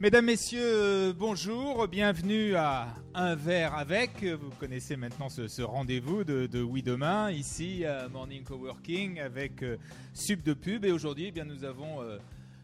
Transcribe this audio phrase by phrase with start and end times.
[0.00, 4.24] Mesdames, Messieurs, euh, bonjour, bienvenue à Un verre avec.
[4.24, 9.76] Vous connaissez maintenant ce, rendez-vous de, Oui Demain, ici à Morning Coworking avec euh,
[10.14, 10.86] Sub de Pub.
[10.86, 12.16] Et aujourd'hui, eh bien, nous avons euh,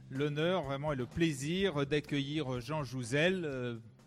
[0.09, 3.47] l'honneur vraiment et le plaisir d'accueillir Jean Jouzel.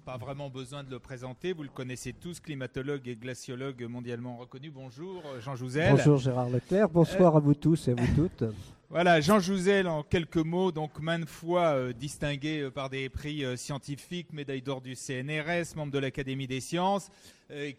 [0.05, 4.71] pas vraiment besoin de le présenter, vous le connaissez tous, climatologue et glaciologue mondialement reconnu.
[4.71, 5.91] Bonjour Jean Jouzel.
[5.91, 8.43] Bonjour Gérard Leclerc, bonsoir à vous tous et à vous toutes.
[8.91, 13.45] Voilà, Jean Jouzel, en quelques mots, donc maintes fois euh, distingué euh, par des prix
[13.45, 17.11] euh, scientifiques, médaille d'or du CNRS, membre de l'Académie des sciences,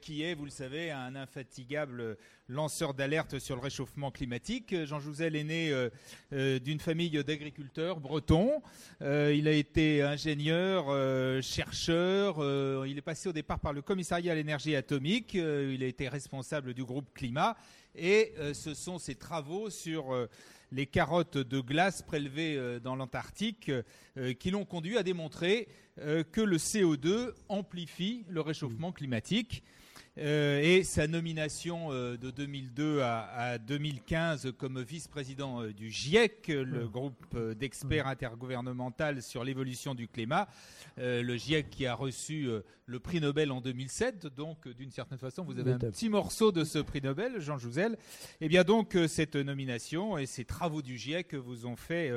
[0.01, 2.17] qui est, vous le savez, un infatigable
[2.49, 4.75] lanceur d'alerte sur le réchauffement climatique.
[4.85, 5.73] Jean Jouzel est né
[6.59, 8.63] d'une famille d'agriculteurs bretons.
[9.01, 10.87] il a été ingénieur,
[11.41, 12.39] chercheur.
[12.85, 15.35] il est passé au départ par le commissariat à l'énergie atomique.
[15.35, 17.57] il a été responsable du groupe Climat.
[17.95, 20.29] Et ce sont ses travaux sur
[20.73, 25.69] les carottes de glace prélevées euh, dans l'Antarctique euh, qui l'ont conduit à démontrer
[25.99, 29.63] euh, que le CO2 amplifie le réchauffement climatique.
[30.19, 36.89] Euh, et sa nomination euh, de 2002 à, 2015 comme vice-président euh, du GIEC, le
[36.89, 40.49] groupe d'experts intergouvernemental sur l'évolution du climat,
[40.97, 42.49] le GIEC qui a reçu
[42.87, 44.27] le prix Nobel en 2007.
[44.27, 47.93] Donc, d'une certaine façon, vous avez un petit morceau de ce prix Nobel, Jean Jouzel.
[47.93, 52.13] Et eh bien donc, cette nomination et ces travaux du GIEC vous ont fait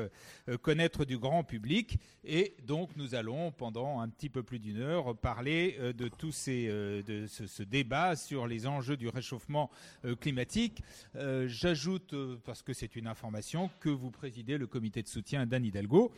[0.62, 2.00] connaître du grand public.
[2.24, 6.68] Et donc, nous allons, pendant un petit peu plus d'une heure, parler de tous ces,
[6.68, 7.83] de ce, ce débat
[8.16, 9.70] sur les enjeux du réchauffement
[10.06, 10.82] euh, climatique.
[11.16, 15.46] Euh, j'ajoute, euh, parce que c'est une information, que vous présidez le comité de soutien
[15.46, 16.12] d'Anne Hidalgo.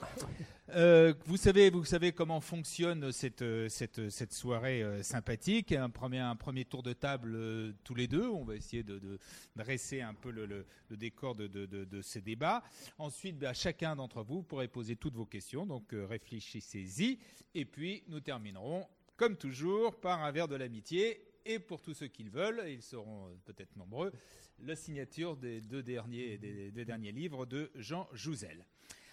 [1.26, 5.72] vous, savez, vous savez comment fonctionne cette, cette, soirée sympathique.
[5.72, 7.38] Un premier, un premier tour de table
[7.84, 8.28] tous les deux.
[8.28, 9.20] On va essayer de,
[9.56, 12.64] dresser un peu le, décor de, de, ces débats.
[12.98, 15.66] Ensuite, bah, chacun d'entre vous pourrait poser toutes vos questions.
[15.66, 17.20] Donc réfléchissez-y.
[17.54, 18.88] Et puis, nous terminerons
[19.18, 22.82] comme toujours, par un verre de l'amitié et pour tous ceux qui le veulent, ils
[22.82, 24.12] seront euh, peut-être nombreux,
[24.60, 28.66] la signature des deux derniers, des derniers livres de Jean Jouzel.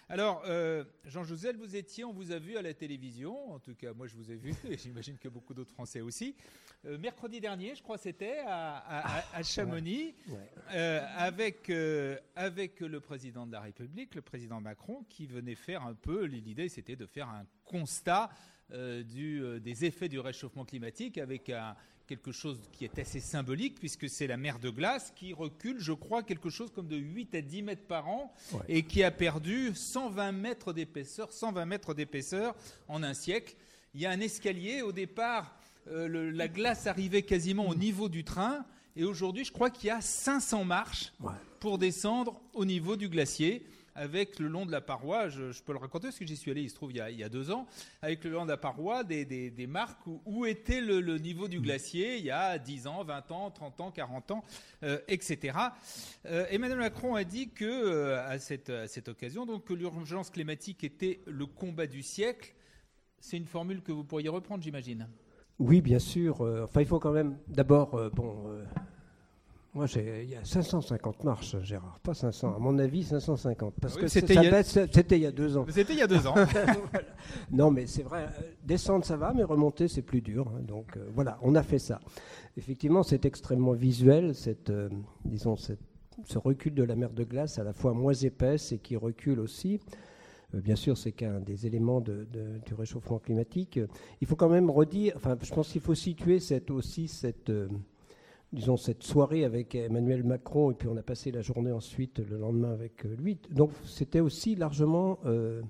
[0.08, 3.74] Alors, euh, Jean Jouzel, vous étiez, on vous a vu à la télévision, en tout
[3.74, 6.34] cas moi je vous ai vu, et j'imagine que beaucoup d'autres Français aussi,
[6.84, 10.14] euh, mercredi dernier, je crois c'était, à, à, Chamonix,
[10.68, 11.70] avec,
[12.34, 16.68] avec le président de la République, le président Macron, qui venait faire un peu, l'idée
[16.68, 18.30] c'était de faire un constat
[18.70, 21.76] du, des effets du réchauffement climatique avec un,
[22.12, 25.94] quelque chose qui est assez symbolique, puisque c'est la mer de glace qui recule, je
[25.94, 28.34] crois, quelque chose comme de 8 à 10 mètres par an,
[28.68, 32.54] et qui a perdu 120 mètres d'épaisseur, 120 mètres d'épaisseur
[32.86, 33.56] en un siècle.
[33.94, 35.56] Il y a un escalier, au départ,
[35.88, 39.90] euh, la glace arrivait quasiment au niveau du train, et aujourd'hui, je crois qu'il y
[39.90, 41.14] a 500 marches
[41.60, 43.64] pour descendre au niveau du glacier
[43.94, 46.62] avec le long de la paroi, je, peux le raconter parce que j'y suis allé,
[46.62, 47.66] il se trouve, il y, a, deux ans,
[48.00, 52.24] avec le long de la paroi, des, marques où, était le, niveau du glacier il
[52.24, 54.44] y a 10 ans, 20 ans, 30 ans, 40 ans,
[54.82, 55.58] euh, etc.
[56.26, 60.84] Euh, Emmanuel Macron a dit que, euh, à, cette, cette, occasion, donc, que l'urgence climatique
[60.84, 62.54] était le combat du siècle.
[63.18, 65.08] C'est une formule que vous pourriez reprendre, j'imagine?
[65.58, 66.40] Oui, bien sûr.
[66.40, 68.62] enfin, il faut quand même d'abord, bon
[69.74, 72.56] moi, il y a 550 marches, Gérard, pas 500.
[72.56, 73.74] À mon avis, 550.
[73.80, 75.64] Parce que c'était il, y a deux ans.
[75.70, 76.34] C'était il y a deux ans.
[77.50, 80.46] Non, mais c'est vrai, euh, descendre, ça va, mais remonter, c'est plus dur.
[80.48, 80.60] Hein.
[80.60, 82.00] donc euh, voilà, on a fait ça.
[82.58, 84.90] Effectivement, c'est extrêmement visuel, cette, euh,
[85.24, 85.80] disons, cette,
[86.24, 89.40] ce recul de la mer de glace, à la fois moins épaisse et qui recule
[89.40, 89.80] aussi.
[90.52, 92.26] bien sûr, c'est qu'un des éléments de,
[92.66, 93.80] du réchauffement climatique.
[94.20, 97.50] Il faut quand même redire, enfin, je pense qu'il faut situer cette, aussi cette
[98.52, 102.36] disons, cette soirée avec Emmanuel Macron, et puis on a passé la journée ensuite, le
[102.36, 103.38] lendemain, avec euh, lui.
[103.50, 105.62] Donc c'était aussi largement euh,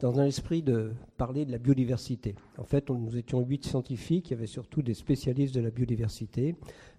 [0.00, 2.34] dans un esprit de parler de la biodiversité.
[2.58, 6.56] En fait, nous étions huit scientifiques, il y avait surtout des spécialistes de la biodiversité,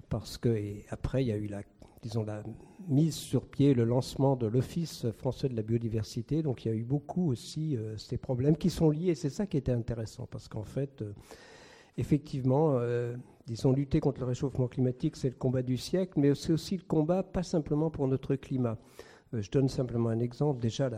[0.09, 0.57] parce que,
[0.89, 1.61] après, il y a eu la,
[2.01, 2.41] disons, la
[2.87, 6.41] mise sur pied, le lancement de l'Office français de la biodiversité.
[6.41, 9.45] Donc il y a eu beaucoup aussi euh, ces problèmes qui sont liés, c'est ça
[9.45, 11.03] qui était intéressant, parce qu'en fait,
[11.97, 12.79] effectivement,
[13.49, 16.83] disons, lutter contre le réchauffement climatique, c'est le combat du siècle, mais c'est aussi le
[16.83, 18.77] combat, pas simplement pour notre climat.
[19.33, 20.59] Euh, je donne simplement un exemple.
[20.59, 20.91] Déjà,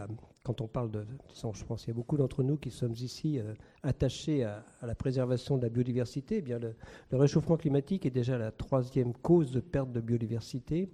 [0.43, 3.39] quand on parle de, je pense qu'il y a beaucoup d'entre nous qui sommes ici
[3.39, 3.53] euh,
[3.83, 6.37] attachés à, la préservation de la biodiversité.
[6.39, 6.75] Eh bien, le,
[7.13, 10.89] réchauffement climatique est déjà la troisième cause de perte de biodiversité.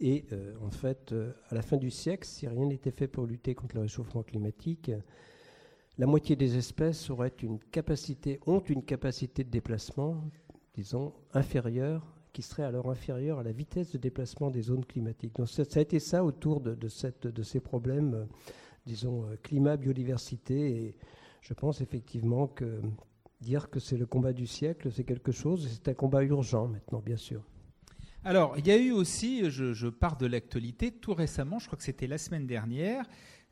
[0.00, 1.14] Et euh, en fait,
[1.48, 4.90] à la fin du siècle, si rien n'était fait pour lutter contre le réchauffement climatique,
[5.96, 10.22] la moitié des espèces auraient une capacité, ont une capacité de déplacement
[10.78, 15.34] disons, inférieure, qui serait alors inférieure à la vitesse de déplacement des zones climatiques.
[15.34, 18.24] Donc ça, a été ça autour de, ces problèmes, euh,
[18.86, 20.70] disons, euh, climat, biodiversité.
[20.70, 20.96] Et
[21.40, 22.80] je pense effectivement que
[23.40, 27.02] dire que c'est le combat du siècle, c'est quelque chose, c'est un combat urgent maintenant,
[27.04, 27.42] bien sûr.
[28.24, 31.84] Alors, il y a eu aussi, je, pars de l'actualité, tout récemment, je crois que
[31.84, 33.04] c'était la semaine dernière,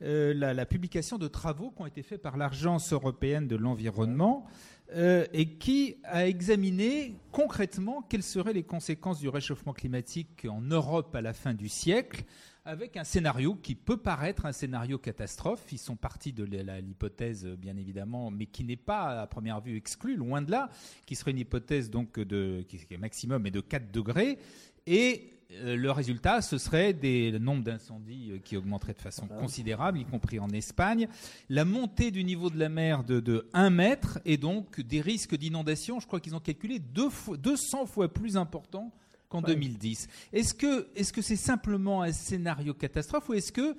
[0.02, 4.46] euh, la, publication de travaux qui ont été faits par l'Agence européenne de l'environnement
[4.94, 11.14] euh, et qui a examiné concrètement quelles seraient les conséquences du réchauffement climatique en Europe
[11.16, 12.24] à la fin du siècle
[12.64, 15.64] avec un scénario qui peut paraître un scénario catastrophe.
[15.70, 20.16] Ils sont partis de l'hypothèse, bien évidemment, mais qui n'est pas à première vue exclue,
[20.16, 20.68] loin de là,
[21.06, 24.38] qui serait une hypothèse donc de, qui est maximum et de 4 degrés.
[24.86, 30.04] Et le résultat, ce serait des nombres d'incendies euh, qui augmenteraient de façon considérable, y
[30.04, 31.08] compris en Espagne,
[31.48, 36.00] la montée du niveau de la mer de, 1 mètre et donc des risques d'inondation,
[36.00, 37.08] je crois qu'ils ont calculé deux
[37.38, 38.92] 200 fois plus importants
[39.28, 40.08] qu'en 2010.
[40.32, 43.76] Est-ce que est-ce que c'est simplement un scénario catastrophe ou est-ce que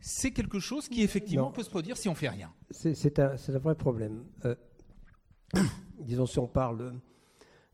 [0.00, 2.52] c'est quelque chose qui effectivement peut se produire si on fait rien?
[2.70, 4.24] C'est un, un, vrai problème.
[4.44, 4.54] Euh,
[6.00, 6.94] disons si on parle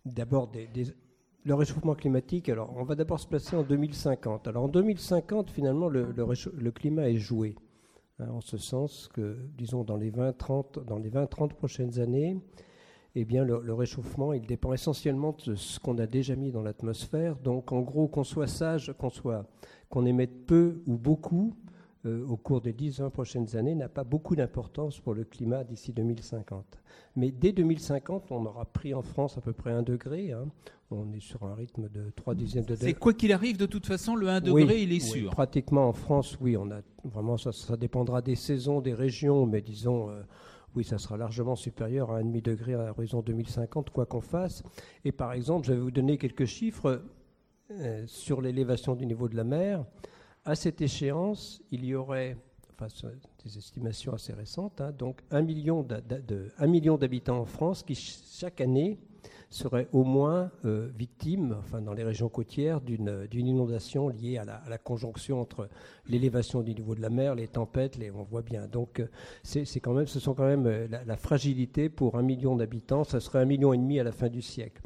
[0.05, 0.69] d'abord des,
[1.45, 2.49] le réchauffement climatique.
[2.49, 4.49] Alors on va d'abord se placer en 2050.
[4.49, 7.55] Alors en 2050 finalement le, le, climat est joué.
[8.19, 12.39] Hein, en ce sens que, disons, dans les 20-30 dans les 20-30 prochaines années,
[13.17, 17.37] eh bien, le, réchauffement, il dépend essentiellement de ce qu'on a déjà mis dans l'atmosphère.
[17.37, 19.47] Donc, en gros, qu'on soit sage, qu'on soit,
[19.89, 21.55] qu'on émette peu ou beaucoup
[22.07, 25.93] euh, au cours des 10-20 prochaines années, n'a pas beaucoup d'importance pour le climat d'ici
[25.93, 26.79] 2050.
[27.17, 30.33] Mais dès 2050, on aura pris en France à peu près 1 degré.
[30.33, 30.47] Hein.
[30.91, 32.89] On est sur un rythme de 3 dixièmes de degré.
[32.89, 35.31] C'est quoi qu'il arrive, de toute façon, le 1 degré, il est sûr.
[35.31, 39.61] Pratiquement en France, oui, on a vraiment ça, ça dépendra des saisons, des régions, mais
[39.61, 40.11] disons.
[40.11, 40.23] Euh,
[40.77, 44.65] oui, ça sera largement supérieur à 1,5 degré à l'horizon 2050, quoi qu'on fasse.
[45.05, 47.03] Et par exemple, je vais vous donner quelques chiffres
[47.71, 49.85] euh, sur l'élévation du niveau de la mer.
[50.45, 52.37] À cette échéance, il y aurait,
[52.73, 52.89] enfin,
[53.45, 58.99] des estimations assez récentes, hein, donc 1 million d'habitants en France qui, chaque année,
[59.55, 64.79] seraient au moins euh, victimes, enfin dans les régions côtières, d'une inondation liée à la,
[64.79, 65.69] conjonction entre
[66.09, 68.67] l'élévation du niveau de la mer, les tempêtes, les, on voit bien.
[68.67, 69.09] Donc euh,
[69.45, 73.21] c'est quand même, ce sont quand même euh, la, fragilité pour un million d'habitants, ça
[73.21, 74.83] serait un million et demi à la fin du siècle.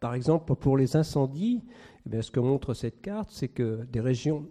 [0.00, 1.62] Par exemple, pour les incendies,
[2.10, 4.48] eh ce que montre cette carte, c'est que des régions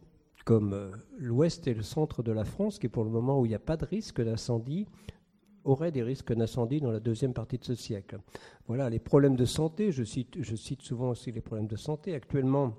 [0.49, 3.55] comme l'ouest et le centre de la France, qui pour le moment où il n'y
[3.55, 4.87] a pas de risque d'incendie,
[5.63, 8.17] aurait des risques d'incendie dans la deuxième partie de ce siècle.
[8.65, 12.15] Voilà, les problèmes de santé, je cite, je cite souvent aussi les problèmes de santé.
[12.15, 12.73] Actuellement,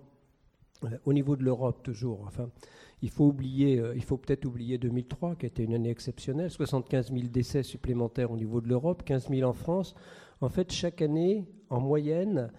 [0.83, 2.51] euh, au niveau de l'Europe, toujours, enfin,
[3.03, 7.29] il faut euh, faut peut-être oublier 2003, qui a été une année exceptionnelle, 75 000
[7.29, 9.95] décès supplémentaires au niveau de l'Europe, 15 000 en France.
[10.41, 12.51] En fait, chaque année, en moyenne,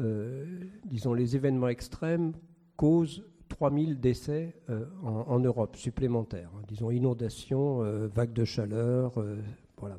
[0.00, 0.44] euh,
[0.84, 2.34] disons, les événements extrêmes
[2.76, 3.24] causent
[3.60, 4.54] 3000 décès
[5.04, 6.50] en, Europe supplémentaires.
[6.56, 6.62] Hein.
[6.66, 9.12] disons inondations, vagues de chaleur,
[9.76, 9.98] voilà,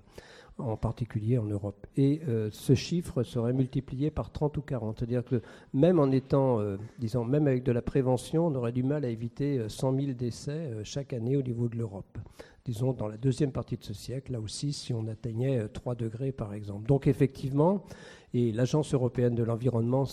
[0.57, 1.85] en particulier en Europe.
[1.95, 4.97] Et euh, ce chiffre serait multiplié par 30 ou 40.
[4.97, 8.81] C'est-à-dire que même en étant, euh, disons, même avec de la prévention, on aurait du
[8.81, 12.17] mal à éviter 100 euh, 000 décès chaque année au niveau de l'Europe.
[12.65, 16.31] Disons, dans la deuxième partie de ce siècle, là aussi, si on atteignait 3 degrés,
[16.31, 16.87] par exemple.
[16.87, 17.83] Donc, effectivement,
[18.33, 20.05] et l'Agence européenne de l'environnement,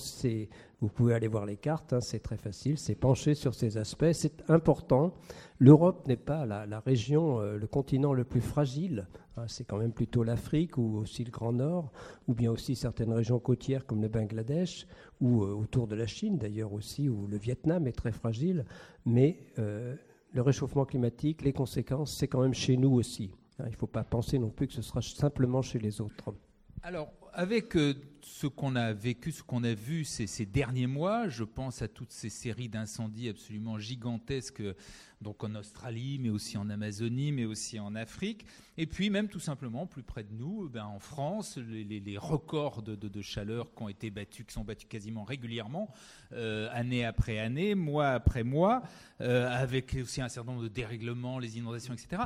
[0.80, 4.12] vous pouvez aller voir les cartes, hein, c'est très facile, c'est penché sur ces aspects,
[4.12, 5.12] c'est important.
[5.58, 9.06] L'Europe n'est pas la, région, euh, le continent le plus fragile,
[9.36, 11.92] hein, c'est quand même plutôt l'Afrique ou aussi le Grand Nord,
[12.26, 14.86] ou bien aussi certaines régions côtières comme le Bangladesh,
[15.20, 18.64] ou euh, autour de la Chine d'ailleurs aussi, où le Vietnam est très fragile,
[19.04, 19.94] mais euh,
[20.32, 23.30] le réchauffement climatique, les conséquences, c'est quand même chez nous aussi.
[23.58, 23.64] Hein.
[23.66, 26.34] il ne faut pas penser non plus que ce sera simplement chez les autres.
[26.82, 31.44] Alors, avec euh, ce qu'on a vécu, ce qu'on a vu ces, derniers mois, je
[31.44, 34.62] pense à toutes ces séries d'incendies absolument gigantesques,
[35.20, 38.44] donc en Australie, mais aussi en Amazonie, mais aussi en Afrique,
[38.76, 42.82] et puis même tout simplement plus près de nous, eh ben, en France, les, records
[42.82, 45.92] de, chaleur qui ont été battus, qui sont battus quasiment régulièrement,
[46.32, 48.82] euh, année après année, mois après mois,
[49.20, 52.22] euh, avec aussi un certain nombre de dérèglements, les inondations, etc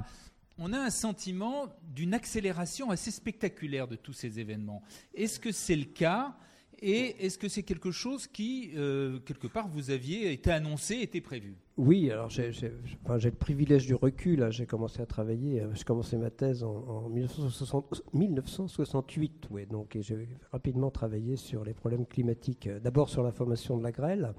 [0.59, 4.83] on a un sentiment d'une accélération assez spectaculaire de tous ces événements.
[5.15, 6.37] Est-ce que c'est le cas
[6.85, 11.21] et est-ce que c'est quelque chose qui, euh, quelque part, vous aviez été annoncé, été
[11.21, 11.55] prévu?
[11.77, 14.49] Oui, alors j'ai le privilège du recul.
[14.51, 20.91] J'ai commencé à travailler, euh, j'ai commencé ma thèse en, 1968, ouais, donc j'ai rapidement
[20.91, 22.67] travaillé sur les problèmes climatiques.
[22.67, 24.35] Euh, d'abord sur la formation de la grêle,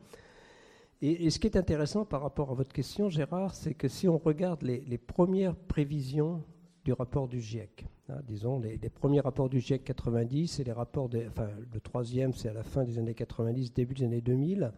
[1.06, 4.18] et, ce qui est intéressant par rapport à votre question, Gérard, c'est que si on
[4.18, 6.44] regarde les, premières prévisions
[6.86, 11.10] du rapport du GIEC, hein, disons les, premiers rapports du GIEC 90 et les rapports,
[11.28, 14.72] enfin le troisième c'est à la fin des années 90, début des années 2000,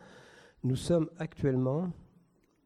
[0.64, 1.92] nous sommes actuellement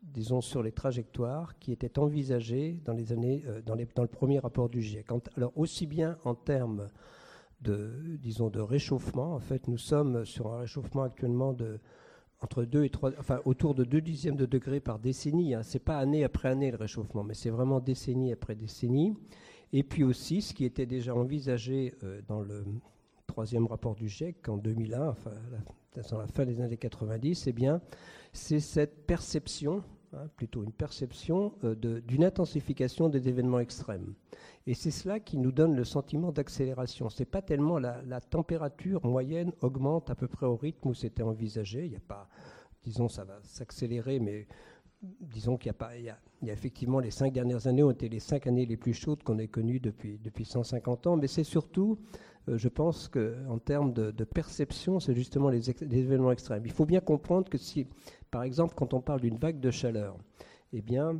[0.01, 4.39] disons, sur les trajectoires qui étaient envisagées dans, les années, dans, les, dans le premier
[4.39, 5.08] rapport du GIEC.
[5.36, 6.88] Alors, aussi bien en termes
[7.62, 11.80] de, disons, de réchauffement, en fait, nous sommes sur un réchauffement actuellement de
[12.41, 15.53] entre 2 et 3, enfin autour de 2 dixièmes de degré par décennie.
[15.53, 15.63] Hein.
[15.63, 19.15] Ce n'est pas année après année le réchauffement, mais c'est vraiment décennie après décennie.
[19.74, 22.65] Et puis aussi, ce qui était déjà envisagé euh, dans le
[23.27, 25.31] troisième rapport du GIEC en 2001, enfin
[26.10, 27.81] dans la fin des années 90, eh bien,
[28.34, 29.84] c'est cette perception
[30.36, 34.13] plutôt une perception euh, d'une intensification des événements extrêmes.
[34.68, 37.10] Et c'est cela qui nous donne le sentiment d'accélération.
[37.10, 41.24] Ce n'est pas tellement la, température moyenne augmente à peu près au rythme où c'était
[41.24, 41.86] envisagé.
[41.86, 42.28] Il n'y a pas,
[42.84, 44.48] disons, ça va s'accélérer, mais
[45.01, 48.10] disons qu'il n'y a pas, il y a, effectivement les cinq dernières années ont été
[48.10, 51.44] les cinq années les plus chaudes qu'on ait connues depuis, depuis 150 ans, mais c'est
[51.44, 51.98] surtout,
[52.48, 56.63] je pense qu'en termes de, perception, c'est justement les, les, événements extrêmes.
[56.65, 57.88] Il faut bien comprendre que si
[58.31, 60.17] par exemple, quand on parle d'une vague de chaleur,
[60.74, 61.19] eh bien,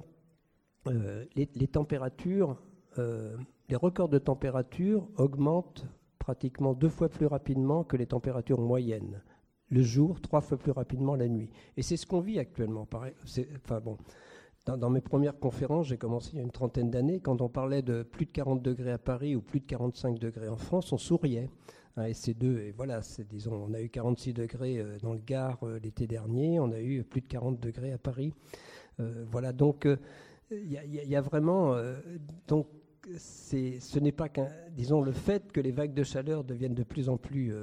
[0.88, 2.62] euh, les, températures,
[2.98, 3.36] euh,
[3.68, 5.86] les records de température augmentent
[6.20, 9.22] pratiquement deux fois plus rapidement que les températures moyennes.
[9.72, 11.50] Le jour, trois fois plus rapidement la nuit.
[11.78, 12.88] Et c'est ce qu'on vit actuellement.
[12.92, 13.98] Enfin bon,
[14.78, 17.82] dans, mes premières conférences, j'ai commencé il y a une trentaine d'années, quand on parlait
[17.82, 20.98] de plus de 40 degrés à Paris ou plus de 45 degrés en France, on
[20.98, 21.50] souriait.
[21.98, 25.20] Hein, et ces deux, et voilà, disons, on a eu 46 degrés euh, dans le
[25.20, 28.34] Gard euh, l'été dernier, on a eu plus de 40 degrés à Paris.
[29.00, 29.88] Euh, voilà, donc
[30.52, 31.76] il y, a vraiment,
[32.48, 32.68] donc
[33.18, 37.08] ce n'est pas qu'un, disons, le fait que les vagues de chaleur deviennent de plus
[37.08, 37.54] en plus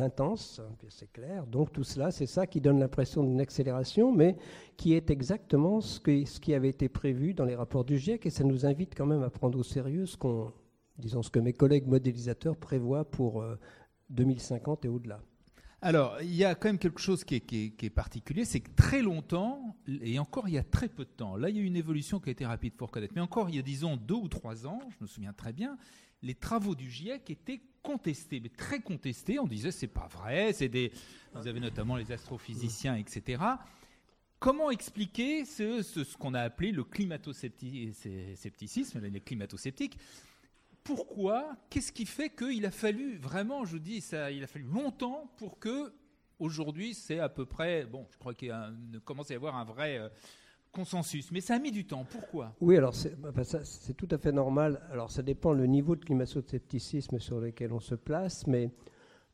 [0.00, 1.46] intenses, hein, c'est clair.
[1.46, 4.36] Donc tout cela, c'est ça qui donne l'impression d'une accélération, mais
[4.76, 8.44] qui est exactement ce, qui avait été prévu dans les rapports du GIEC, et ça
[8.44, 10.52] nous invite quand même à prendre au sérieux ce qu'on
[10.98, 13.44] disons ce que mes collègues modélisateurs prévoient pour
[14.10, 15.20] 2050 euh, et au-delà.
[15.84, 19.76] Alors, il y a quand même quelque chose qui est, particulier, c'est que très longtemps,
[19.88, 22.20] et encore il y a très peu de temps, là il y a une évolution
[22.20, 24.64] qui a été rapide pour reconnaître, mais encore il y a disons deux ou trois
[24.68, 25.76] ans, je me souviens très bien,
[26.22, 29.38] les travaux du GIEC étaient contestés, mais très contestés.
[29.38, 30.90] On disait c'est pas vrai, c'est des,
[31.34, 33.42] vous avez notamment les astrophysiciens, etc.
[34.38, 39.98] Comment expliquer ce, ce, qu'on a appelé le climato-scepticisme, les climato-sceptiques?
[40.82, 41.54] Pourquoi?
[41.70, 45.60] Qu'est-ce qui fait qu'il a fallu vraiment, je dis, ça, il a fallu longtemps pour
[45.60, 45.94] que
[46.40, 48.52] aujourd'hui c'est à peu près, bon, je crois qu'il
[49.04, 50.08] commence à y avoir un vrai euh,
[50.72, 52.04] consensus, mais ça a mis du temps.
[52.10, 52.54] Pourquoi?
[52.60, 54.80] Oui, alors bah, bah, c'est tout à fait normal.
[54.90, 58.70] Alors ça dépend le niveau de climato-scepticisme sur lequel on se place, mais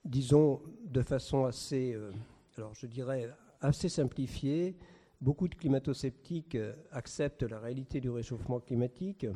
[0.05, 2.13] disons de façon assez, euh,
[2.57, 3.31] alors je dirais
[3.61, 4.77] assez simplifiée,
[5.21, 9.27] beaucoup de climato-sceptiques euh, acceptent la réalité du réchauffement climatique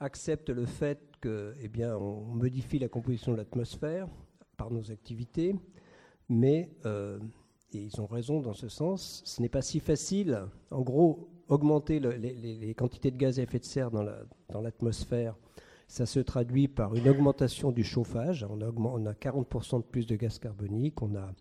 [0.00, 4.08] acceptent le fait que, eh bien, on modifie la composition de l'atmosphère
[4.56, 5.54] par nos activités,
[6.28, 7.18] mais euh,
[7.72, 9.22] et ils ont raison dans ce sens.
[9.24, 10.40] Ce n'est pas si facile.
[10.70, 15.36] En gros, augmenter les, quantités de gaz à effet de serre dans l'atmosphère,
[15.88, 18.44] ça se traduit par une augmentation du chauffage.
[18.48, 21.32] On a, on a 40% de plus de gaz carbonique, on a,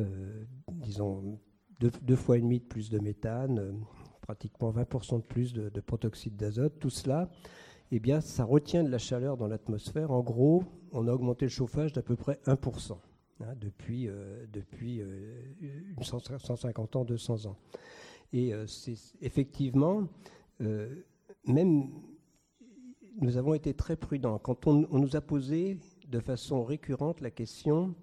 [0.00, 1.38] euh, disons,
[1.80, 3.72] deux, fois et demi de plus de méthane, euh,
[4.22, 6.78] pratiquement 20% de plus de, de protoxyde d'azote.
[6.78, 7.28] Tout cela,
[7.90, 10.10] eh bien, ça retient de la chaleur dans l'atmosphère.
[10.10, 12.96] En gros, on a augmenté le chauffage d'à peu près 1%
[13.40, 15.02] hein, depuis, euh, depuis
[16.00, 17.56] 150 euh, ans, 200 ans.
[18.32, 20.08] Et euh, c'est effectivement,
[21.46, 21.90] même
[23.20, 24.38] nous avons été très prudents.
[24.38, 27.94] Quand on, nous a posé de façon récurrente la question,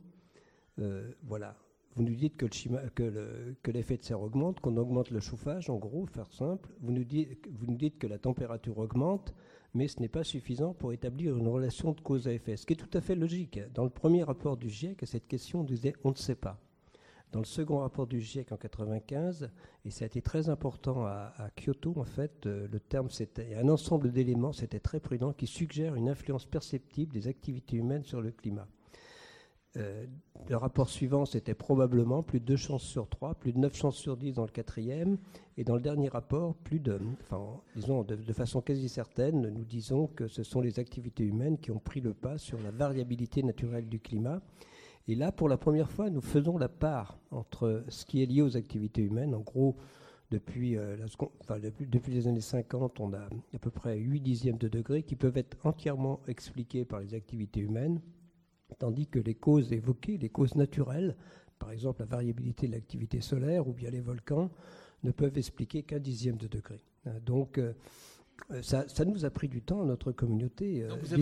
[1.23, 1.55] voilà,
[1.95, 6.31] vous nous dites que, l'effet de serre augmente, qu'on augmente le chauffage, en gros, faire
[6.31, 6.69] simple.
[6.81, 9.33] Vous nous, dites, vous nous dites que la température augmente
[9.73, 12.57] mais ce n'est pas suffisant pour établir une relation de cause à effet.
[12.57, 13.59] Ce qui est tout à fait logique.
[13.73, 16.59] Dans le premier rapport du GIEC, cette question, on disait on ne sait pas.
[17.31, 19.49] Dans le second rapport du GIEC en 1995,
[19.85, 23.69] et ça a été très important à, Kyoto, en fait, euh, le terme, c'était un
[23.69, 28.31] ensemble d'éléments, c'était très prudent, qui suggèrent une influence perceptible des activités humaines sur le
[28.31, 28.67] climat.
[29.77, 30.05] Euh,
[30.49, 33.95] le rapport suivant, c'était probablement plus de 2 chances sur 3, plus de 9 chances
[33.95, 35.17] sur 10 dans le quatrième.
[35.57, 40.07] Et dans le dernier rapport, plus de, enfin, disons de, façon quasi certaine, nous disons
[40.07, 43.87] que ce sont les activités humaines qui ont pris le pas sur la variabilité naturelle
[43.87, 44.41] du climat.
[45.07, 48.41] Et là, pour la première fois, nous faisons la part entre ce qui est lié
[48.41, 49.33] aux activités humaines.
[49.33, 49.77] En gros,
[50.31, 50.97] depuis, euh,
[51.79, 55.37] depuis, les années 50, on a à peu près 8 dixièmes de degré qui peuvent
[55.37, 58.01] être entièrement expliqués par les activités humaines
[58.79, 61.15] tandis que les causes évoquées, les causes naturelles,
[61.59, 64.49] par exemple la variabilité de l'activité solaire ou bien les volcans,
[65.03, 66.83] ne peuvent expliquer qu'un dixième de degré.
[67.05, 67.73] Hein, donc, euh,
[68.61, 70.83] ça, nous a pris du temps, notre communauté.
[70.83, 71.13] Euh, vous,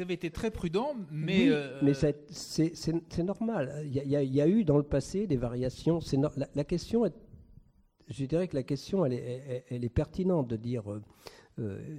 [0.00, 1.48] avez été, très prudent, mais...
[1.48, 3.82] Euh, mais c'est normal.
[3.84, 6.00] Il y, a, eu dans le passé des variations.
[6.36, 7.14] La, la, question est,
[8.08, 10.84] je dirais que la question, elle est, pertinente de dire.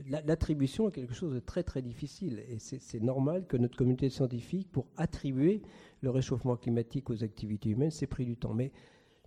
[0.07, 4.71] L'attribution est quelque chose de très très difficile et c'est normal que notre communauté scientifique,
[4.71, 5.61] pour attribuer
[6.01, 8.53] le réchauffement climatique aux activités humaines, s'est pris du temps.
[8.53, 8.71] Mais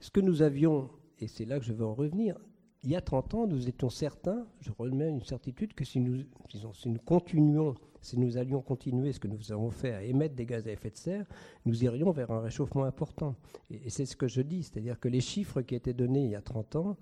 [0.01, 2.39] ce que nous avions, et c'est là que je veux en revenir,
[2.85, 6.25] il y a 30 ans, nous étions certains, je remets une certitude, que si nous,
[6.49, 10.47] si nous continuions, si nous allions continuer ce que nous avons fait à émettre des
[10.47, 11.27] gaz à effet de serre,
[11.65, 13.37] nous irions vers un réchauffement important.
[13.71, 16.35] Et, c'est ce que je dis, c'est-à-dire que les chiffres qui étaient donnés il y
[16.35, 16.97] a 30 ans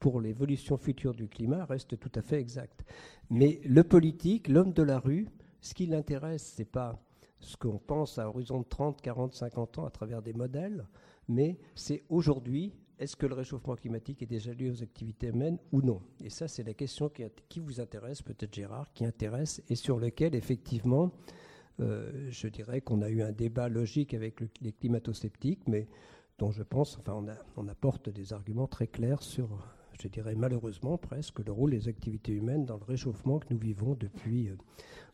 [0.00, 2.84] pour l'évolution future du climat restent tout à fait exacts.
[3.28, 5.28] Mais le politique, l'homme de la rue,
[5.60, 7.00] ce qui l'intéresse, ce n'est pas
[7.38, 10.86] ce qu'on pense à horizon de 30, 40, 50 ans à travers des modèles,
[11.28, 15.80] mais c'est aujourd'hui est-ce que le réchauffement climatique est déjà lié aux activités humaines ou
[15.80, 16.02] non?
[16.22, 17.10] Et ça, c'est la question
[17.48, 21.10] qui, vous intéresse, peut-être Gérard, qui intéresse, et sur lequel, effectivement,
[21.80, 25.88] euh, je dirais qu'on a eu un débat logique avec les climato-sceptiques, mais
[26.36, 27.24] dont je pense, enfin,
[27.56, 29.48] on, apporte des arguments très clairs sur,
[30.00, 33.96] je dirais malheureusement presque, le rôle des activités humaines dans le réchauffement que nous vivons
[33.98, 34.56] depuis, euh,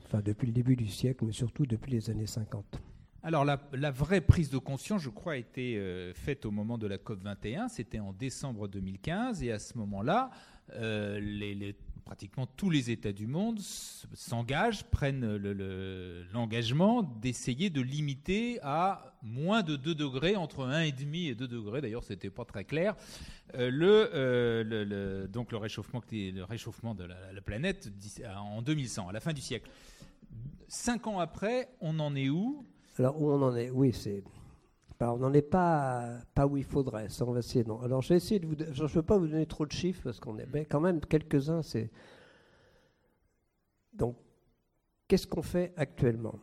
[0.04, 2.80] enfin, depuis le début du siècle, mais surtout depuis les années 50.
[3.23, 6.87] Alors la, vraie prise de conscience, je crois, a été euh, faite au moment de
[6.87, 7.68] la COP 21.
[7.68, 10.30] C'était en décembre 2015, et à ce moment-là,
[10.75, 11.18] euh,
[12.06, 15.36] pratiquement tous les États du monde s'engagent, prennent
[16.32, 22.04] l'engagement d'essayer de limiter à moins de 2 degrés, entre 1,5 et 2 degrés, d'ailleurs
[22.04, 22.94] ce n'était pas très clair,
[23.56, 27.90] euh, le, donc le réchauffement, le réchauffement de la, la, planète
[28.38, 29.69] en 2100, à la fin du siècle.
[30.69, 32.64] Cinq ans après, on en est où?
[32.99, 33.71] Alors, où on en est?
[33.71, 34.23] Oui, c'est.
[35.00, 37.09] On n'en est pas, pas où il faudrait.
[37.09, 37.65] Ça, on va essayer.
[37.65, 37.80] Non.
[37.82, 38.54] Alors, je vais essayer de vous.
[38.73, 40.47] Je ne veux pas vous donner trop de chiffres parce qu'on est.
[40.52, 41.91] Mais quand même, quelques-uns, c'est.
[43.93, 44.17] Donc,
[45.09, 46.39] qu'est-ce qu'on fait actuellement?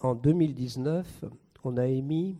[0.00, 1.24] En 2019,
[1.64, 2.38] on a émis.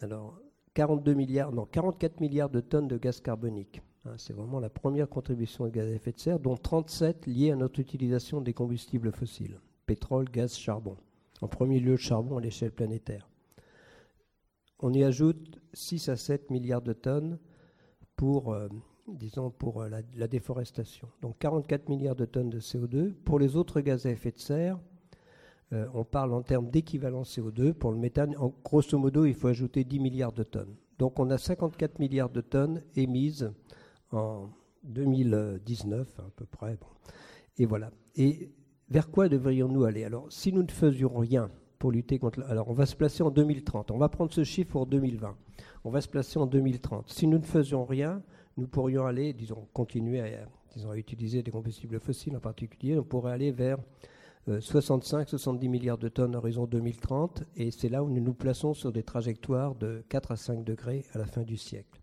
[0.00, 0.38] Alors,
[0.74, 3.80] 42 milliards, non, 44 milliards de tonnes de gaz carbonique.
[4.04, 7.52] Hein, c'est vraiment la première contribution de gaz à effet de serre, dont 37 liées
[7.52, 10.96] à notre utilisation des combustibles fossiles pétrole, gaz, charbon
[11.40, 13.28] en premier lieu le charbon à l'échelle planétaire.
[14.80, 17.38] On y ajoute 6 à 7 milliards de tonnes
[18.14, 18.68] pour, euh,
[19.08, 21.08] euh, la, déforestation.
[21.22, 23.12] Donc 44 milliards de tonnes de CO2.
[23.12, 24.78] Pour les autres gaz à effet de serre,
[25.72, 27.72] euh, on parle en termes d'équivalent CO2.
[27.72, 30.76] Pour le méthane, en, grosso modo, il faut ajouter 10 milliards de tonnes.
[30.98, 33.50] Donc on a 54 milliards de tonnes émises
[34.12, 34.50] en
[34.84, 36.78] 2019 à peu près.
[37.58, 37.90] Et voilà.
[38.14, 38.50] Et
[38.88, 40.04] vers quoi devrions-nous aller?
[40.04, 42.42] Alors, si nous ne faisions rien pour lutter contre...
[42.48, 43.90] Alors, on va se placer en 2030.
[43.90, 45.36] On va prendre ce chiffre pour 2020.
[45.84, 47.10] On va se placer en 2030.
[47.10, 48.22] Si nous ne faisions rien,
[48.56, 52.98] nous pourrions aller, disons, continuer à, disons, à utiliser des combustibles fossiles en particulier.
[52.98, 53.78] On pourrait aller vers
[54.48, 57.44] 65-70 euh, milliards de tonnes à horizon 2030.
[57.56, 61.04] Et c'est là où nous nous plaçons sur des trajectoires de 4 à 5 degrés
[61.12, 62.00] à la fin du siècle.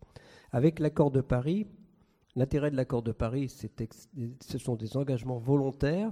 [0.51, 1.65] Avec l'accord de Paris,
[2.35, 6.11] l'intérêt de l'accord de Paris, ce sont des engagements volontaires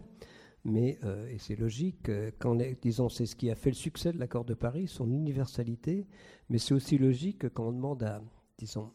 [0.63, 4.11] mais, euh, et c'est logique, euh, quand disons, c'est ce qui a fait le succès
[4.11, 6.05] de l'accord de Paris, son universalité,
[6.49, 8.21] mais c'est aussi logique que quand on demande à,
[8.57, 8.91] disons,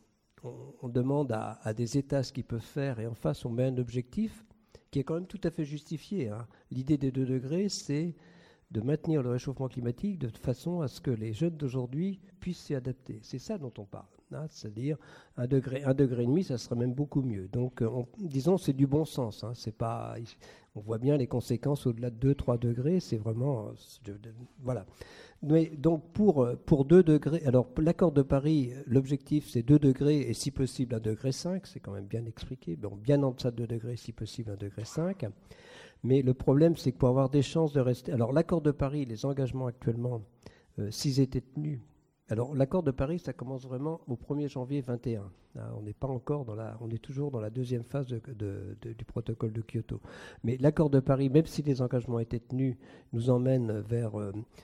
[0.83, 3.79] on, demande à, des États ce qu'ils peuvent faire, et en face on met un
[3.79, 4.45] objectif
[4.93, 6.29] qui est quand même tout à fait justifié.
[6.29, 6.47] Hein.
[6.71, 8.15] L'idée des deux degrés, c'est
[8.71, 12.75] de maintenir le réchauffement climatique de façon à ce que les jeunes d'aujourd'hui puissent s'y
[12.75, 13.19] adapter.
[13.23, 14.07] C'est ça dont on parle.
[14.49, 14.97] C'est-à-dire
[15.37, 17.49] un degré, un degré et demi, ça serait même beaucoup mieux.
[17.49, 19.45] Donc, euh, disons, c'est du bon sens.
[19.45, 19.53] Hein,
[20.75, 23.01] on voit bien les conséquences au-delà de 2-3 degrés.
[23.01, 23.69] C'est vraiment,
[24.09, 24.13] euh,
[24.63, 24.85] voilà.
[25.43, 30.21] Mais donc pour euh, pour 2 degrés, alors l'accord de Paris, l'objectif c'est 2 degrés
[30.21, 32.75] et si possible 1 degré 5, c'est quand même bien expliqué.
[32.75, 35.27] Bon, bien en deçà de 2 degrés, si possible 1 degré 5.
[36.03, 38.13] Mais le problème, c'est que pour avoir des chances de rester.
[38.13, 40.23] Alors, l'accord de Paris, les engagements actuellement,
[40.91, 41.81] s'ils étaient tenus,
[42.29, 45.23] alors l'accord de Paris, ça commence vraiment au 1er janvier 21.
[45.23, 49.05] Hein, on n'est pas encore dans la, on est toujours dans la deuxième phase du
[49.07, 50.01] protocole de Kyoto.
[50.43, 52.77] Mais l'accord de Paris, même si les engagements étaient tenus,
[53.13, 54.13] nous emmène vers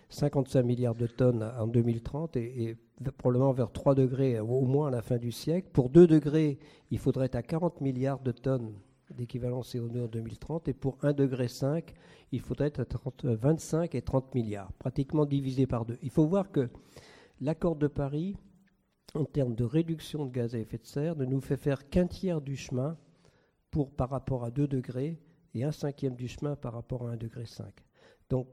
[0.09, 2.77] 55 euh, milliards de tonnes en 2030 et,
[3.17, 5.69] probablement vers 3 degrés au moins à la fin du siècle.
[5.73, 6.59] Pour 2 degrés,
[6.91, 8.73] il faudrait être à 40 milliards de tonnes
[9.17, 11.95] d'équivalent CO2 en 2030 et pour 1 degré 5,
[12.33, 15.99] il faudrait être à 25 et 30 milliards, pratiquement divisé par deux.
[16.03, 16.69] Il faut voir que
[17.43, 18.37] l'accord de Paris,
[19.15, 22.07] en termes de réduction de gaz à effet de serre, ne nous fait faire qu'un
[22.07, 22.97] tiers du chemin
[23.71, 25.21] pour, par rapport à 2 degrés
[25.55, 27.67] et un cinquième du chemin par rapport à 1 degré 5.
[28.31, 28.47] Donc,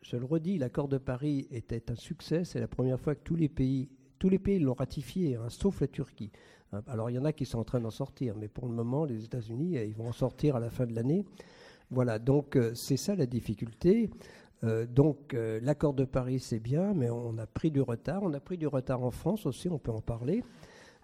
[0.00, 2.44] je le redis, l'accord de Paris était un succès.
[2.44, 3.88] C'est la première fois que tous les pays,
[4.20, 6.30] tous les pays l'ont ratifié, hein, sauf la Turquie.
[6.72, 8.74] Hein, alors, il y en a qui sont en train d'en sortir, mais pour le
[8.74, 11.24] moment, les États-Unis, ils vont en sortir à la fin de l'année.
[11.90, 14.10] Voilà, donc euh, c'est ça la difficulté.
[14.64, 18.22] Euh, donc euh, l'accord de Paris, c'est bien, mais on a pris du retard.
[18.22, 20.42] On a pris du retard en France aussi, on peut en parler.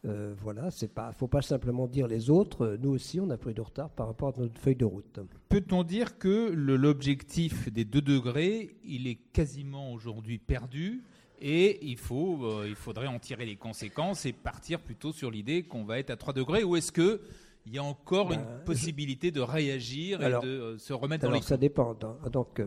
[0.04, 2.76] Euh, voilà, c'est pas, faut pas simplement dire les autres.
[2.80, 5.20] Nous aussi, on a pris du retard par rapport à notre feuille de route.
[5.48, 11.04] Peut-on dire que l'objectif des 2 degrés, il est quasiment aujourd'hui perdu
[11.40, 15.84] et il, faut, il faudrait en tirer les conséquences et partir plutôt sur l'idée qu'on
[15.84, 17.20] va être à 3 degrés Ou est-ce qu'il
[17.66, 21.56] y a encore ben, une possibilité de réagir et de se remettre dans alors ça
[21.56, 21.96] dépend.
[22.32, 22.60] Donc,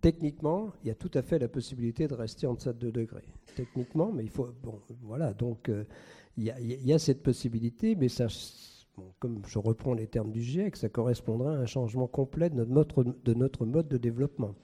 [0.00, 2.92] techniquement, il y a tout à fait la possibilité de rester en deçà de 2
[2.92, 3.24] degrés.
[3.56, 4.48] Techniquement, mais il faut.
[4.62, 5.84] Bon, voilà, donc euh,
[6.36, 8.26] il, y a, cette possibilité, mais ça.
[9.18, 13.04] comme je reprends les termes du GIEC, ça correspondra à un changement complet de notre,
[13.04, 14.54] de notre mode de développement.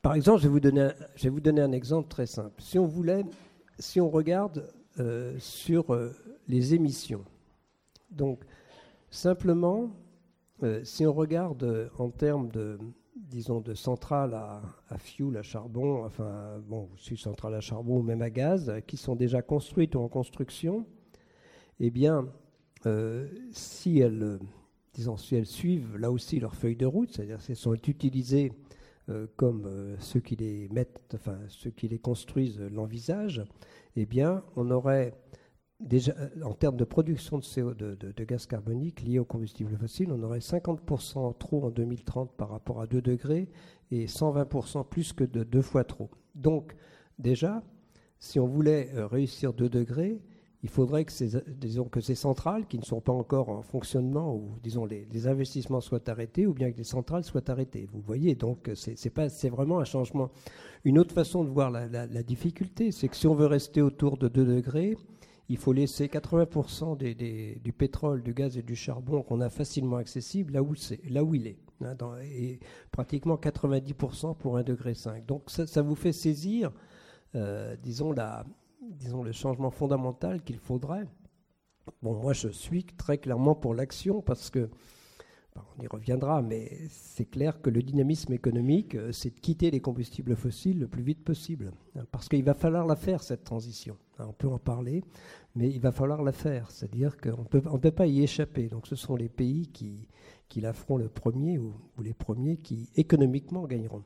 [0.00, 2.62] Par exemple, je vais, vous donner un, je vais vous donner un exemple très simple.
[2.62, 3.24] Si on voulait,
[3.78, 6.12] si on regarde euh, sur euh,
[6.46, 7.24] les émissions,
[8.10, 8.44] donc
[9.10, 9.90] simplement,
[10.82, 12.78] si on regarde en termes de,
[13.28, 18.30] disons, de centrales à, fuel, à charbon, enfin, bon, centrales à charbon ou même à
[18.30, 20.86] gaz, qui sont déjà construites ou en construction,
[21.80, 22.28] eh bien,
[22.86, 24.38] euh, si, elles,
[24.94, 28.52] disons, suivent là aussi leur feuille de route, c'est-à-dire si elles sont utilisées
[29.10, 33.44] euh, comme euh, ceux qui les mettent, enfin, ceux qui les construisent l'envisagent,
[33.96, 35.14] eh bien, on aurait
[35.80, 40.12] déjà, en termes de production de, CO, de, de, gaz carbonique lié aux combustibles fossiles,
[40.12, 43.48] on aurait 50% trop en 2030 par rapport à 2 degrés
[43.90, 46.10] et 120% plus que de deux fois trop.
[46.34, 46.74] Donc,
[47.18, 47.62] déjà,
[48.18, 50.20] si on voulait euh, réussir 2 degrés,
[50.64, 55.28] il faudrait que ces, centrales, qui ne sont pas encore en fonctionnement, ou disons les,
[55.28, 57.88] investissements soient arrêtés, ou bien que les centrales soient arrêtées.
[57.92, 60.30] Vous voyez, donc c'est vraiment un changement.
[60.84, 64.18] Une autre façon de voir la, la difficulté, c'est que si on veut rester autour
[64.18, 64.96] de 2 degrés,
[65.48, 66.96] il faut laisser 80%
[67.62, 70.74] du pétrole, du gaz et du charbon qu'on a facilement accessible là où,
[71.08, 71.58] là où il est.
[71.80, 72.58] Hein, et
[72.90, 74.94] pratiquement 90% pour 1,5 degré.
[75.26, 76.72] Donc ça, vous fait saisir,
[77.34, 78.44] euh, disons, la,
[78.82, 81.06] disons, le changement fondamental qu'il faudrait.
[82.02, 84.68] Bon, moi je suis très clairement pour l'action parce que
[85.76, 89.80] on y reviendra, mais c'est clair que le dynamisme économique, euh, c'est de quitter les
[89.80, 91.72] combustibles fossiles le plus vite possible.
[91.96, 93.96] Hein, parce qu'il va falloir la faire, cette transition.
[94.18, 95.02] Hein, on peut en parler,
[95.54, 96.70] mais il va falloir la faire.
[96.70, 98.68] C'est-à-dire qu'on ne peut pas y échapper.
[98.68, 100.08] Donc ce sont les pays qui,
[100.60, 104.04] la feront le premier ou, les premiers qui économiquement gagneront.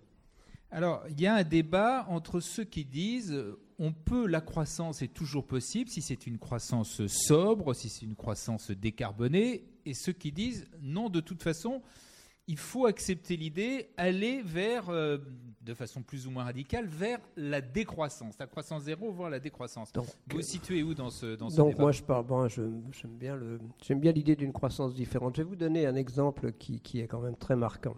[0.71, 3.37] Alors, il y a un débat entre ceux qui disent
[3.79, 8.15] on peut, la croissance est toujours possible si c'est une croissance sobre, si c'est une
[8.15, 11.83] croissance décarbonée, et ceux qui disent non, de toute façon,
[12.49, 15.19] il faut accepter l'idée, aller vers, euh,
[15.61, 19.93] de façon plus ou moins radicale, vers la décroissance, la croissance zéro, voire la décroissance.
[19.93, 22.83] Donc, vous vous situez où dans ce, dans ce Donc moi, je parle, bon, j'aime
[23.05, 25.37] bien le, j'aime bien l'idée d'une croissance différente.
[25.37, 27.97] Je vais vous donner un exemple qui, qui est quand même très marquant.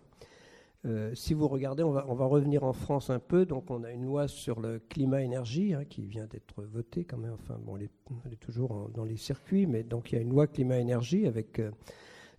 [0.87, 3.47] Euh, si vous regardez, on va, on va, revenir en France un peu.
[3.47, 7.33] Donc, on a une loi sur le climat-énergie hein, qui vient d'être votée quand même.
[7.33, 7.85] Enfin, bon, elle
[8.33, 11.71] est, toujours dans les circuits, mais donc il y a une loi climat-énergie avec euh,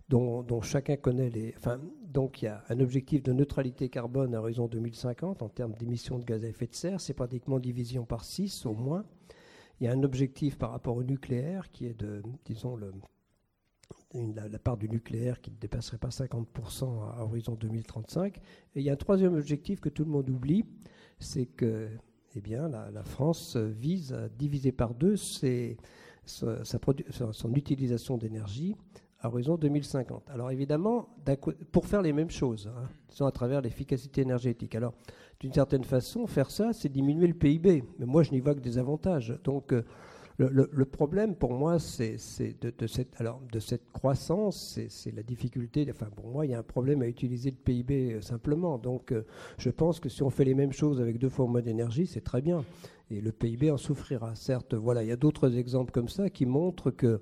[0.08, 1.54] dont, chacun connaît les.
[1.56, 5.72] Enfin, donc il y a un objectif de neutralité carbone à horizon 2050 en termes
[5.72, 7.00] d'émissions de gaz à effet de serre.
[7.00, 9.04] C'est pratiquement division par 6 au moins.
[9.80, 12.92] Il y a un objectif par rapport au nucléaire qui est de, disons, le
[14.34, 16.84] la, part du nucléaire qui ne dépasserait pas 50%
[17.16, 18.36] à, horizon 2035.
[18.36, 20.64] Et il y a un troisième objectif que tout le monde oublie,
[21.18, 21.88] c'est que
[22.34, 25.48] eh bien, la, France vise à diviser par deux sa,
[26.24, 28.76] son utilisation d'énergie
[29.20, 30.30] à horizon 2050.
[30.30, 31.08] Alors évidemment,
[31.72, 34.74] pour faire les mêmes choses, hein, à travers l'efficacité énergétique.
[34.74, 34.92] Alors,
[35.40, 37.84] d'une certaine façon, faire ça, c'est diminuer le PIB.
[37.98, 39.38] Mais moi, je n'y vois que des avantages.
[39.44, 39.82] Donc, euh,
[40.38, 42.16] le, problème pour moi, c'est
[42.60, 45.86] de, cette, alors, de cette croissance, c'est la difficulté.
[45.90, 48.76] Enfin, pour moi, il y a un problème à utiliser le PIB euh, simplement.
[48.76, 49.24] Donc, euh,
[49.58, 52.42] je pense que si on fait les mêmes choses avec deux moins d'énergie, c'est très
[52.42, 52.64] bien.
[53.10, 54.34] Et le PIB en souffrira.
[54.34, 57.20] Certes, voilà, il y a d'autres exemples comme ça qui montrent que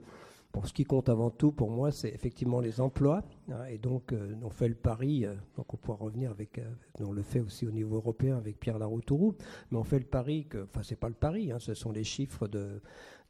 [0.55, 3.25] pour ce qui compte avant tout, pour moi, c'est effectivement les emplois.
[3.51, 6.71] Hein, et donc, euh, on fait le pari, euh, donc on pourra revenir avec, euh,
[7.01, 9.35] on le fait aussi au niveau européen avec Pierre Laroutourou,
[9.73, 12.05] mais on fait le pari que, enfin, c'est pas le pari, hein, ce sont les
[12.05, 12.81] chiffres de,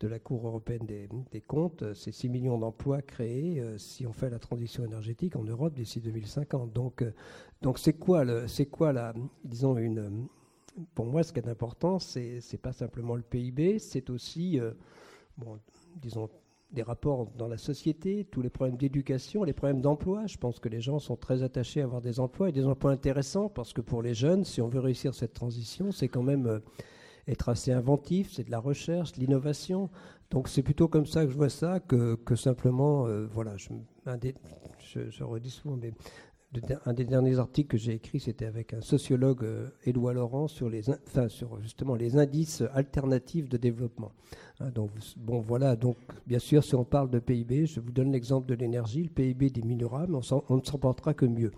[0.00, 4.28] de la Cour européenne des, des comptes, c'est 6 millions d'emplois créés si on fait
[4.28, 6.74] la transition énergétique en Europe d'ici 2050.
[6.74, 7.02] Donc,
[7.62, 10.28] donc c'est quoi, c'est quoi la, disons, une.
[10.94, 14.60] Pour moi, ce qui est important, c'est, c'est pas simplement le PIB, c'est aussi,
[15.38, 15.58] bon,
[15.96, 16.28] disons,
[16.74, 20.26] des rapports dans la société, tous les problèmes d'éducation, les problèmes d'emploi.
[20.26, 22.90] Je pense que les gens sont très attachés à avoir des emplois et des emplois
[22.90, 26.46] intéressants parce que pour les jeunes, si on veut réussir cette transition, c'est quand même
[26.46, 26.58] euh,
[27.28, 29.88] être assez inventif, c'est de la recherche, de l'innovation.
[30.30, 33.70] Donc c'est plutôt comme ça que je vois ça que, simplement, euh, voilà, je,
[35.10, 35.92] je, redis souvent, mais
[36.86, 39.46] un des derniers articles que j'ai écrit, c'était avec un sociologue,
[39.84, 44.12] Éloi Laurent, sur, les, enfin, sur justement les indices alternatifs de développement.
[44.60, 44.70] Hein,
[45.16, 48.54] bon, voilà, donc bien sûr, si on parle de PIB, je vous donne l'exemple de
[48.54, 51.50] l'énergie, le PIB diminuera, mais on, ne s'en portera que mieux.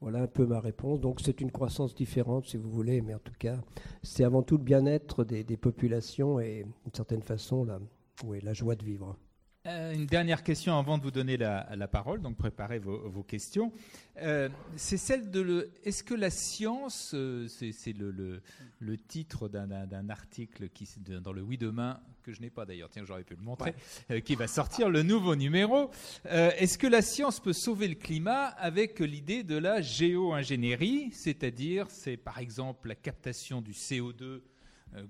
[0.00, 1.00] Voilà un peu ma réponse.
[1.00, 3.58] Donc c'est une croissance différente, si vous voulez, mais en tout cas,
[4.02, 9.16] c'est avant tout le bien-être des, populations et, d'une certaine façon, la joie de vivre.
[9.66, 13.72] Euh, une dernière question avant de vous donner la, parole, donc préparez vos, questions.
[14.20, 15.72] Euh, c'est celle de le.
[15.84, 18.42] Est-ce que la science, euh, c'est le,
[18.78, 23.04] le, titre d'un article qui dans le Oui demain que je n'ai pas d'ailleurs, tiens
[23.04, 23.74] j'aurais pu le montrer,
[24.24, 25.90] qui va sortir le nouveau numéro.
[26.24, 32.16] Est-ce que la science peut sauver le climat avec l'idée de la géo-ingénierie, c'est-à-dire c'est
[32.16, 34.42] par exemple la captation du CO2 euh,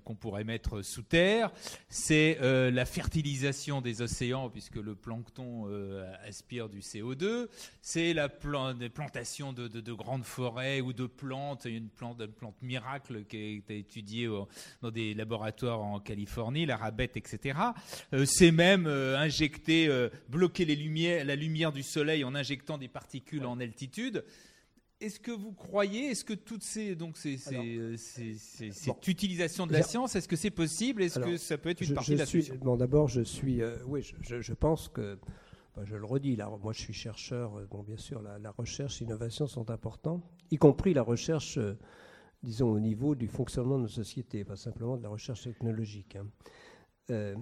[0.03, 1.51] qu'on pourrait mettre sous terre.
[1.89, 7.47] C'est euh, la fertilisation des océans, puisque le plancton euh, aspire du CO2.
[7.81, 11.65] C'est la plantation de, grandes forêts ou de plantes.
[11.65, 14.29] Une plante, plante miracle qui a été étudiée
[14.81, 17.59] dans des laboratoires en Californie, la rabette, etc.
[18.25, 19.89] c'est même injecter,
[20.29, 24.23] bloquer les lumières, la lumière du soleil en injectant des particules en altitude.
[25.01, 29.83] Est-ce que vous croyez, est-ce que toutes ces, donc ces, euh, cette utilisation de la
[29.83, 32.55] science, est-ce que c'est possible Est-ce que ça peut être une partie de la solution?
[32.61, 35.19] Bon, d'abord, je suis, euh, oui, je, pense que,
[35.83, 39.47] je le redis, là, moi je suis chercheur, euh, bon, bien sûr, la, recherche, l'innovation
[39.47, 41.59] sont importants, y compris la recherche,
[42.41, 46.15] disons, au niveau du fonctionnement de nos sociétés, pas simplement de la recherche technologique.
[46.15, 47.35] Hein.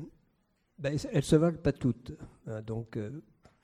[0.80, 2.14] Ben, elles ne se valent pas toutes.
[2.48, 2.98] Hein, donc,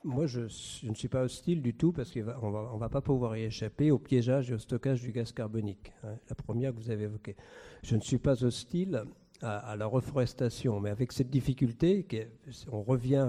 [0.04, 3.42] moi, je, ne suis pas hostile du tout parce qu'on ne va, pas pouvoir y
[3.42, 7.04] échapper au piégeage et au stockage du gaz carbonique, hein, la première que vous avez
[7.04, 7.36] évoquée.
[7.82, 9.04] Je ne suis pas hostile
[9.42, 12.06] à, la reforestation, mais avec cette difficulté,
[12.72, 13.28] on revient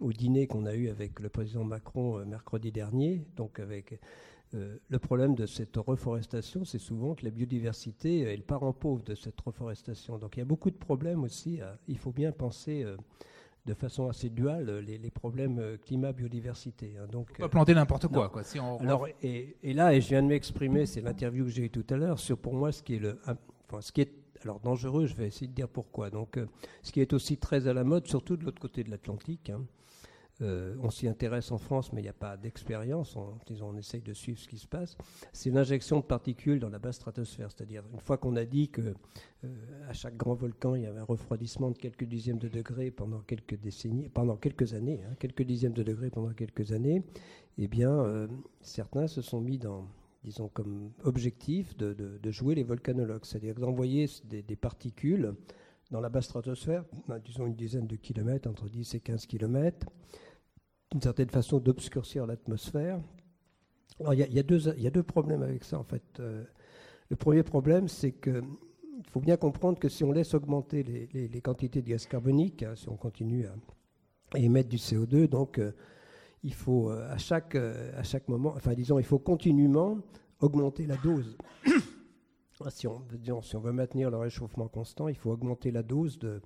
[0.00, 4.00] au, dîner qu'on a eu avec le président Macron euh, mercredi dernier, donc avec
[4.54, 9.02] euh, le problème de cette reforestation, c'est souvent que la biodiversité est le parent pauvre
[9.02, 10.18] de cette reforestation.
[10.18, 11.60] Donc il y a beaucoup de problèmes aussi.
[11.86, 12.82] il faut bien penser.
[12.82, 12.96] Euh,
[13.68, 16.94] de façon assez duale les, problèmes euh, climat-biodiversité.
[16.98, 17.06] Hein.
[17.12, 18.30] Donc, pas planter n'importe quoi.
[18.30, 18.78] quoi si on...
[18.78, 21.96] Alors, et, là, et je viens de m'exprimer, c'est l'interview que j'ai eue tout à
[21.96, 25.14] l'heure, sur pour moi ce qui est le, enfin, ce qui est alors dangereux, je
[25.14, 26.10] vais essayer de dire pourquoi.
[26.10, 26.46] Donc, euh,
[26.82, 29.64] ce qui est aussi très à la mode, surtout de l'autre côté de l'Atlantique, hein,
[30.40, 33.16] euh, on s'y intéresse en France, mais il n'y a pas d'expérience.
[33.16, 34.96] On, essaye de suivre ce qui se passe.
[35.32, 37.50] C'est l'injection de particules dans la basse stratosphère.
[37.50, 38.94] C'est-à-dire, une fois qu'on a dit que
[39.44, 39.48] euh,
[39.92, 43.58] chaque grand volcan, il y avait un refroidissement de quelques dixièmes de degrés pendant quelques
[43.58, 47.02] décennies, pendant quelques années, hein, quelques dixièmes de degrés pendant quelques années,
[47.58, 48.28] eh bien, euh,
[48.60, 49.88] certains se sont mis dans,
[50.24, 55.34] disons, comme objectif de, jouer les volcanologues, c'est-à-dire d'envoyer des, particules
[55.90, 59.86] dans la basse stratosphère, ben, disons une dizaine de kilomètres, entre 10 et 15 kilomètres,
[60.90, 63.00] d'une certaine façon d'obscurcir l'atmosphère.
[64.00, 66.02] Alors il y, a deux problèmes avec ça en fait.
[66.20, 66.44] Euh,
[67.10, 68.42] le premier problème, c'est qu'il
[69.10, 72.88] faut bien comprendre que si on laisse augmenter les, quantités de gaz carbonique, hein, si
[72.88, 75.72] on continue à, émettre du CO2, donc euh,
[76.44, 77.56] il faut euh, à, chaque,
[78.28, 79.98] moment, enfin disons, il faut continuellement
[80.40, 81.36] augmenter la dose.
[82.70, 83.00] si on
[83.60, 86.40] veut maintenir le réchauffement constant, il faut augmenter la dose de,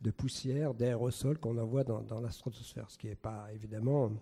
[0.00, 4.12] de poussière, d'aérosol qu'on envoie dans, la stratosphère, ce qui n'est pas évidemment.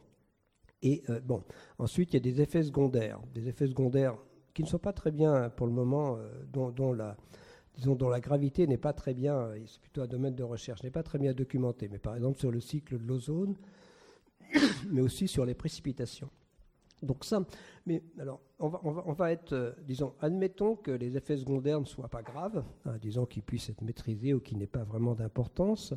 [0.83, 1.43] Et euh, bon,
[1.79, 4.17] ensuite, il y a des effets secondaires, des effets secondaires
[4.53, 7.17] qui ne sont pas très bien pour le moment, euh, dont, la,
[7.83, 11.03] dont la gravité n'est pas très bien, c'est plutôt un domaine de recherche, n'est pas
[11.03, 13.57] très bien documenté, mais par exemple sur le cycle de l'ozone,
[14.91, 16.31] mais aussi sur les précipitations.
[17.05, 17.45] Donc ça,
[17.87, 18.69] mais alors, on
[19.13, 23.27] va, être, euh, disons, admettons que les effets secondaires ne soient pas graves, hein, disons
[23.27, 25.95] qu'ils puissent être maîtrisés ou qu'ils n'aient pas vraiment d'importance.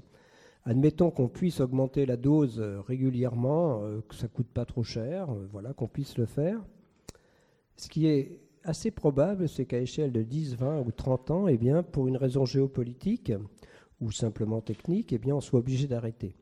[0.66, 4.84] Admettons qu'on puisse augmenter la dose euh, régulièrement, euh, que ça ne coûte pas trop
[4.84, 6.62] cher, voilà, qu'on puisse le faire.
[7.78, 11.58] Ce qui est assez probable, c'est qu'à échelle de 10, 20 ou 30 ans, eh
[11.58, 13.32] bien, pour une raison géopolitique
[14.02, 16.36] ou simplement technique, eh bien, on soit obligé d'arrêter.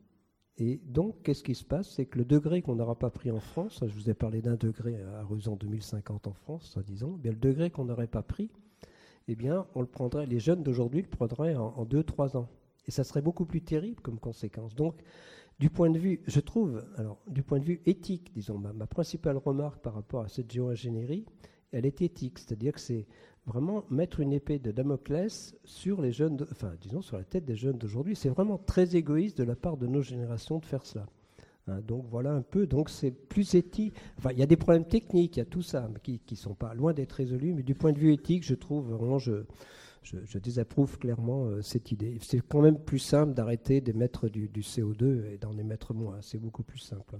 [0.57, 1.89] Et donc, qu'est-ce qui se passe?
[1.89, 4.55] C'est que le degré qu'on n'aura pas pris en France, je vous ai parlé d'un
[4.55, 8.49] degré à horizon 2050 en France, soi-disant, bien le degré qu'on n'aurait pas pris,
[9.27, 12.47] eh bien, on le prendrait, les jeunes d'aujourd'hui le prendraient en 2-3 ans.
[12.87, 14.75] Et ça serait beaucoup plus terrible comme conséquence.
[14.75, 14.95] Donc,
[15.59, 18.87] du point de vue, je trouve, alors, du point de vue éthique, disons, ma, ma
[18.87, 21.25] principale remarque par rapport à cette géo-ingénierie,
[21.71, 23.07] elle est éthique, c'est-à-dire que c'est
[23.45, 27.55] vraiment mettre une épée de Damoclès sur les jeunes, enfin disons sur la tête des
[27.55, 28.15] jeunes d'aujourd'hui.
[28.15, 31.05] C'est vraiment très égoïste de la part de nos générations de faire cela.
[31.67, 33.95] Hein, donc voilà un peu, donc c'est plus éthique.
[34.17, 36.55] Enfin, il y a des problèmes techniques, il y a tout ça qui ne sont
[36.55, 39.45] pas loin d'être résolus, mais du point de vue éthique, je trouve vraiment, je,
[40.03, 42.17] je, désapprouve clairement euh, cette idée.
[42.21, 46.17] C'est quand même plus simple d'arrêter d'émettre du, du CO2 et d'en émettre moins.
[46.21, 47.17] C'est beaucoup plus simple.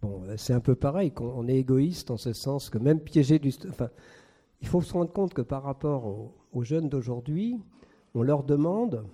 [0.00, 3.52] bon, c'est un peu pareil, on est égoïste en ce sens que même piéger du...
[4.62, 6.06] il faut se rendre compte que par rapport
[6.52, 7.60] aux, jeunes d'aujourd'hui,
[8.14, 9.04] on leur demande,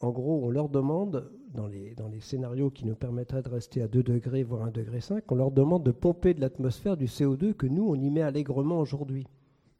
[0.00, 3.82] en gros, on leur demande, dans les, dans les scénarios qui nous permettraient de rester
[3.82, 7.06] à 2 degrés, voire 1 degré 5, on leur demande de pomper de l'atmosphère du
[7.06, 9.26] CO2 que nous, on y met allègrement aujourd'hui.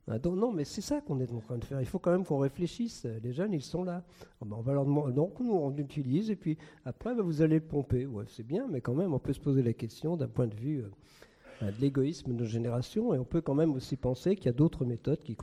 [0.08, 1.80] Ah, non, mais c'est ça qu'on est en train de faire.
[1.80, 3.06] Il faut quand même qu'on réfléchisse.
[3.22, 4.02] Les jeunes, ils sont là.
[4.40, 5.12] Ah, ben, on va leur demander.
[5.12, 8.08] Donc, nous, on utilise, et puis après, ben, vous allez le pomper.
[8.26, 10.78] C'est bien, mais quand même, on peut se poser la question d'un point de vue
[10.78, 10.90] euh,
[11.62, 14.52] de l'égoïsme de nos générations, et on peut quand même aussi penser qu'il y a
[14.52, 15.36] d'autres méthodes qui,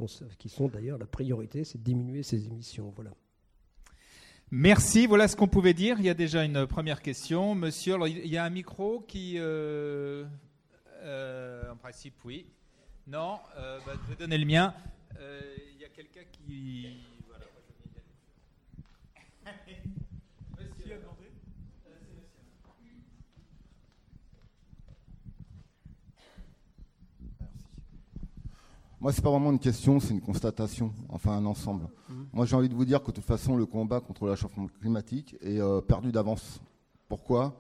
[0.49, 2.91] sont d'ailleurs la priorité, c'est de diminuer ces émissions.
[2.95, 3.11] Voilà.
[4.49, 5.97] Merci, voilà ce qu'on pouvait dire.
[5.99, 7.53] Il y a déjà une première question.
[7.53, 10.25] Monsieur, il y a un micro qui, euh,
[11.01, 12.45] euh, en principe, oui.
[13.05, 14.73] Non, euh, bah, je vais donner le mien.
[15.19, 16.85] Il y a quelqu'un qui.
[16.85, 17.07] Euh,
[28.99, 31.87] Moi, c'est pas vraiment une question, c'est une constatation, enfin un ensemble.
[32.09, 32.27] Mhm.
[32.33, 34.67] Moi, j'ai envie de vous dire que de toute façon, le combat contre le réchauffement
[34.79, 36.61] climatique est perdu d'avance.
[37.07, 37.55] Pourquoi?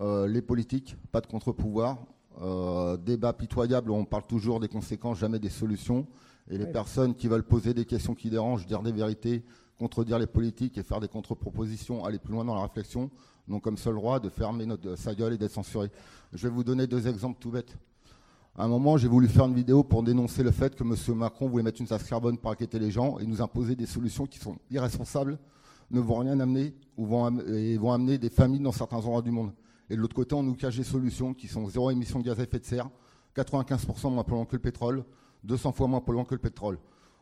[0.00, 1.98] Les politiques, pas de contre-pouvoir,
[2.40, 6.06] euh, débat pitoyable où on parle toujours des conséquences, jamais des solutions.
[6.50, 9.44] Et les personnes qui veulent poser des questions qui dérangent, dire des vérités,
[9.78, 13.10] contredire les politiques et faire des contre-propositions, aller plus loin dans la réflexion,
[13.46, 15.90] n'ont comme seul droit de fermer notre, sa gueule et d'être censurés.
[16.32, 17.76] Je vais vous donner deux exemples tout bêtes.
[18.54, 21.16] À un moment, j'ai voulu faire une vidéo pour dénoncer le fait que M.
[21.16, 24.26] Macron voulait mettre une taxe carbone pour inquiéter les gens et nous imposer des solutions
[24.26, 25.38] qui sont irresponsables,
[25.90, 29.30] ne vont rien amener ou vont, et vont amener des familles dans certains endroits du
[29.30, 29.52] monde.
[29.88, 32.38] Et de l'autre côté, on nous cache des solutions qui sont zéro émission de gaz
[32.40, 32.90] à effet de serre,
[33.34, 35.02] 95% moins polluant que le pétrole,
[35.44, 36.78] 200 fois moins polluant que le pétrole.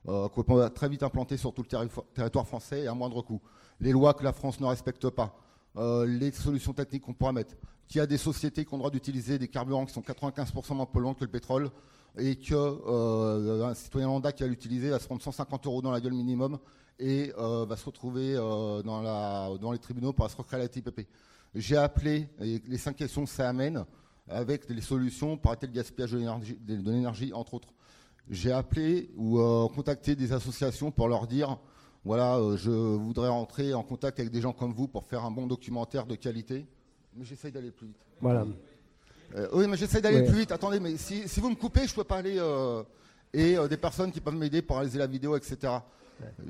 [0.08, 3.40] Euh, qu'on va très vite implanter sur tout le territoire français et à moindre coût.
[3.78, 5.36] Les lois que la France ne respecte pas,
[5.76, 7.54] euh, les solutions techniques qu'on pourra mettre,
[7.86, 10.74] qu'il y a des sociétés qui ont le droit d'utiliser des carburants qui sont 95%
[10.74, 11.70] moins polluants que le pétrole,
[12.18, 16.00] et qu'un euh, citoyen lambda qui va l'utiliser va se prendre 150 euros dans la
[16.00, 16.58] gueule minimum
[16.98, 21.06] et euh, va se retrouver dans, les tribunaux pour se recréer la TIPP.
[21.54, 23.84] J'ai appelé, les cinq questions ça amène,
[24.28, 27.72] avec les solutions pour arrêter le gaspillage de l'énergie, entre autres.
[28.28, 29.38] J'ai appelé ou
[29.74, 31.58] contacté des associations pour leur dire,
[32.04, 35.30] voilà, euh, je voudrais rentrer en contact avec des gens comme vous pour faire un
[35.30, 36.66] bon documentaire de qualité.
[37.14, 38.06] Mais j'essaye d'aller plus vite.
[38.20, 38.46] Voilà.
[39.36, 40.52] Euh, oui, mais j'essaye d'aller plus vite.
[40.52, 42.40] Attendez, mais si, vous me coupez, je ne peux pas aller.
[43.32, 45.80] et des personnes qui peuvent m'aider pour réaliser la vidéo, etc.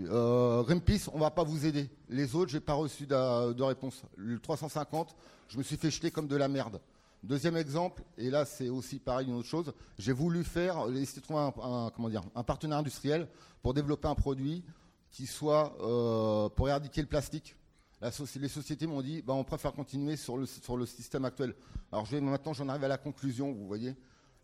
[0.09, 1.89] Euh, Greenpeace, on va pas vous aider.
[2.09, 4.03] Les autres, j'ai pas reçu de, réponse.
[4.17, 5.15] Le 350,
[5.49, 6.81] je me suis fait jeter comme de la merde.
[7.23, 11.23] Deuxième exemple, et là c'est aussi pareil une autre chose, j'ai voulu faire, essayer de
[11.23, 13.29] trouver un, comment dire, un partenaire industriel
[13.63, 14.65] pour développer un produit
[15.11, 17.57] qui soit euh, pour éradiquer le plastique.
[18.01, 20.47] les sociétés m'ont dit, bah, on préfère continuer sur le,
[20.87, 21.55] système actuel.
[21.93, 23.95] Alors maintenant j'en arrive à la conclusion, vous voyez.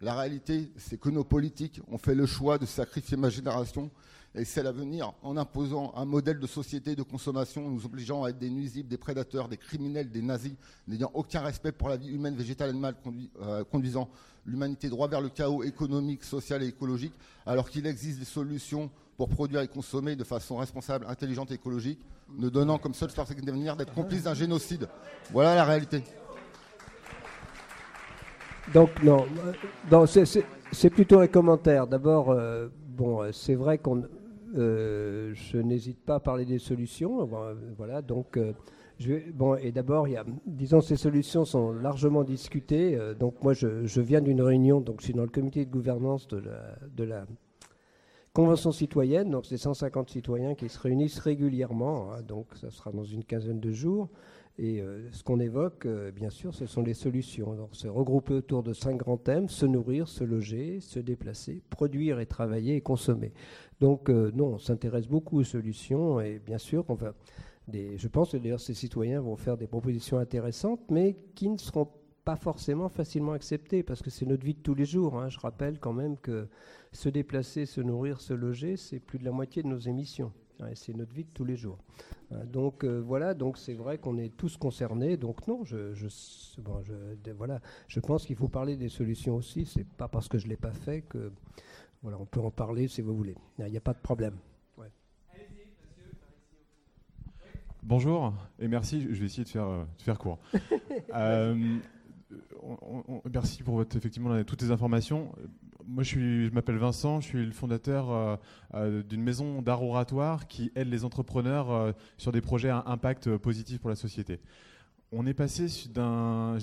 [0.02, 3.90] La réalité, c'est que nos politiques ont fait le choix de sacrifier ma génération
[4.34, 8.38] et c'est l'avenir en imposant un modèle de société de consommation, nous obligeant à être
[8.38, 10.52] des nuisibles, des prédateurs, des criminels, des nazis,
[10.86, 12.96] n'ayant aucun respect pour la vie humaine, végétale, animale,
[13.40, 14.10] euh, conduisant
[14.44, 17.14] l'humanité droit vers le chaos économique, social et écologique,
[17.46, 22.00] alors qu'il existe des solutions pour produire et consommer de façon responsable, intelligente et écologique,
[22.36, 23.10] ne donnant comme seule
[23.42, 24.88] d'avenir d'être complice d'un génocide.
[25.32, 26.02] Voilà la réalité.
[28.74, 29.26] Donc non,
[30.72, 31.86] c'est plutôt un commentaire.
[31.86, 34.02] D'abord, euh, bon, c'est vrai qu'on
[34.56, 37.28] euh, je n'hésite pas à parler des solutions.
[37.76, 38.52] Voilà, donc, euh,
[39.34, 40.06] bon, et d'abord,
[40.46, 42.96] disons, ces solutions sont largement discutées.
[42.96, 46.28] Euh, donc, moi, je, viens d'une réunion, donc je suis dans le comité de gouvernance
[46.28, 47.26] de la
[48.36, 49.30] Convention citoyenne.
[49.30, 52.12] Donc, c'est 150 citoyens qui se réunissent régulièrement.
[52.12, 54.10] Hein, donc, ça sera dans une quinzaine de jours.
[54.58, 54.82] Et
[55.12, 57.54] ce qu'on évoque, bien sûr, ce sont les solutions.
[57.54, 62.20] Donc, c'est regroupé autour de cinq grands thèmes se nourrir, se loger, se déplacer, produire
[62.20, 63.32] et travailler et consommer.
[63.80, 67.14] Donc, euh, non, on s'intéresse beaucoup aux solutions et bien sûr, on va
[67.72, 71.88] je pense que d'ailleurs ces citoyens vont faire des propositions intéressantes, mais qui ne seront
[72.26, 75.16] pas forcément facilement acceptées parce que c'est notre vie de tous les jours.
[75.16, 75.28] Hein.
[75.28, 76.48] Je rappelle quand même que
[76.90, 80.32] se déplacer, se nourrir, se loger, c'est plus de la moitié de nos émissions.
[80.74, 81.78] c'est notre vie de tous les jours.
[82.32, 82.44] Hein.
[82.52, 85.16] Donc euh, voilà, donc c'est vrai qu'on est tous concernés.
[85.16, 86.08] Donc non, je, je,
[86.60, 89.64] bon, je voilà, je pense qu'il faut parler des solutions aussi.
[89.64, 91.30] C'est pas parce que je l'ai pas fait que
[92.02, 93.36] voilà, on peut en parler si vous voulez.
[93.60, 94.34] Il n'y a pas de problème.
[97.84, 99.00] Bonjour et merci.
[99.02, 100.40] Je vais essayer de faire, de faire court.
[101.14, 101.78] Euh,
[103.32, 105.32] merci pour effectivement toutes les informations.
[105.86, 108.36] Moi, je, m'appelle Vincent, je suis le fondateur euh,
[108.74, 113.80] euh, d'une maison d'art oratoire qui aide les entrepreneurs sur des projets à impact positif
[113.80, 114.40] pour la société.
[115.12, 116.58] On est passé d'un,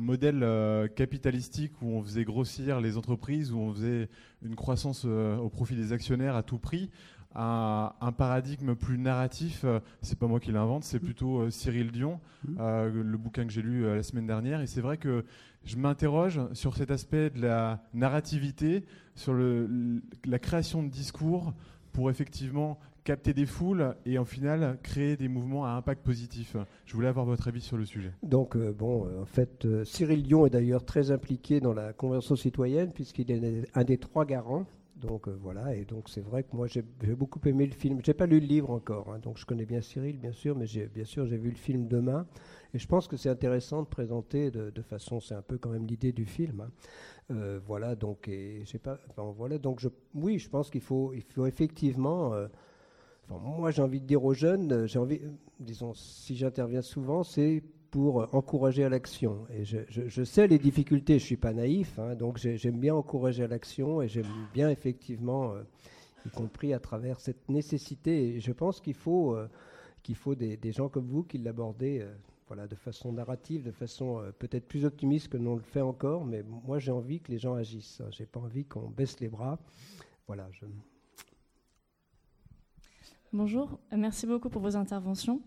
[0.00, 4.08] modèle capitalistique où on faisait grossir les entreprises, où on faisait
[4.42, 6.90] une croissance au profit des actionnaires à tout prix,
[7.34, 9.64] un paradigme plus narratif.
[10.00, 12.56] c'est pas moi qui l'invente, c'est plutôt Cyril Dion, mmh.
[12.88, 14.60] le bouquin que j'ai lu la semaine dernière.
[14.60, 15.24] Et c'est vrai que
[15.64, 21.54] je m'interroge sur cet aspect de la narrativité, sur la création de discours
[21.92, 26.56] pour effectivement capter des foules et en final créer des mouvements à impact positif.
[26.86, 28.12] Je voulais avoir votre avis sur le sujet.
[28.22, 31.92] Donc euh, bon, euh, en fait, euh, Cyril Dion est d'ailleurs très impliqué dans la
[31.92, 34.66] conversion citoyenne puisqu'il est un des trois garants.
[35.02, 38.00] Donc voilà, et donc c'est vrai que moi j'ai beaucoup aimé le film.
[38.04, 40.66] J'ai pas lu le livre encore, hein, donc je connais bien Cyril bien sûr, mais
[40.94, 42.26] bien sûr j'ai vu le film demain.
[42.74, 45.86] Et je pense que c'est intéressant de présenter de, façon, c'est un peu quand même
[45.86, 46.60] l'idée du film.
[46.60, 46.70] Hein.
[47.30, 48.98] Euh, voilà, donc, et, pas,
[49.36, 52.32] voilà, donc je, oui, je pense qu'il faut, il faut effectivement.
[52.32, 52.48] Euh,
[53.28, 55.20] moi, j'ai envie de dire aux jeunes, euh, j'ai envie,
[55.60, 59.46] disons, si j'interviens souvent, c'est pour encourager à l'action.
[59.50, 63.46] Et je, sais les difficultés, je suis pas naïf, hein, donc j'aime bien encourager à
[63.46, 65.54] l'action et j'aime bien effectivement,
[66.26, 68.34] y compris à travers cette nécessité.
[68.34, 69.36] Et je pense qu'il faut,
[70.02, 72.04] qu'il faut des, gens comme vous qui l'abordez
[72.54, 76.26] voilà, de façon narrative, de façon euh, peut-être plus optimiste que l'on le fait encore,
[76.26, 78.02] mais moi j'ai envie que les gens agissent.
[78.10, 79.58] J'ai pas envie qu'on baisse les bras.
[80.26, 80.50] Voilà.
[83.32, 85.40] Bonjour, euh, merci beaucoup pour vos interventions.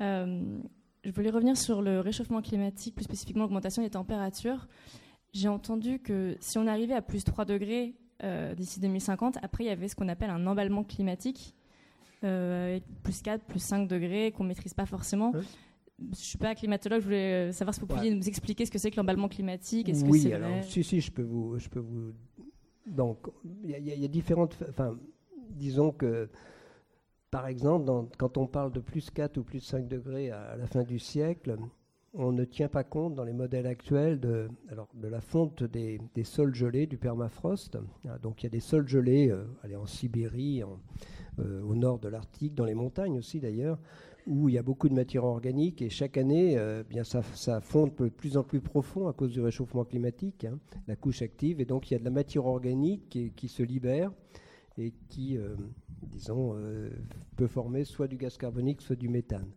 [0.00, 0.58] Euh,
[1.04, 4.66] je voulais revenir sur le réchauffement climatique, plus spécifiquement l'augmentation des températures.
[5.32, 7.94] J'ai entendu que si on arrivait à plus 3 degrés
[8.56, 11.54] d'ici 2050, après il y avait ce qu'on appelle un emballement climatique,
[12.20, 15.32] plus 4, plus 5 degrés, qu'on ne maîtrise pas forcément
[15.98, 18.70] je ne suis pas climatologue, je voulais euh, savoir si vous pouviez nous expliquer ce
[18.70, 19.88] que c'est que l'emballement climatique.
[19.88, 21.58] Est-ce oui, que alors, vrai si, si, je peux vous.
[21.58, 22.12] Je peux vous
[22.86, 23.18] donc,
[23.62, 24.58] il y, a différentes.
[24.68, 24.98] Enfin,
[25.48, 26.28] disons que,
[27.34, 30.84] par exemple, quand on parle de plus 4 ou plus 5 degrés à, la fin
[30.84, 31.56] du siècle,
[32.12, 35.98] on ne tient pas compte dans les modèles actuels de, alors, de la fonte des,
[36.22, 37.76] sols gelés, du permafrost.
[38.08, 40.62] Ah, donc, il y a des sols gelés euh, allez, en Sibérie,
[41.40, 43.80] euh, au nord de l'Arctique, dans les montagnes aussi d'ailleurs
[44.28, 45.82] où il y a beaucoup de matière organique.
[45.82, 49.32] Et chaque année, euh, bien ça, ça, fonde de plus en plus profond à cause
[49.32, 52.46] du réchauffement climatique, hein, la couche active, et donc il y a de la matière
[52.46, 54.12] organique qui, se libère
[54.78, 55.56] et qui, euh,
[56.02, 56.90] disons, euh,
[57.36, 59.50] peut former soit du gaz carbonique, soit du méthane.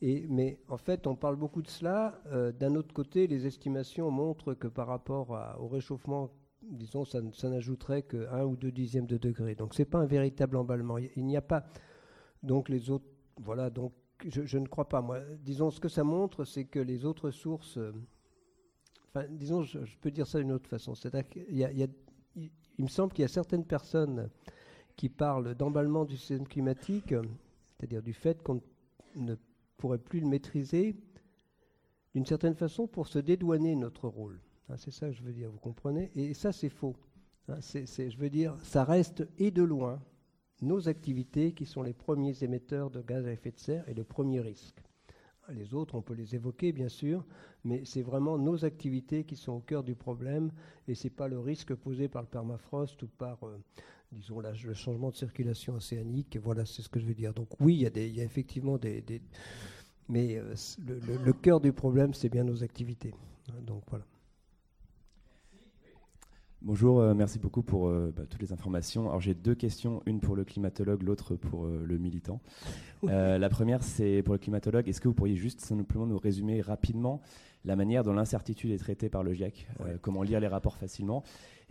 [0.00, 2.20] Et, mais en fait, on parle beaucoup de cela.
[2.58, 5.30] D'un autre côté, les estimations montrent que par rapport
[5.60, 6.32] au réchauffement
[6.62, 9.54] disons, ça, n'ajouterait que 1 ou 2 dixièmes de degré.
[9.54, 10.98] Donc, ce n'est pas un véritable emballement.
[10.98, 11.64] Il n'y a pas.
[12.42, 13.06] Donc, les autres
[13.40, 13.92] voilà, donc
[14.28, 15.00] je, ne crois pas.
[15.00, 17.78] Moi, disons, ce que ça montre, c'est que les autres sources.
[17.78, 17.92] Euh,
[19.08, 20.94] enfin, disons, je, peux dire ça d'une autre façon.
[20.94, 22.50] C'est-à-dire il,
[22.82, 24.28] me semble qu'il y a certaines personnes
[24.96, 27.14] qui parlent d'emballement du système climatique,
[27.76, 28.60] c'est-à-dire du fait qu'on
[29.16, 29.34] ne
[29.76, 30.96] pourrait plus le maîtriser
[32.14, 34.40] d'une certaine façon pour se dédouaner notre rôle.
[34.68, 36.10] Hein, c'est ça que je veux dire, vous comprenez?
[36.14, 36.94] Et ça, c'est faux.
[37.48, 40.00] Hein, je veux dire, ça reste et de loin
[40.60, 44.04] nos activités qui sont les premiers émetteurs de gaz à effet de serre et le
[44.04, 44.80] premier risque.
[45.48, 47.24] Les autres, on peut les évoquer, bien sûr,
[47.64, 50.52] mais c'est vraiment nos activités qui sont au cœur du problème
[50.86, 53.58] et ce n'est pas le risque posé par le permafrost ou par, euh,
[54.12, 56.38] disons, le changement de circulation océanique.
[56.42, 57.34] voilà, c'est ce que je veux dire.
[57.34, 59.02] Donc oui, il y, a effectivement des...
[60.08, 60.54] mais euh,
[60.86, 63.12] le, le, cœur du problème, c'est bien nos activités.
[63.66, 64.04] Donc voilà.
[66.64, 69.08] Bonjour, euh, merci beaucoup pour euh, bah, toutes les informations.
[69.08, 72.40] Alors j'ai deux questions, une pour le climatologue, l'autre pour euh, le militant.
[73.02, 74.88] la première, c'est pour le climatologue.
[74.88, 77.20] Est-ce que vous pourriez juste simplement nous résumer rapidement
[77.64, 79.66] la manière dont l'incertitude est traitée par le GIEC
[80.02, 81.24] Comment lire les rapports facilement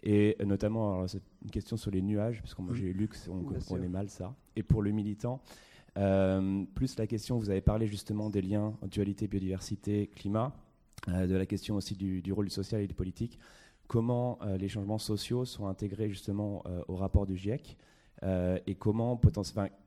[0.03, 3.87] Et notamment, c'est une question sur les nuages, parce que moi j'ai lu qu'on comprenait
[3.87, 4.35] mal ça.
[4.57, 5.41] Et pour le militant,
[5.95, 10.53] plus la question, vous avez parlé justement des liens dualité, biodiversité, climat,
[11.07, 13.39] de la question aussi du, du rôle du social et du politique
[13.91, 17.75] comment euh, les changements sociaux sont intégrés justement euh, au rapport du GIEC
[18.23, 19.19] euh, et comment,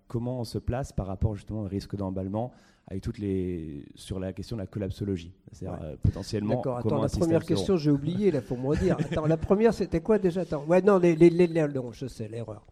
[0.09, 2.53] comment on se place par rapport justement au risque d'emballement
[2.87, 5.33] avec toutes les sur la question de la collapsologie.
[5.53, 6.57] C'est-à-dire potentiellement.
[6.57, 6.77] D'accord.
[6.77, 8.95] Attends, la première question, j'ai oublié là pour me dire.
[9.11, 10.43] Attends, la première c'était quoi déjà?
[10.43, 10.67] Attends.
[10.67, 12.63] Ouais, non, les, les, les, non, je sais l'erreur.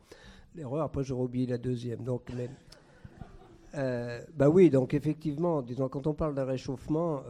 [0.54, 0.82] L'erreur.
[0.82, 2.04] Après, j'aurais oublié la deuxième.
[2.04, 2.30] Donc,
[3.72, 7.22] bah oui, donc effectivement, disons, quand on parle d'un réchauffement,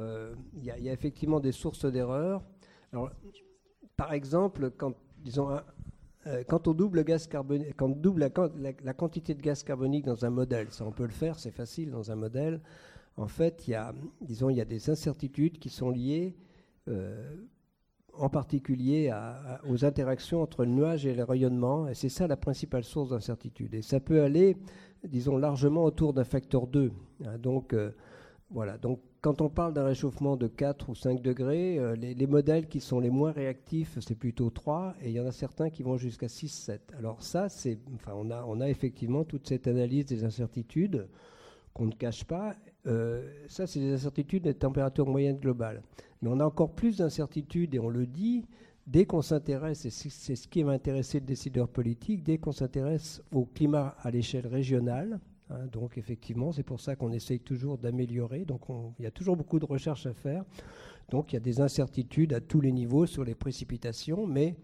[0.57, 2.43] il y, y, a effectivement des sources d'erreur.
[2.93, 3.11] Alors,
[3.97, 4.95] par exemple, quand,
[6.27, 7.05] euh, on double
[8.19, 11.91] la, quantité de gaz carbonique dans un modèle, ça on peut le faire, c'est facile
[11.91, 12.61] dans un modèle.
[13.17, 16.35] En fait, il y a, disons, il y a des incertitudes qui sont liées,
[16.89, 17.37] euh,
[18.15, 19.11] en particulier
[19.69, 23.75] aux interactions entre le nuage et le rayonnement, et c'est ça la principale source d'incertitude.
[23.75, 24.57] Et ça peut aller,
[25.05, 26.93] disons, largement autour d'un facteur 2.
[27.25, 27.39] Hein.
[27.39, 27.91] donc, euh,
[28.53, 32.69] Voilà, donc quand on parle d'un réchauffement de 4 ou 5 degrés, euh, les, modèles
[32.69, 35.83] qui sont les moins réactifs, c'est plutôt 3, et il y en a certains qui
[35.83, 36.93] vont jusqu'à 6, 7.
[36.99, 41.09] Alors ça, c'est, enfin, on a, on a effectivement toute cette analyse des incertitudes
[41.73, 42.55] qu'on ne cache pas.
[42.87, 45.83] Euh, ça, c'est des incertitudes des températures moyennes globales.
[46.21, 48.45] Mais on a encore plus d'incertitudes, et on le dit,
[48.87, 53.23] dès qu'on s'intéresse, et c'est ce qui va intéresser le décideur politique, dès qu'on s'intéresse
[53.33, 55.21] au climat à l'échelle régionale,
[55.53, 58.45] Hein, donc effectivement, c'est pour ça qu'on essaye toujours d'améliorer.
[58.45, 58.63] Donc
[58.99, 60.45] il y a toujours beaucoup de recherches à faire.
[61.11, 64.57] Donc il y a des incertitudes à tous les niveaux sur les précipitations, mais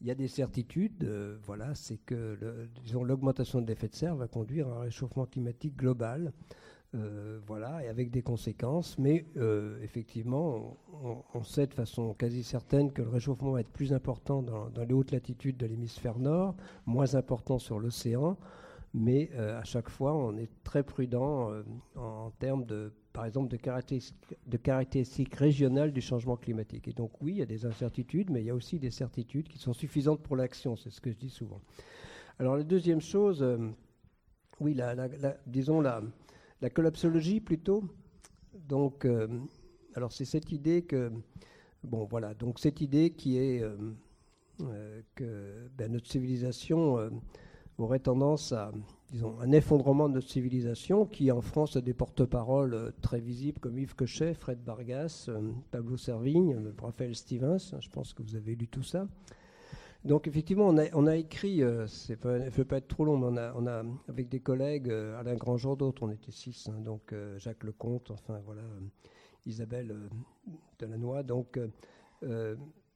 [0.00, 1.04] il y a des certitudes.
[1.04, 2.38] Euh, voilà, c'est que
[2.92, 6.32] l'augmentation de l'effet de serre va conduire à un réchauffement climatique global.
[6.94, 8.96] Euh, voilà, et avec des conséquences.
[8.98, 10.76] Mais euh, effectivement,
[11.34, 14.94] on, sait de façon quasi certaine que le réchauffement va être plus important dans les
[14.94, 16.54] hautes latitudes de l'hémisphère nord,
[16.86, 18.36] moins important sur l'océan
[18.94, 21.64] mais euh, à chaque fois, on est très prudent euh,
[21.96, 23.56] en, termes de, par exemple, de
[24.56, 26.86] caractéristiques, régionales du changement climatique.
[26.86, 29.48] Et donc, oui, il y a des incertitudes, mais il y a aussi des certitudes
[29.48, 31.60] qui sont suffisantes pour l'action, c'est ce que je dis souvent.
[32.38, 33.68] Alors, la deuxième chose, euh,
[34.60, 34.94] oui, la,
[35.44, 36.00] disons la,
[36.60, 37.82] la collapsologie plutôt.
[38.68, 39.06] Donc,
[39.96, 41.10] alors c'est cette idée que,
[41.82, 43.64] bon, voilà, donc cette idée qui est
[45.16, 47.10] que ben, notre civilisation
[47.78, 48.72] aurait tendance à,
[49.10, 53.58] disons, un effondrement de notre civilisation qui, en France, a des porte-paroles euh, très visibles
[53.60, 57.72] comme Yves Cochet, Fred Vargas, euh, Pablo Servigne, euh, Raphaël Stevens.
[57.72, 59.06] Hein, je pense que vous avez lu tout ça.
[60.04, 63.26] Donc effectivement, on a, on a écrit, il ne faut pas être trop long, mais
[63.26, 67.14] on a, on a avec des collègues, Alain Grandjean, d'autres, on était six, hein, donc
[67.38, 68.60] Jacques Lecomte, enfin voilà,
[69.46, 69.96] Isabelle
[70.78, 71.58] Delannoy, donc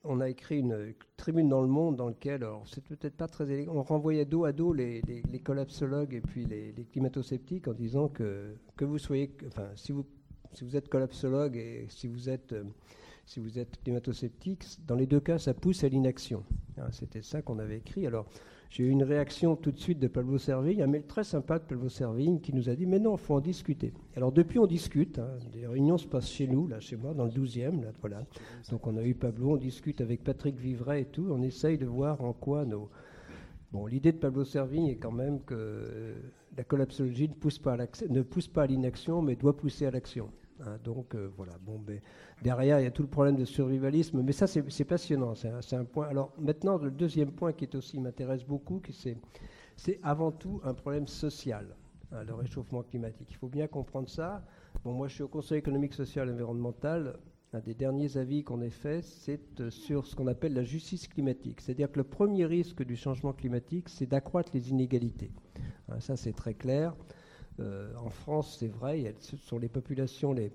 [0.04, 3.74] on a écrit une tribune dans le monde dans laquelle, c'est peut-être pas très élégant,
[3.74, 5.02] on renvoyait dos à dos les,
[5.44, 10.06] collapsologues et puis les, climato-sceptiques en disant que, vous soyez, enfin, si vous,
[10.52, 12.64] si vous êtes collapsologue et si vous êtes, euh,
[13.26, 16.44] si êtes climato-sceptique, dans les deux cas, ça pousse à l'inaction.
[16.78, 18.06] Hein, c'était ça qu'on avait écrit.
[18.06, 18.26] Alors,
[18.70, 21.64] j'ai eu une réaction tout de suite de Pablo Servigne, un mail très sympa de
[21.64, 23.94] Pablo Servigne qui nous a dit Mais non, il faut en discuter.
[24.14, 25.18] Alors depuis, on discute.
[25.18, 25.30] Hein.
[25.54, 27.82] Les réunions se passent chez nous, là, chez moi, dans le 12e.
[27.82, 28.26] Là, voilà.
[28.70, 31.28] Donc on a eu Pablo, on discute avec Patrick Vivray et tout.
[31.30, 32.90] On essaye de voir en quoi nos.
[33.72, 36.14] Bon, l'idée de Pablo Servigne est quand même que euh,
[36.56, 40.30] la collapsologie ne pousse pas à l'inaction, mais doit pousser à l'action.
[40.60, 42.00] Hein, donc euh, voilà, bon, ben,
[42.42, 45.84] derrière il y a tout le problème de survivalisme, mais ça c'est passionnant, c'est un,
[45.84, 46.08] point.
[46.08, 48.80] Alors maintenant le deuxième point qui est aussi m'intéresse beaucoup,
[49.76, 51.76] c'est avant tout un problème social,
[52.12, 53.28] hein, le réchauffement climatique.
[53.30, 54.44] Il faut bien comprendre ça.
[54.84, 57.18] Bon, moi je suis au Conseil économique, social et environnemental.
[57.54, 61.08] Un des derniers avis qu'on ait fait, c'est euh, sur ce qu'on appelle la justice
[61.08, 61.62] climatique.
[61.62, 65.30] C'est-à-dire que le premier risque du changement climatique, c'est d'accroître les inégalités.
[65.88, 66.94] Hein, ça c'est très clair.
[67.60, 70.52] Euh, en France, c'est vrai, ce sont les populations les.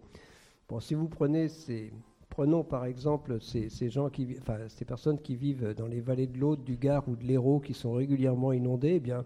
[0.69, 1.91] Bon, si vous prenez ces.
[2.29, 6.39] Prenons par exemple ces, gens qui, enfin, ces personnes qui vivent dans les vallées de
[6.39, 9.23] l'Aude, du Gard ou de l'Hérault qui sont régulièrement inondées, eh bien,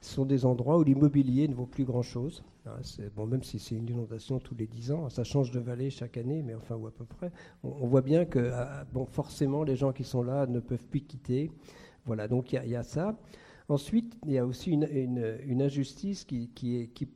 [0.00, 2.42] ce sont des endroits où l'immobilier ne vaut plus grand-chose.
[2.66, 2.78] Hein,
[3.14, 6.16] bon, même si c'est une inondation tous les 10 ans, ça change de vallée chaque
[6.16, 7.30] année, mais enfin, ou à peu près.
[7.62, 11.00] On, voit bien que, ah, bon, forcément, les gens qui sont là ne peuvent plus
[11.00, 11.50] quitter.
[12.04, 13.18] Voilà, donc il y, a ça.
[13.68, 17.08] Ensuite, il y a aussi une, injustice qui, est, qui,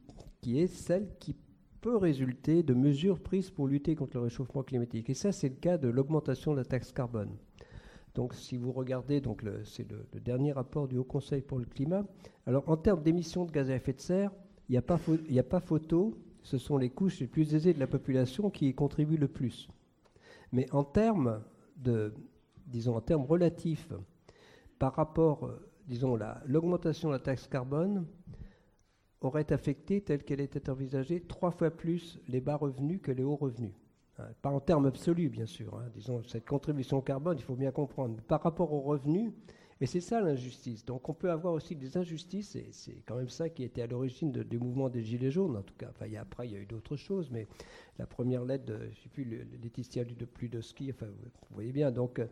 [0.47, 1.37] est, celle qui
[1.81, 5.09] peut résulter de mesures prises pour lutter contre le réchauffement climatique.
[5.11, 7.31] Et ça, c'est le cas de l'augmentation de la taxe carbone.
[8.15, 9.23] Donc, si vous regardez,
[9.65, 12.05] c'est le, dernier rapport du Haut Conseil pour le climat.
[12.47, 14.33] Alors, en termes d'émissions de gaz à effet de serre,
[14.69, 16.19] il n'y a, pas a pas photo.
[16.43, 19.69] Ce sont les couches les plus aisées de la population qui y contribuent le plus.
[20.53, 21.43] Mais en termes
[21.77, 22.13] de,
[22.67, 23.93] disons, en termes relatifs,
[24.79, 25.49] par rapport
[25.91, 26.17] disons,
[26.47, 28.07] l'augmentation de la taxe carbone
[29.21, 33.37] aurait affecté, telle qu'elle était envisagée, trois fois plus les bas revenus que les hauts
[33.37, 33.75] revenus.
[34.19, 35.75] Hein, pas en termes absolus, bien sûr.
[35.75, 35.89] Hein.
[35.95, 38.21] disons, cette contribution carbone, il faut bien comprendre.
[38.23, 39.33] Par rapport aux revenus,
[39.81, 40.85] et c'est ça l'injustice.
[40.85, 43.87] Donc on peut avoir aussi des injustices, et c'est quand même ça qui était à
[43.87, 45.89] l'origine du mouvement des Gilets jaunes, en tout cas.
[45.91, 47.47] Enfin, après, il y a eu d'autres choses, mais
[47.99, 49.25] la première lettre, de, je sais plus,
[49.63, 50.05] Laetitia
[50.35, 50.59] plus de
[50.91, 51.91] enfin, vous, voyez bien.
[51.91, 52.27] Donc euh,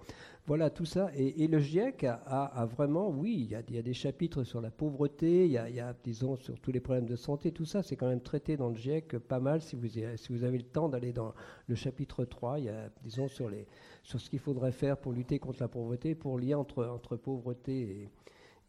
[0.46, 1.11] voilà tout ça.
[1.14, 5.53] Et, le GIEC a, vraiment, oui, il y, a, des chapitres sur la pauvreté, il
[5.53, 8.57] y, a, disons, sur tous les problèmes de santé, tout ça, c'est quand même traité
[8.57, 9.62] dans le GIEC pas mal.
[9.62, 11.34] Si vous, si vous avez le temps d'aller dans
[11.66, 13.66] le chapitre 3, il y a, disons, sur, les,
[14.09, 18.09] sur ce qu'il faudrait faire pour lutter contre la pauvreté, pour lier entre, pauvreté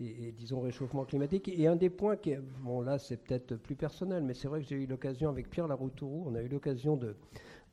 [0.02, 1.48] et disons réchauffement climatique.
[1.48, 4.68] Et un des points qui bon là c'est peut-être plus personnel, mais c'est vrai que
[4.68, 7.16] j'ai eu l'occasion avec Pierre Laroutourou, on a eu l'occasion de,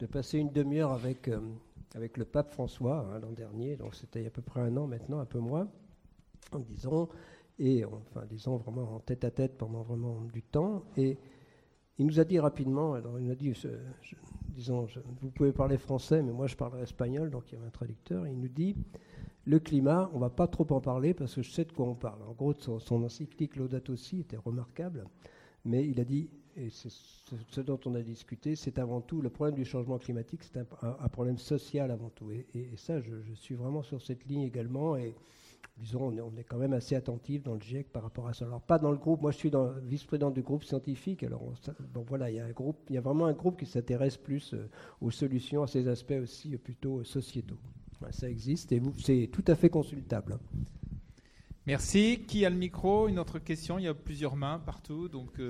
[0.06, 1.40] passer une demi-heure avec, euh,
[1.96, 4.76] le pape François hein, l'an dernier, donc c'était il y a à peu près un
[4.76, 5.68] an maintenant, un peu moins,
[6.68, 7.08] disons,
[7.58, 10.84] et enfin disons vraiment en tête à tête pendant vraiment du temps.
[10.96, 11.18] Et
[11.98, 13.52] il nous a dit rapidement, alors il nous a dit,
[14.56, 14.88] disons,
[15.20, 18.26] vous pouvez parler français, mais moi je parlerai espagnol, donc il y avait un traducteur,
[18.26, 18.74] il nous dit,
[19.44, 21.94] le climat, on va pas trop en parler parce que je sais de quoi on
[21.94, 22.22] parle.
[22.22, 25.06] En gros, son, son encyclique Laudato aussi était remarquable,
[25.64, 29.28] mais il a dit, et c'est ce dont on a discuté, c'est avant tout le
[29.28, 32.30] problème du changement climatique, c'est un, problème social avant tout.
[32.32, 32.46] Et,
[32.76, 34.96] ça, je, suis vraiment sur cette ligne également.
[35.78, 38.44] Disons, on est, quand même assez attentif dans le GIEC par rapport à ça.
[38.44, 39.50] Alors, pas dans le groupe, moi je suis
[39.84, 41.22] vice-président du groupe scientifique.
[41.22, 41.42] Alors,
[41.92, 44.16] bon, voilà, il y, a un groupe, il y a vraiment un groupe qui s'intéresse
[44.16, 44.68] plus euh,
[45.00, 47.58] aux solutions, à ces aspects aussi euh, plutôt euh, sociétaux.
[48.10, 50.38] ça existe et c'est tout à fait consultable.
[51.66, 52.24] Merci.
[52.26, 53.08] Qui a le micro?
[53.08, 55.08] Une autre question Il y a plusieurs mains partout.
[55.08, 55.40] Donc,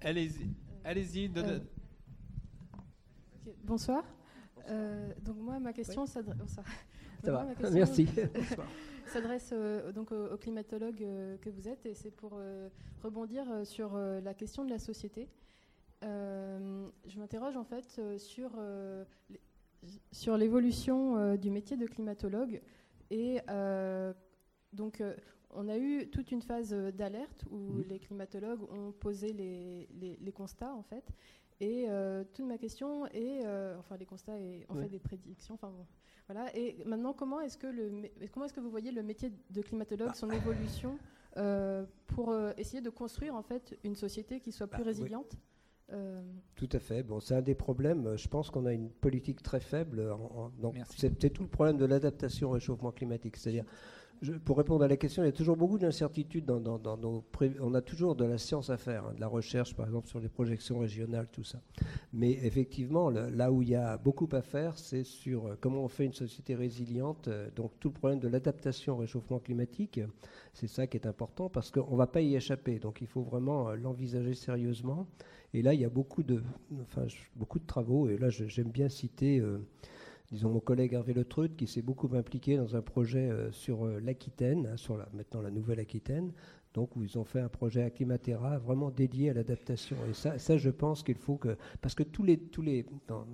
[0.00, 0.48] Allez-y.
[0.84, 1.28] Allez-y.
[3.64, 4.04] Bonsoir.
[4.70, 6.58] Euh, donc moi, ma question s'adresse.
[7.72, 8.08] Merci.
[9.06, 10.98] s'adresse euh, donc au, climatologue
[11.40, 12.38] que vous êtes et c'est pour
[13.02, 15.28] rebondir sur la question de la société.
[16.02, 18.50] je m'interroge en fait sur
[20.12, 22.60] sur l'évolution du métier de climatologue
[23.10, 23.40] et
[24.72, 25.00] donc
[25.54, 30.74] on a eu toute une phase euh, d'alerte où les climatologues ont posé les, constats
[30.74, 31.04] en fait.
[31.60, 35.54] Et euh, toute ma question est, euh, enfin les constats et en fait des prédictions.
[35.54, 35.72] Enfin
[36.28, 36.54] voilà.
[36.56, 40.14] Et maintenant, comment est-ce que le, comment est-ce que vous voyez le métier de climatologue,
[40.14, 40.98] son évolution,
[42.06, 45.36] pour essayer de construire en fait une société qui soit plus bah, résiliente
[46.54, 47.02] Tout à fait.
[47.02, 48.16] Bon, c'est un des problèmes.
[48.16, 50.04] Je pense qu'on a une politique très faible.
[50.60, 53.36] donc c'est tout le problème de l'adaptation au réchauffement climatique.
[53.36, 53.64] C'est-à-dire,
[54.44, 56.60] pour répondre à la question, il y a toujours beaucoup d'incertitudes dans,
[56.96, 57.24] nos.
[57.60, 60.18] On a toujours de la science à faire, hein, de la recherche, par exemple, sur
[60.18, 61.60] les projections régionales, tout ça.
[62.12, 65.88] Mais effectivement, là où il y a beaucoup à faire, c'est sur euh, comment on
[65.88, 67.28] fait une société résiliente.
[67.28, 70.00] Euh, donc, tout le problème de l'adaptation au réchauffement climatique,
[70.52, 72.78] c'est ça qui est important parce qu'on ne va pas y échapper.
[72.78, 75.06] Donc, il faut vraiment euh, l'envisager sérieusement.
[75.54, 76.42] Et là, il y a beaucoup de,
[77.36, 78.08] beaucoup de travaux.
[78.08, 79.42] Et là, j'aime bien citer
[80.30, 83.86] disons mon collègue Hervé Le Treut, qui s'est beaucoup impliqué dans un projet euh, sur
[83.86, 86.32] euh, l'Aquitaine, hein, sur la, maintenant la Nouvelle-Aquitaine,
[86.74, 89.96] donc où ils ont fait un projet Acclimatera vraiment dédié à l'adaptation.
[90.10, 93.26] Et ça, ça, je pense qu'il faut que, parce que tous les, tous les, dans,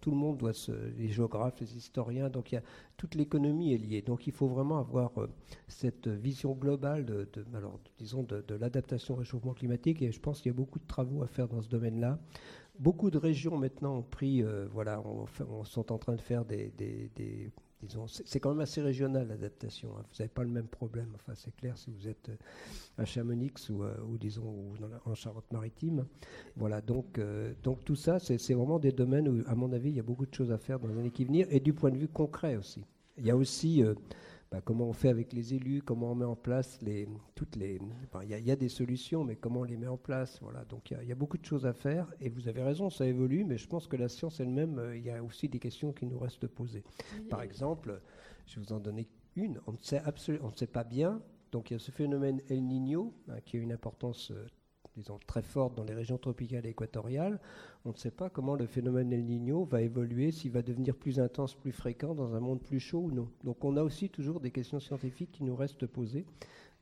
[0.00, 2.62] tout le monde doit se, les géographes, les historiens, donc y a,
[2.96, 4.00] toute l'économie est liée.
[4.00, 5.28] Donc il faut vraiment avoir euh,
[5.68, 10.00] cette vision globale de, alors, disons, de, de l'adaptation au réchauffement climatique.
[10.00, 12.18] Et je pense qu'il y a beaucoup de travaux à faire dans ce domaine-là.
[12.78, 16.72] Beaucoup de régions maintenant ont pris, euh, voilà, on, sont en train de faire des,
[17.82, 19.90] disons, c'est quand même assez régional l'adaptation.
[19.96, 20.02] Hein.
[20.10, 21.12] Vous n'avez pas le même problème.
[21.14, 22.36] Enfin, c'est clair si vous êtes euh,
[22.98, 24.72] à Chamonix ou, euh, disons
[25.04, 26.04] en Charente-Maritime.
[26.56, 26.80] Voilà.
[26.80, 27.20] Donc,
[27.62, 30.26] donc tout ça, c'est vraiment des domaines où, à mon avis, il y a beaucoup
[30.26, 32.56] de choses à faire dans les années qui viennent et du point de vue concret
[32.56, 32.84] aussi.
[33.18, 33.84] Il y a aussi
[34.54, 37.80] bah, comment on fait avec les élus, comment on met en place les, toutes les.
[38.22, 40.38] Il y, a des solutions, mais comment on les met en place.
[40.42, 40.64] Voilà.
[40.66, 42.14] Donc il y, a beaucoup de choses à faire.
[42.20, 45.02] Et vous avez raison, ça évolue, mais je pense que la science elle-même, euh, il
[45.02, 46.84] y a aussi des questions qui nous restent posées.
[47.28, 48.00] Par exemple,
[48.46, 49.60] je vais vous en donner une.
[49.66, 51.20] On ne sait absolument, on ne sait pas bien.
[51.50, 54.46] Donc il y a ce phénomène El Niño hein, qui a une importance euh,
[54.96, 57.40] disons, très forte dans les régions tropicales et équatoriales.
[57.84, 61.20] On ne sait pas comment le phénomène El Niño va évoluer, s'il va devenir plus
[61.20, 63.28] intense, plus fréquent dans un monde plus chaud ou non.
[63.42, 66.26] Donc on a aussi toujours des questions scientifiques qui nous restent posées,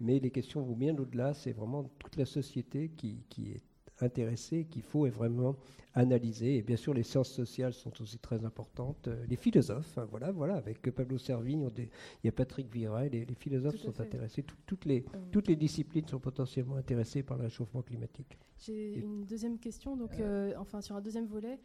[0.00, 1.34] mais les questions vont bien au-delà.
[1.34, 3.62] C'est vraiment toute la société qui, qui est
[4.02, 5.56] intéressés, qu'il faut vraiment
[5.94, 6.56] analyser.
[6.56, 9.08] Et bien sûr, les sciences sociales sont aussi très importantes.
[9.08, 11.88] Euh, les philosophes, hein, voilà, voilà, avec Pablo Servigne, il
[12.24, 14.44] y a Patrick les, les philosophes sont intéressés.
[14.66, 15.18] toutes, les, euh.
[15.30, 18.38] toutes les disciplines sont potentiellement intéressées par le réchauffement climatique.
[18.58, 20.54] J'ai une deuxième question, donc, euh.
[20.58, 21.58] enfin, sur un deuxième volet.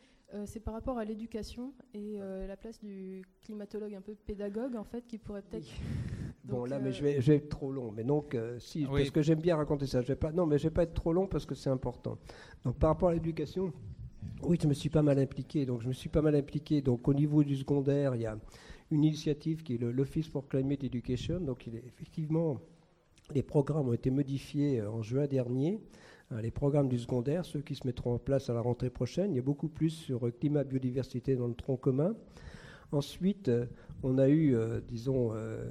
[0.46, 5.06] c'est par rapport à l'éducation et la place du climatologue un peu pédagogue, en fait,
[5.08, 5.68] qui pourrait peut-être
[6.48, 7.92] Bon, là, mais je vais, je vais, être trop long.
[7.92, 10.02] Mais donc, euh, si, parce que j'aime bien raconter ça.
[10.02, 12.18] Je vais pas, non, mais je vais pas être trop long parce que c'est important.
[12.64, 13.74] Donc, par rapport à l'éducation,
[14.44, 15.66] oui, je me suis pas mal impliqué.
[15.66, 16.82] Donc, je me suis pas mal impliqué.
[16.82, 18.38] Donc, au niveau du secondaire, il y a
[18.92, 21.42] une initiative qui est l'Office for Climate Education.
[21.42, 22.58] Donc, il est effectivement,
[23.34, 25.82] les programmes ont été modifiés euh, en juin dernier.
[26.42, 29.38] Les programmes du secondaire, ceux qui se mettront en place à la rentrée prochaine, il
[29.38, 32.16] y a beaucoup plus sur euh, climat, biodiversité dans le tronc commun.
[32.92, 33.52] Ensuite,
[34.04, 35.64] on a eu, euh, disons, euh,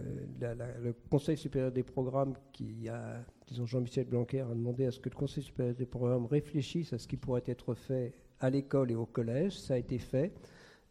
[0.83, 5.09] le Conseil supérieur des programmes qui a, disons, Jean-Michel Blanquer a demandé à ce que
[5.09, 8.95] le Conseil supérieur des programmes réfléchisse à ce qui pourrait être fait à l'école et
[8.95, 9.59] au collège.
[9.59, 10.33] Ça a été fait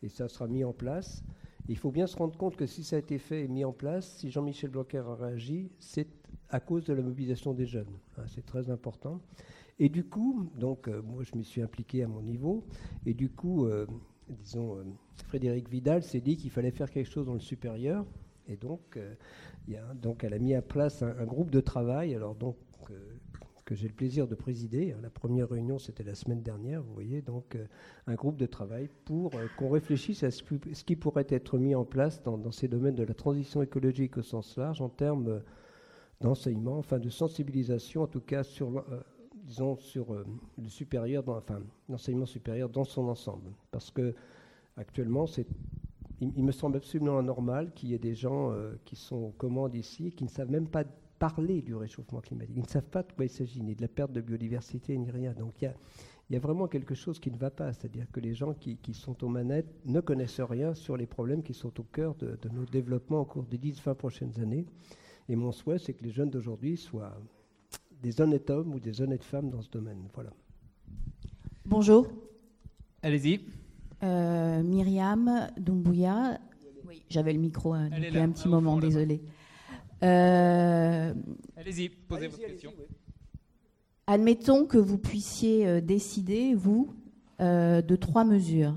[0.01, 1.23] et ça sera mis en place.
[1.67, 3.73] il faut bien se rendre compte que si ça a été fait et mis en
[3.73, 6.07] place, si Jean-Michel Blanquer a réagi, c'est
[6.49, 7.99] à cause de la mobilisation des jeunes.
[8.17, 9.19] Hein, c'est très important.
[9.77, 12.65] Et du coup, donc, euh, moi, je m'y suis impliqué à mon niveau.
[13.05, 13.67] Et du coup,
[14.29, 14.83] disons, euh,
[15.27, 18.05] Frédéric Vidal s'est dit qu'il fallait faire quelque chose dans le supérieur.
[18.47, 19.15] Et donc, euh,
[19.67, 22.13] elle a mis en place un, groupe de travail.
[22.13, 22.57] Alors, donc,
[22.91, 22.93] euh,
[23.65, 24.95] que j'ai le plaisir de présider.
[25.01, 27.57] La première réunion, c'était la semaine dernière, vous voyez, donc
[28.05, 30.43] un groupe de travail pour qu'on réfléchisse à ce,
[30.83, 34.21] qui pourrait être mis en place dans, dans, ces domaines de la transition écologique au
[34.21, 35.41] sens large en termes
[36.21, 38.85] d'enseignement, enfin de sensibilisation, en tout cas sur
[39.45, 40.25] disons, sur euh,
[40.61, 43.51] le supérieur, dans, enfin, l'enseignement supérieur dans son ensemble.
[43.71, 44.13] Parce que
[44.77, 45.25] actuellement,
[46.19, 49.75] il, me semble absolument anormal qu'il y ait des gens euh, qui sont aux commandes
[49.75, 50.83] ici et qui ne savent même pas
[51.19, 52.55] parler du réchauffement climatique.
[52.57, 55.11] Ils ne savent pas de quoi il s'agit, ni de la perte de biodiversité, ni
[55.11, 55.33] rien.
[55.33, 55.71] Donc il
[56.31, 57.71] y a, vraiment quelque chose qui ne va pas.
[57.71, 61.43] C'est-à-dire que les gens qui, qui, sont aux manettes ne connaissent rien sur les problèmes
[61.43, 64.65] qui sont au cœur de, de nos développements au cours des 10-20 prochaines années.
[65.29, 67.17] Et mon souhait, c'est que les jeunes d'aujourd'hui soient
[68.05, 69.97] des honnêtes hommes ou des honnêtes femmes dans ce domaine.
[70.13, 70.29] Voilà.
[71.65, 72.07] Bonjour.
[73.01, 73.39] Allez-y.
[74.03, 76.39] Euh, Myriam Doumbouya.
[76.87, 79.23] Oui, j'avais le micro hein, depuis un petit moment, désolé.
[80.03, 81.15] Euh,
[81.57, 82.71] Allez-y, posez votre question.
[84.05, 86.93] Admettons que vous puissiez euh, décider, vous,
[87.39, 88.75] de trois mesures.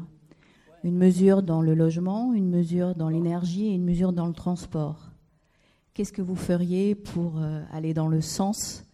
[0.85, 5.11] Une mesure dans le logement, une mesure dans l'énergie et une mesure dans le transport.
[5.93, 8.88] Qu'est-ce que vous feriez pour aller dans le sens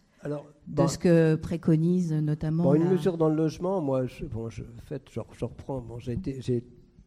[0.67, 2.73] de ce que préconise notamment.
[2.73, 5.81] une mesure dans le logement, moi, je, bon, je, en fait, je, reprends.
[5.81, 6.63] Bon, j'ai, j'ai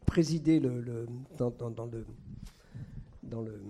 [0.07, 1.07] présidé le,
[1.37, 1.53] dans,
[1.87, 2.05] le
[3.23, 3.61] dans le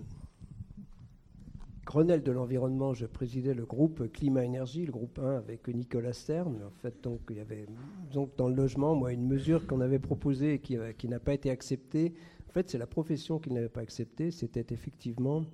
[1.88, 6.55] Grenelle de l'environnement, je présidais le groupe climat-énergie, le groupe 1 avec Nicolas Stern.
[6.62, 7.64] En fait, donc il y avait
[8.12, 11.18] donc dans le logement, moi, une mesure qu'on avait proposée et qui, euh, qui n'a
[11.18, 12.12] pas été acceptée.
[12.46, 14.30] En fait, c'est la profession qui n'avait pas accepté.
[14.30, 15.46] C'était effectivement,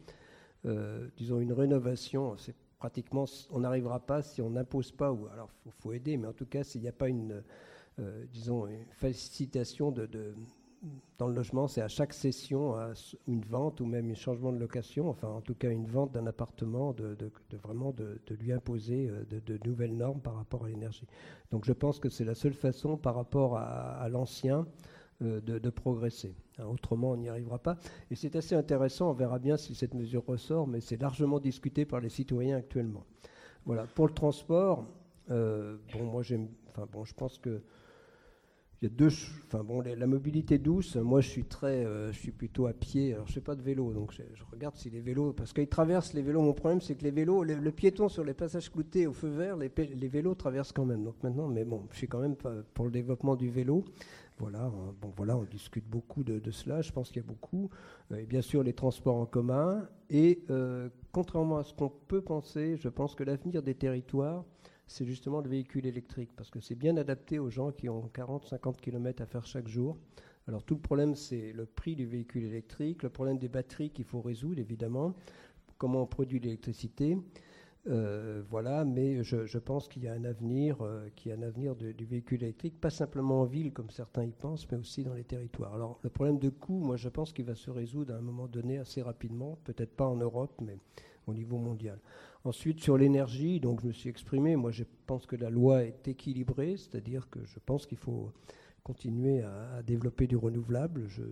[0.67, 2.37] euh, disons, une rénovation.
[2.37, 6.27] C'est pratiquement, on n'arrivera pas si on n'impose pas, ou alors il faut, aider, mais
[6.27, 7.43] en tout cas, s'il n'y a pas une,
[7.99, 9.95] euh, disons, une facilitation
[11.19, 12.77] dans le logement, c'est à chaque session
[13.27, 16.27] une vente ou même un changement de location, enfin en tout cas une vente d'un
[16.27, 17.17] appartement, de,
[17.63, 21.07] vraiment de, lui imposer euh, de, nouvelles normes par rapport à l'énergie.
[21.51, 24.67] Donc je pense que c'est la seule façon par rapport à l'ancien
[25.23, 26.35] euh, de, progresser.
[26.59, 27.77] Hein, autrement, on n'y arrivera pas.
[28.11, 31.85] Et c'est assez intéressant, on verra bien si cette mesure ressort, mais c'est largement discuté
[31.85, 33.05] par les citoyens actuellement.
[33.65, 33.85] Voilà.
[33.85, 34.85] Pour le transport,
[35.31, 36.23] euh, bon, moi,
[36.69, 37.63] enfin, bon, je pense que
[38.85, 39.09] y a deux,
[39.47, 40.97] enfin bon, la mobilité douce.
[40.97, 43.15] Moi, je suis très, euh, je suis plutôt à pied.
[43.15, 46.13] Alors, je fais pas de vélo, donc je, regarde si les vélos, parce qu'ils traversent
[46.13, 46.43] les vélos.
[46.43, 49.57] Mon problème, c'est que les vélos, le, piéton sur les passages cloutés au feu vert,
[49.57, 51.03] les, les, vélos traversent quand même.
[51.03, 53.85] Donc maintenant, mais bon, je suis quand même pour le développement du vélo.
[54.39, 54.69] Voilà,
[55.01, 56.83] bon, voilà, on discute beaucoup de, cela.
[56.83, 57.71] Je pense qu'il y a beaucoup.
[58.11, 59.89] Euh, et bien sûr, les transports en commun.
[60.11, 64.45] Et euh, contrairement à ce qu'on peut penser, je pense que l'avenir des territoires,
[64.87, 68.77] c'est justement le véhicule électrique, parce que c'est bien adapté aux gens qui ont 40-50
[68.81, 69.97] km à faire chaque jour.
[70.47, 74.05] Alors tout le problème, c'est le prix du véhicule électrique, le problème des batteries qu'il
[74.05, 75.15] faut résoudre, évidemment,
[75.79, 77.17] comment on produit l'électricité.
[77.87, 82.05] Euh, voilà, mais je, pense qu'il y a un avenir, euh, a un avenir du
[82.07, 85.75] véhicule électrique, pas simplement en ville comme certains y pensent, mais aussi dans les territoires.
[85.75, 88.47] Alors le problème de coût, moi je pense qu'il va se résoudre à un moment
[88.47, 90.79] donné assez rapidement, peut-être pas en Europe, mais
[91.27, 91.99] au niveau mondial.
[92.45, 96.09] Ensuite sur l'énergie, donc je me suis exprimé, moi je pense que la loi est
[96.09, 98.33] équilibrée, c'est-à-dire que je pense qu'il faut
[98.83, 101.23] continuer à, développer du renouvelable, je,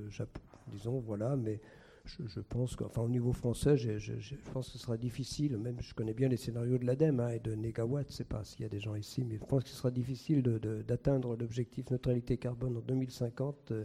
[0.68, 1.61] disons voilà, mais
[2.05, 6.28] je, pense qu'au niveau français, je, pense que ce sera difficile, même je connais bien
[6.28, 8.68] les scénarios de l'ADEME hein, et de Negawatt, je ne sais pas s'il y a
[8.68, 12.80] des gens ici, mais je pense que ce sera difficile d'atteindre l'objectif neutralité carbone en
[12.80, 13.84] 2050, euh,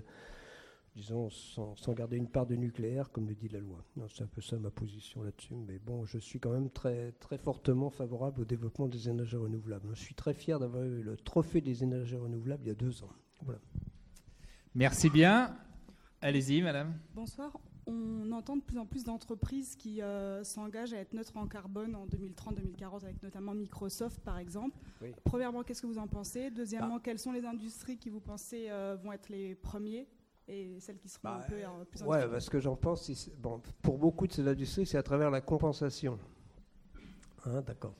[0.95, 3.83] disons, sans, garder une part de nucléaire, comme le dit la loi.
[4.09, 7.37] C'est un peu ça ma position là-dessus, mais bon, je suis quand même très, très
[7.37, 9.87] fortement favorable au développement des énergies renouvelables.
[9.93, 13.03] Je suis très fier d'avoir eu le trophée des énergies renouvelables il y a deux
[13.03, 13.11] ans.
[13.43, 13.59] Voilà.
[14.73, 15.55] Merci bien.
[16.21, 16.99] Allez-y, madame.
[17.13, 17.51] Bonsoir
[17.87, 21.95] on entend de plus en plus d'entreprises qui euh, s'engagent à être neutres en carbone
[21.95, 24.77] en 2030-2040, avec notamment Microsoft par exemple.
[25.23, 26.51] Premièrement, qu'est-ce que vous en pensez?
[26.51, 27.01] Deuxièmement, bah.
[27.03, 30.07] quelles sont les industries qui vous pensez euh, vont être les premiers
[30.49, 33.29] et celles qui seront bah, un peu euh, plus Ouais, bah, ce que j'en pense,
[33.37, 36.19] bon, pour beaucoup de ces industries, c'est à travers la compensation.
[37.45, 37.95] Hein, d'accord.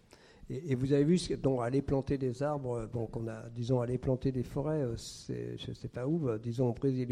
[0.50, 4.32] Et, vous avez vu, donc aller planter des arbres, donc on a, disons, aller planter
[4.32, 7.08] des forêts, c'est, je ne sais pas où, disons au Brésil.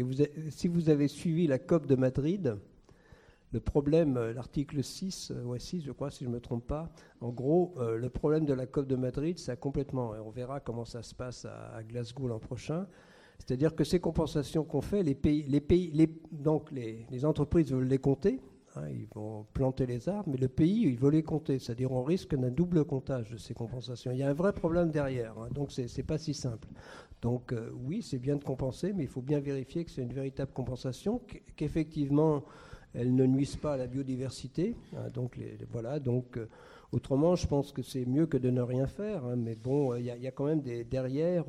[0.48, 2.56] Si vous avez suivi la COP de Madrid,
[3.52, 7.30] le problème, l'article 6, ouais 6 je crois, si je ne me trompe pas, en
[7.30, 11.02] gros, le problème de la COP de Madrid, ça complètement, et on verra comment ça
[11.02, 12.86] se passe à, Glasgow l'an prochain,
[13.38, 15.92] c'est-à-dire que ces compensations qu'on fait, les pays, les pays,
[16.32, 18.40] donc les, les entreprises veulent les compter,
[18.76, 21.58] Hein, ils vont planter les arbres, mais le pays, il veut les compter.
[21.58, 24.10] C'est-à-dire on risque d'un double comptage de ces compensations.
[24.12, 26.68] Il y a un vrai problème derrière, hein, donc c'est n'est pas si simple.
[27.22, 30.12] Donc euh, oui, c'est bien de compenser, mais il faut bien vérifier que c'est une
[30.12, 31.20] véritable compensation,
[31.56, 32.44] qu'effectivement,
[32.94, 34.76] elle ne nuise pas à la biodiversité.
[34.96, 35.38] Hein, donc
[35.70, 36.36] voilà, donc...
[36.36, 36.48] Euh,
[36.92, 39.24] Autrement, je pense que c'est mieux que de ne rien faire.
[39.36, 41.44] Mais bon, il y, a quand même des, derrière.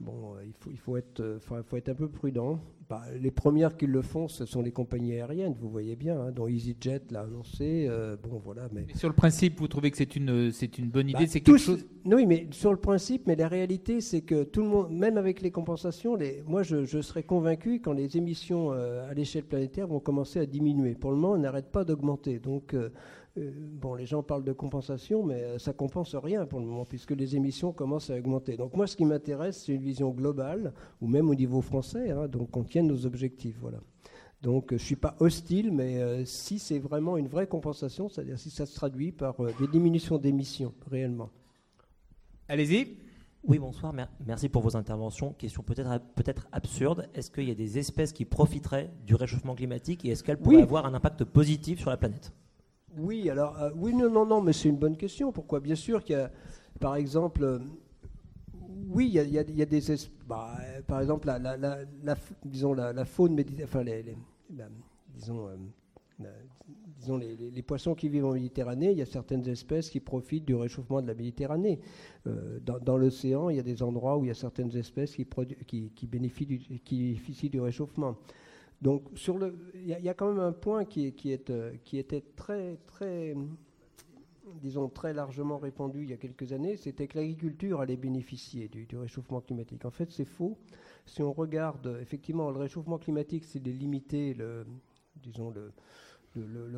[0.00, 2.60] Bon, il faut, il faut être, faut être un peu prudent.
[2.88, 6.32] Bah, les premières qui le font, ce sont les compagnies aériennes, vous voyez bien, hein,
[6.32, 7.86] dont EasyJet l'a annoncé.
[7.86, 8.86] Euh, bon, voilà, mais...
[8.94, 11.58] sur le principe, vous trouvez que c'est une, c'est une bonne idée bah, c'est quelque
[11.58, 11.84] chose...
[12.06, 15.42] Oui, mais sur le principe, mais la réalité, c'est que tout le monde, même avec
[15.42, 19.86] les compensations, les, moi je, je, serais convaincu quand les émissions euh, à l'échelle planétaire
[19.86, 20.94] vont commencer à diminuer.
[20.94, 22.38] Pour le moment, on n'arrête pas d'augmenter.
[22.38, 22.88] Donc, euh, euh,
[23.40, 27.12] bon, les gens parlent de compensation, mais euh, ça compense rien pour le moment, puisque
[27.12, 28.56] les émissions commencent à augmenter.
[28.56, 32.28] Donc moi, ce qui m'intéresse, c'est une vision globale, ou même au niveau français, hein,
[32.28, 33.58] donc qu'on tienne nos objectifs.
[33.60, 33.78] Voilà.
[34.42, 38.38] Donc je ne suis pas hostile, mais euh, si c'est vraiment une vraie compensation, c'est-à-dire
[38.38, 41.30] si ça se traduit par des diminutions d'émissions, réellement.
[42.48, 42.96] Allez-y.
[43.44, 43.94] Oui, bonsoir.
[44.26, 45.32] Merci pour vos interventions.
[45.32, 47.08] Question peut-être peut-être absurde.
[47.14, 50.62] Est-ce qu'il y a des espèces qui profiteraient du réchauffement climatique et est-ce qu'elles pourraient
[50.62, 52.32] avoir un impact positif sur la planète?
[52.96, 55.32] Oui, alors, euh, oui, non, non, non, mais c'est une bonne question.
[55.32, 55.60] Pourquoi?
[55.60, 56.30] Bien sûr qu'il y a,
[56.80, 57.58] par exemple, euh,
[58.88, 59.82] oui, il y a, des.
[60.26, 64.16] Bah, par exemple, la, faune méditerranéenne,
[65.28, 65.56] euh,
[67.52, 71.02] les, poissons qui vivent en Méditerranée, il y a certaines espèces qui profitent du réchauffement
[71.02, 71.80] de la Méditerranée.
[72.64, 77.50] dans, l'océan, il y a des endroits où il y a certaines espèces qui bénéficient
[77.50, 78.16] du réchauffement.
[78.80, 81.98] Donc, sur le, il y, a quand même un point qui, qui, est, euh, qui
[81.98, 83.34] était très, très,
[84.60, 88.86] disons, très largement répandu il y a quelques années, c'était que l'agriculture allait bénéficier du,
[88.96, 89.84] réchauffement climatique.
[89.84, 90.56] En fait, c'est faux.
[91.06, 94.64] Si on regarde, effectivement, le réchauffement climatique, c'est de limiter le,
[95.16, 95.72] disons, le,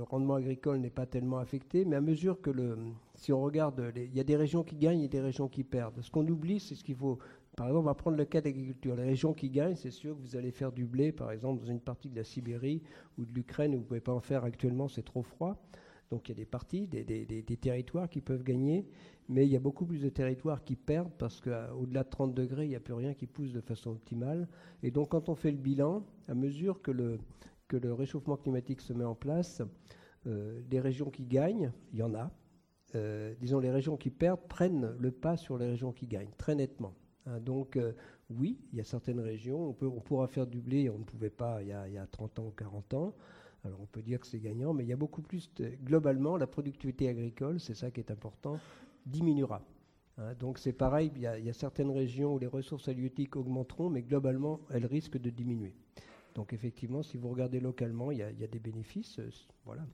[0.05, 2.78] rendement agricole n'est pas tellement affecté, mais à mesure que le,
[3.14, 6.01] si on regarde, il y a des régions qui gagnent et des régions qui perdent.
[6.01, 7.18] Ce qu'on oublie, c'est ce qu'il faut
[7.57, 8.96] par exemple, on va prendre le cas d'agriculture.
[8.96, 11.70] Les régions qui gagnent, c'est sûr que vous allez faire du blé, par exemple, dans
[11.70, 12.82] une partie de la Sibérie
[13.18, 15.61] ou de l'Ukraine vous ne pouvez pas en faire actuellement, c'est trop froid.
[16.11, 18.84] Donc il y a des parties, des, territoires qui peuvent gagner,
[19.28, 22.64] mais il y a beaucoup plus de territoires qui perdent parce qu'au-delà de 30 degrés,
[22.64, 24.48] il n'y a plus rien qui pousse de façon optimale.
[24.82, 27.18] Et donc quand on fait le bilan, à mesure que le,
[27.68, 29.62] que le réchauffement climatique se met en place,
[30.26, 32.32] euh, les régions qui gagnent, il y en a,
[32.96, 36.57] euh, disons les régions qui perdent prennent le pas sur les régions qui gagnent, très
[36.57, 36.92] nettement.
[37.27, 37.93] Hein, donc, euh,
[38.31, 41.31] oui, il y a certaines régions, on, on pourra faire du blé, on ne pouvait
[41.31, 43.14] pas il y, a, 30 ans ou 40 ans.
[43.64, 45.51] Alors, on peut dire que c'est gagnant, mais il y a beaucoup plus.
[45.85, 48.59] globalement, la productivité agricole, c'est ça qui est important,
[49.05, 49.62] diminuera.
[50.16, 54.03] Hein, donc, c'est pareil, il y, a, certaines régions où les ressources halieutiques augmenteront, mais
[54.03, 55.75] globalement, elles risquent de diminuer.
[56.35, 59.18] Donc, effectivement, si vous regardez localement, il y a, il y a des bénéfices.
[59.18, 59.31] Euh,
[59.64, 59.85] voilà.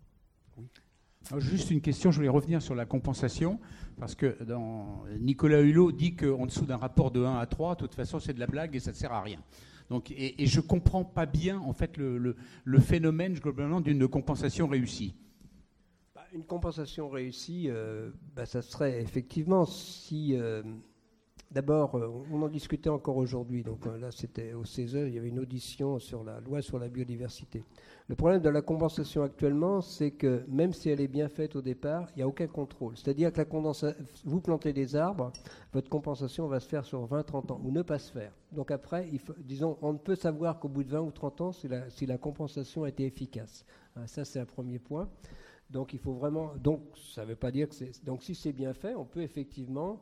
[0.59, 0.69] Oui
[1.39, 3.59] juste une question, je voulais revenir sur la compensation,
[3.99, 4.37] parce que
[5.19, 8.35] Nicolas Hulot dit qu'en dessous d'un rapport de 1 à 3, de toute façon, c'est
[8.35, 9.39] de la blague et ça ne sert à rien.
[10.11, 12.35] Et, je ne comprends pas bien, en fait, le,
[12.81, 15.15] phénomène, globalement, d'une compensation réussie.
[16.15, 20.37] Bah, une compensation réussie, euh, bah, ça serait effectivement si...
[20.37, 20.63] Euh,
[21.51, 23.63] D'abord, euh, on en discutait encore aujourd'hui.
[23.63, 26.89] Donc là, c'était au CESE, il y avait une audition sur la loi sur la
[26.89, 27.63] biodiversité.
[28.09, 31.63] Le problème de la compensation actuellement, c'est que même si elle est bien faite au
[31.63, 32.97] départ, il n'y a aucun contrôle.
[32.97, 33.95] C'est-à-dire que la
[34.25, 35.33] vous plantez des arbres,
[35.73, 38.33] votre compensation va se faire sur 20-30 ans, ou ne pas se faire.
[38.53, 42.07] Donc après, disons, on ne peut savoir qu'au bout de 20 ou 30 ans si
[42.07, 43.65] la, compensation a été efficace.
[43.97, 45.09] Hein, ça, c'est un premier point.
[45.71, 46.55] Donc il faut vraiment.
[46.57, 46.83] Donc
[47.15, 48.05] ça ne veut pas dire que c'est.
[48.05, 50.01] Donc si c'est bien fait, on peut effectivement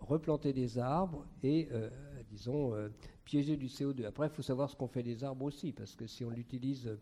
[0.00, 1.88] replanter des arbres et, euh,
[2.30, 2.88] disons, euh,
[3.24, 4.04] piéger du CO2.
[4.04, 6.96] Après, il faut savoir ce qu'on fait des arbres aussi, parce que si on l'utilise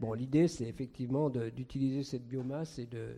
[0.00, 3.16] Bon, l'idée, c'est effectivement d'utiliser cette biomasse et de,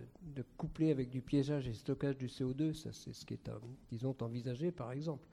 [0.57, 2.75] coupler avec du piégeage et stockage du CO2.
[2.75, 3.51] Ça, c'est ce qui est,
[3.89, 5.25] disons, envisagé, par exemple.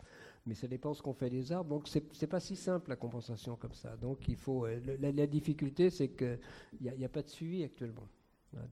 [0.46, 1.72] Mais ça dépend ce qu'on fait des arbres.
[1.72, 3.98] Donc, c'est n'est pas si simple, la compensation comme ça.
[3.98, 4.68] Donc, il faut.
[4.68, 6.40] Euh, la, difficulté, c'est qu'il
[6.80, 8.08] n'y a, pas de suivi actuellement.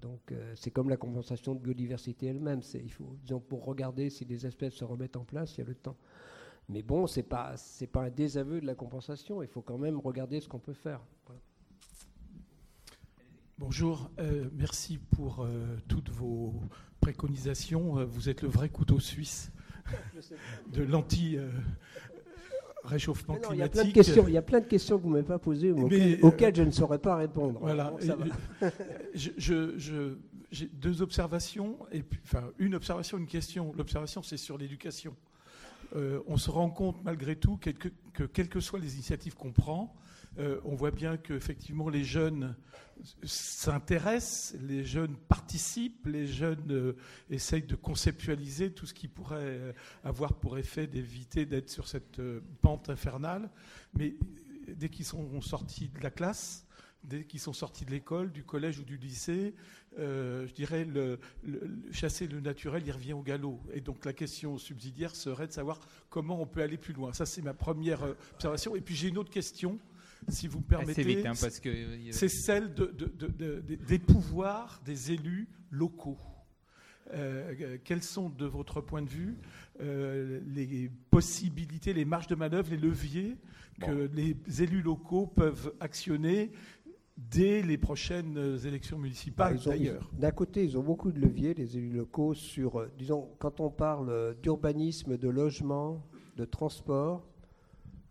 [0.01, 2.61] Donc, euh, c'est comme la compensation de biodiversité elle-même.
[2.73, 5.67] Il faut, disons, pour regarder si les espèces se remettent en place, il y a
[5.67, 5.97] le temps.
[6.69, 7.55] Mais bon, ce n'est pas,
[7.91, 9.41] pas un désaveu de la compensation.
[9.41, 11.01] Il faut quand même regarder ce qu'on peut faire.
[13.59, 16.53] Bonjour, euh, merci pour euh, toutes vos
[16.99, 18.05] préconisations.
[18.05, 19.51] Vous êtes le vrai couteau suisse
[20.73, 20.83] de
[22.87, 23.53] l'anti-réchauffement climatique.
[23.53, 25.13] Il y, a plein de questions, il y a plein de questions que vous ne
[25.15, 25.71] m'avez pas posées,
[26.21, 27.59] auxquelles, je ne saurais pas répondre.
[27.59, 27.93] Voilà.
[29.13, 33.73] j'ai deux observations, et puis, enfin une observation, une question.
[33.77, 35.15] L'observation, c'est sur l'éducation.
[35.95, 39.93] on se rend compte malgré tout que, que quelles que soient les initiatives qu'on prend,
[40.39, 42.55] euh, on voit bien qu'effectivement les jeunes
[43.23, 46.95] s'intéressent, les jeunes participent, les jeunes euh,
[47.29, 49.73] essayent de conceptualiser tout ce qui pourrait euh,
[50.03, 52.21] avoir pour effet d'éviter d'être sur cette
[52.61, 53.49] pente infernale.
[53.97, 54.15] Mais
[54.67, 56.67] dès qu'ils sont sortis de la classe,
[57.03, 59.55] dès qu'ils sont sortis de l'école, du collège ou du lycée,
[59.97, 60.85] je dirais,
[61.91, 63.61] chasser le naturel, il revient au galop.
[63.71, 65.79] Et donc la question subsidiaire serait de savoir
[66.09, 67.13] comment on peut aller plus loin.
[67.13, 68.75] Ça, c'est ma première observation.
[68.75, 69.79] Et puis j'ai une autre question
[70.27, 71.33] si vous me permettez, hein,
[72.11, 72.73] c'est celle
[73.87, 76.17] des pouvoirs des élus locaux.
[77.13, 79.37] Euh, quels sont, de votre point de vue,
[79.81, 83.37] euh, les possibilités, les marges de manœuvre, les leviers
[83.79, 86.51] que les élus locaux peuvent actionner
[87.15, 90.09] dès les prochaines élections municipales bah, d'ailleurs?
[90.13, 93.69] D'un côté, ils ont beaucoup de leviers, les élus locaux, sur, euh, disons, quand on
[93.69, 96.03] parle d'urbanisme, de logement,
[96.35, 97.25] de transport,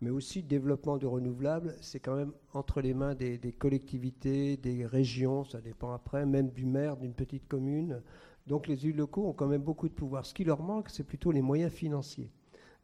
[0.01, 4.85] mais aussi de développement de renouvelables, c'est quand même entre les mains des, collectivités, des
[4.85, 8.01] régions, ça dépend après, même du maire d'une petite commune.
[8.45, 10.25] Donc les élus locaux ont quand même beaucoup de pouvoir.
[10.25, 12.31] Ce qui leur manque, c'est plutôt les moyens financiers.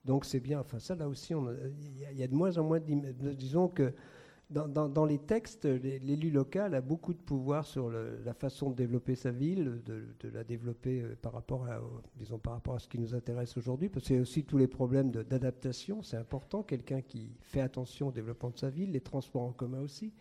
[0.06, 3.70] Donc c'est bien, enfin ça là aussi, il y, a de moins en moins, disons
[3.70, 3.94] que
[4.50, 9.32] dans, les textes, l'élu local a beaucoup de pouvoir sur la façon de développer sa
[9.32, 11.80] ville, de, la développer euh, par rapport à,
[12.18, 14.58] disons, par rapport à ce qui nous intéresse aujourd'hui, parce qu'il y a aussi tous
[14.58, 19.02] les problèmes d'adaptation, c'est important, quelqu'un qui fait attention au développement de sa ville, les
[19.02, 20.14] transports en commun aussi.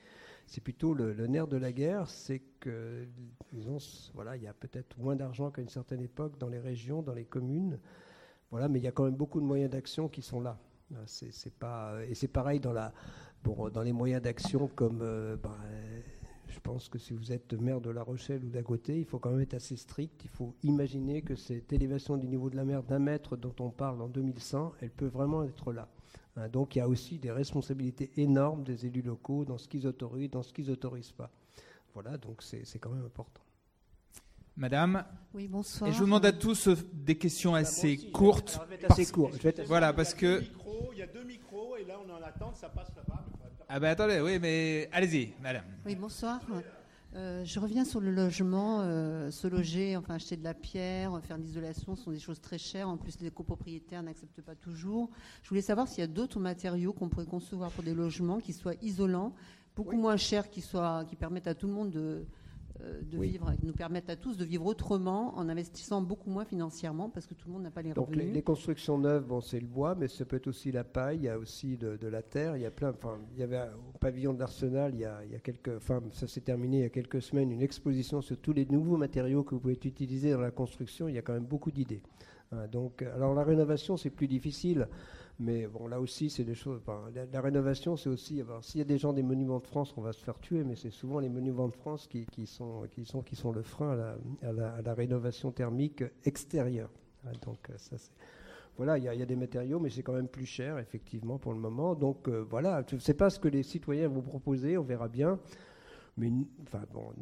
[0.47, 3.07] C'est plutôt le, nerf de la guerre, c'est que,
[3.53, 3.79] disons,
[4.15, 7.15] voilà, il y a peut-être moins d'argent qu'à une certaine époque dans les régions, dans
[7.15, 7.79] les communes,
[8.51, 10.59] voilà, mais il y a quand même beaucoup de moyens d'action qui sont là.
[11.07, 12.93] C'est pas, et c'est pareil dans la
[13.45, 15.57] Bon, dans les moyens d'action comme euh, bah,
[16.47, 19.19] je pense que si vous êtes maire de La Rochelle ou d'à côté, il faut
[19.19, 20.25] quand même être assez strict.
[20.25, 23.71] Il faut imaginer que cette élévation du niveau de la mer d'un mètre dont on
[23.71, 25.89] parle en 2100, elle peut vraiment être là.
[26.37, 29.87] Hein, donc il y a aussi des responsabilités énormes des élus locaux dans ce qu'ils
[29.87, 31.31] autorisent, dans ce qu'ils n'autorisent pas.
[31.95, 33.42] Voilà, donc c'est quand même important.
[34.57, 35.89] Madame Oui, bonsoir.
[35.89, 38.61] Et je vous demande à tous euh, des questions assez courtes.
[38.89, 39.31] assez court.
[39.67, 40.43] Voilà, parce que.
[40.93, 43.25] Il y a deux micros et là on est en attente, ça passe là-bas.
[43.69, 45.65] Ah ben attendez, oui, mais allez-y, madame.
[45.87, 46.41] Oui, bonsoir.
[47.15, 51.39] Euh, je reviens sur le logement, euh, se loger, enfin acheter de la pierre, faire
[51.39, 52.89] de l'isolation, ce sont des choses très chères.
[52.89, 55.11] En plus, les copropriétaires n'acceptent pas toujours.
[55.43, 58.53] Je voulais savoir s'il y a d'autres matériaux qu'on pourrait concevoir pour des logements qui
[58.53, 59.35] soient isolants,
[59.75, 62.27] beaucoup moins chers, qui, soient, qui permettent à tout le monde de,
[62.81, 66.45] euh, de vivre, qui nous permettent à tous de vivre autrement en investissant beaucoup moins
[66.45, 68.25] financièrement parce que tout le monde n'a pas les revenus.
[68.25, 71.19] Donc les, constructions neuves, bon, c'est le bois, mais ça peut être aussi la paille,
[71.19, 72.91] il y a aussi de, la terre, il y a plein.
[72.91, 73.61] Enfin, il y avait
[73.95, 76.79] au pavillon de l'Arsenal, il, y a, il y a quelques, enfin, ça s'est terminé
[76.79, 79.75] il y a quelques semaines, une exposition sur tous les nouveaux matériaux que vous pouvez
[79.75, 81.09] utiliser dans la construction.
[81.09, 82.03] Il y a quand même beaucoup d'idées.
[82.53, 84.89] Hein, donc, alors la rénovation, c'est plus difficile.
[85.43, 86.81] Mais bon, là aussi, c'est des choses.
[87.33, 88.45] la, rénovation, c'est aussi.
[88.61, 90.77] S'il y a des gens des monuments de France, on va se faire tuer, mais
[90.77, 94.53] c'est souvent les monuments de France qui, sont, qui, sont, qui sont le frein à
[94.53, 96.91] la, rénovation thermique extérieure.
[97.45, 98.13] Donc, euh, ça, c'est.
[98.77, 101.59] Voilà, il y, a des matériaux, mais c'est quand même plus cher, effectivement, pour le
[101.59, 101.95] moment.
[101.95, 105.09] Donc, euh, voilà, je ne sais pas ce que les citoyens vont proposer, on verra
[105.09, 105.39] bien.
[106.17, 106.31] Mais,
[106.63, 107.13] enfin, bon,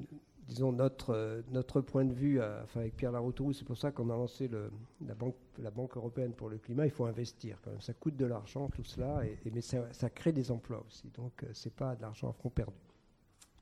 [0.51, 3.93] disons, notre, euh, notre point de vue, euh, enfin, avec Pierre Laroutourou, c'est pour ça
[3.93, 4.71] qu'on a lancé le,
[5.07, 6.85] la, banque, la Banque européenne pour le climat.
[6.85, 7.81] Il faut investir quand même.
[7.81, 11.09] Ça coûte de l'argent, tout cela, et, mais ça, ça, crée des emplois aussi.
[11.17, 12.77] Donc, ce euh, c'est pas de l'argent à front perdu.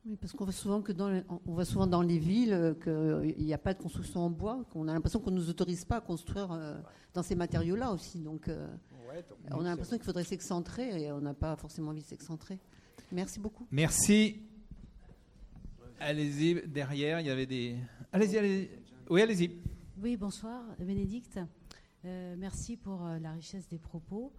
[0.06, 3.44] Oui, parce qu'on voit souvent que dans les, on voit souvent dans les villes qu'il
[3.44, 5.96] n'y a pas de construction en bois, qu'on a l'impression qu'on ne nous autorise pas
[5.96, 6.48] à construire
[7.12, 8.20] dans ces matériaux-là aussi.
[8.20, 8.48] Donc,
[9.50, 12.58] on a l'impression qu'il faudrait s'excentrer et on n'a pas forcément envie de s'excentrer.
[13.12, 13.66] Merci beaucoup.
[13.70, 14.47] Merci.
[16.00, 17.76] Allez-y, derrière, il y avait des.
[18.12, 18.70] Allez-y, allez-y.
[19.10, 19.50] Oui, allez-y.
[20.00, 21.40] Oui, bonsoir, Bénédicte.
[22.04, 24.32] Euh, merci pour euh, la richesse des propos.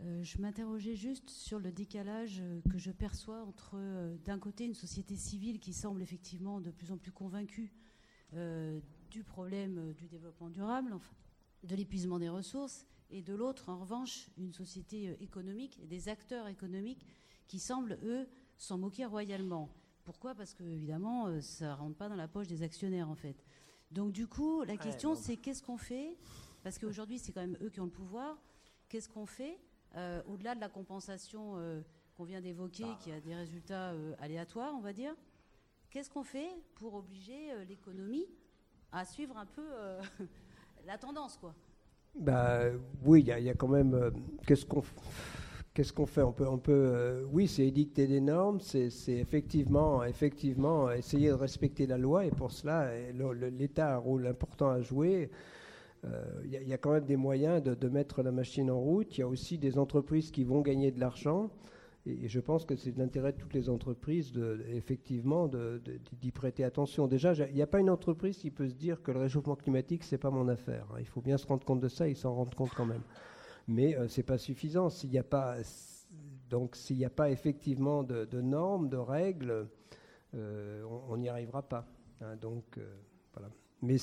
[0.00, 3.78] Euh, je m'interrogeais juste sur le décalage que je perçois entre,
[4.24, 7.72] d'un côté, une société civile qui semble effectivement de plus en plus convaincue
[9.10, 11.14] du problème du développement durable, enfin,
[11.62, 17.06] de l'épuisement des ressources, et de l'autre, en revanche, une société économique, des acteurs économiques
[17.46, 18.26] qui semblent, eux,
[18.58, 19.70] s'en moquer royalement.
[20.06, 20.36] Pourquoi?
[20.36, 23.44] Parce que évidemment, euh, ça rentre pas dans la poche des actionnaires en fait.
[23.90, 26.16] Donc du coup, la question c'est qu'est-ce qu'on fait?
[26.62, 28.38] Parce qu'aujourd'hui, c'est quand même eux qui ont le pouvoir.
[28.88, 29.58] Qu'est-ce qu'on fait?
[29.96, 31.82] Euh, au-delà de la compensation euh,
[32.16, 32.98] qu'on vient d'évoquer, bah.
[33.00, 35.14] qui a des résultats aléatoires, on va dire
[35.90, 38.26] Qu'est-ce qu'on fait pour obliger l'économie
[38.92, 39.66] à suivre un peu
[40.86, 41.54] la tendance, quoi?
[42.14, 42.60] Bah,
[43.04, 44.12] oui, il y, y, a quand même.
[44.46, 44.84] Qu'est-ce qu'on
[45.76, 46.22] Qu'est-ce qu'on fait?
[46.22, 51.98] On peut, euh, oui, c'est édicter des normes, c'est effectivement, effectivement essayer de respecter la
[51.98, 52.88] loi, et pour cela,
[53.50, 55.28] l'État a un rôle important à jouer.
[56.06, 59.18] Euh, il y, a quand même des moyens de, mettre la machine en route.
[59.18, 61.50] Il y a aussi des entreprises qui vont gagner de l'argent.
[62.06, 64.32] Et, je pense que c'est l'intérêt de toutes les entreprises,
[64.72, 67.06] effectivement, d'y prêter attention.
[67.06, 70.04] Déjà, il n'y a pas une entreprise qui peut se dire que le réchauffement climatique,
[70.04, 70.86] c'est pas mon affaire.
[70.98, 73.02] Il faut bien se rendre compte de ça, ils s'en rendent compte quand même
[73.68, 74.90] mais euh, ce n'est pas suffisant.
[74.90, 75.56] S'il n'y a pas,
[76.50, 79.68] donc s'il n'y a pas effectivement de, normes, de règles,
[80.32, 81.86] on n'y arrivera pas.
[82.20, 82.36] Hein.
[82.36, 82.78] donc,
[83.32, 83.50] voilà.
[83.82, 83.96] Mais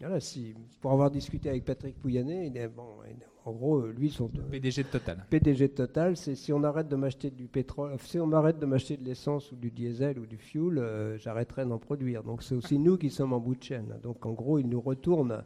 [0.00, 3.00] voilà, si, pour avoir discuté avec Patrick Pouyanné, bon,
[3.46, 5.24] en gros, lui, son PDG de Total.
[5.30, 8.66] PDG de Total, c'est si on arrête de m'acheter du pétrole, si on arrête de
[8.66, 12.22] m'acheter de l'essence ou du diesel ou du fuel, euh, j'arrêterai d'en produire.
[12.22, 13.98] Donc c'est aussi nous qui sommes en bout de chaîne.
[14.02, 15.42] Donc en gros, il nous retourne,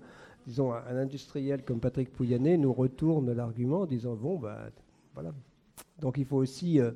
[0.46, 4.70] disons, un industriel comme Patrick Pouyanné nous retourne l'argument en disant bon, bah
[5.14, 5.32] voilà.
[6.00, 6.92] Donc il faut aussi euh,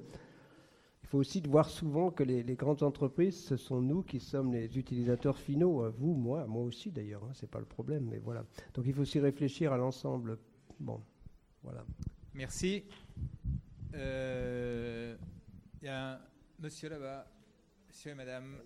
[1.08, 4.76] il faut aussi voir souvent que les, grandes entreprises, ce sont nous qui sommes les
[4.76, 5.84] utilisateurs finaux.
[5.84, 8.44] Euh, vous, moi, moi aussi d'ailleurs, hein, c'est pas le problème, mais voilà.
[8.74, 10.38] Donc il faut aussi réfléchir à l'ensemble.
[10.78, 11.00] Bon,
[11.62, 11.82] voilà.
[12.34, 12.84] Merci.
[13.94, 15.16] Euh,
[15.80, 16.18] il y a un
[16.58, 17.26] monsieur là-bas,
[17.88, 18.58] monsieur et madame.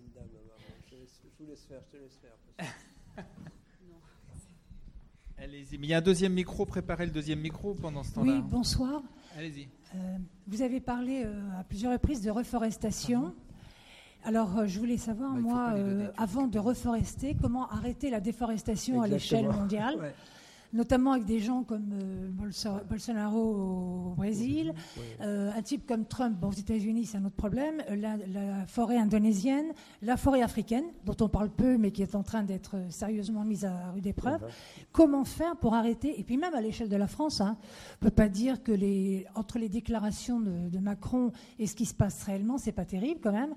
[0.91, 0.95] Je,
[1.39, 2.37] vous laisse faire, je te laisse faire.
[5.37, 5.77] Allez-y.
[5.77, 6.65] Mais il y a un deuxième micro.
[6.65, 8.33] Préparez le deuxième micro pendant ce temps-là.
[8.33, 9.01] Oui, bonsoir.
[9.37, 9.67] Allez-y.
[9.95, 10.17] Euh,
[10.47, 13.33] vous avez parlé euh, à plusieurs reprises de reforestation.
[14.23, 15.73] Alors, euh, je voulais savoir, bah, moi,
[16.17, 20.13] avant de reforester, comment arrêter la déforestation à l'échelle mondiale
[20.73, 24.73] notamment avec des gens comme euh, Bolsonaro au Brésil,
[25.21, 29.67] euh, un type comme Trump aux États-Unis, c'est un autre problème, euh, la, forêt indonésienne,
[30.01, 33.65] la forêt africaine, dont on parle peu mais qui est en train d'être sérieusement mise
[33.65, 34.41] à rude épreuve.
[34.91, 36.19] Comment faire pour arrêter?
[36.19, 37.57] Et puis même à l'échelle de la France, hein,
[38.01, 41.75] on ne peut pas dire que les, entre les déclarations de, de Macron et ce
[41.75, 43.53] qui se passe réellement, c'est pas terrible quand même.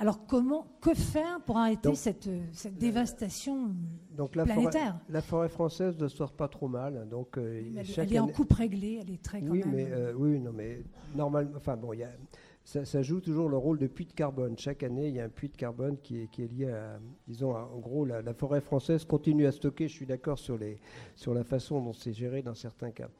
[0.00, 3.74] Alors comment, que faire pour arrêter cette, cette, dévastation
[4.16, 4.92] donc la planétaire?
[4.92, 7.06] forêt, La forêt française ne sort pas trop mal.
[7.10, 7.62] Donc, euh,
[7.98, 10.80] elle, est en coupe réglée, elle est très quand oui, Mais, euh, oui, non, mais
[11.14, 12.08] normalement, enfin bon, y a,
[12.64, 14.56] ça, joue toujours le rôle de puits de carbone.
[14.56, 16.98] Chaque année, il y a un puits de carbone qui est, qui est lié à,
[17.28, 19.86] disons, en gros, la, forêt française continue à stocker.
[19.86, 20.78] Je suis d'accord sur, les,
[21.14, 23.10] sur la façon dont c'est géré dans certains cas.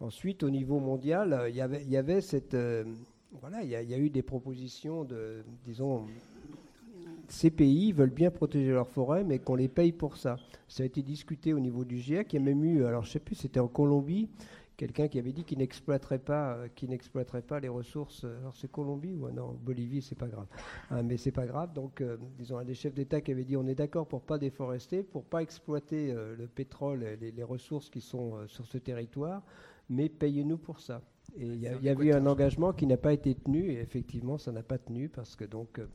[0.00, 2.84] Ensuite, au niveau mondial, il y avait, il y avait cette euh,
[3.40, 6.06] voilà, il y, a eu des propositions de, disons,
[7.28, 10.36] ces pays veulent bien protéger leurs forêts, mais qu'on les paye pour ça.
[10.68, 12.32] Ça a été discuté au niveau du GIEC.
[12.32, 14.28] Il y a même eu, alors je ne sais plus, c'était en Colombie,
[14.76, 18.24] quelqu'un qui avait dit qu'il n'exploiterait pas, euh, les ressources.
[18.24, 20.46] Euh, alors c'est Colombie ou non Bolivie, c'est pas grave.
[20.90, 21.72] Hein, mais c'est pas grave.
[21.72, 24.38] Donc, euh, disons, un des chefs d'État qui avait dit on est d'accord pour pas
[24.38, 29.42] déforester, pour pas exploiter le pétrole, et les, ressources qui sont sur ce territoire,
[29.92, 31.02] mais payez-nous pour ça.
[31.36, 34.52] Et il y, a, eu un engagement qui n'a pas été tenu, et effectivement, ça
[34.52, 35.78] n'a pas tenu parce que donc.
[35.78, 35.86] Euh,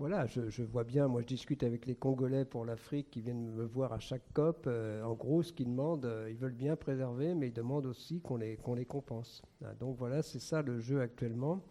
[0.00, 3.64] voilà, je, vois bien, moi je discute avec les Congolais pour l'Afrique qui viennent me
[3.64, 4.66] voir à chaque COP.
[4.68, 8.20] Euh, en gros, ce qu'ils demandent, euh, ils veulent bien préserver, mais ils demandent aussi
[8.20, 9.42] qu'on les, qu'on les compense.
[9.64, 11.64] Ah, donc voilà, c'est ça le jeu actuellement.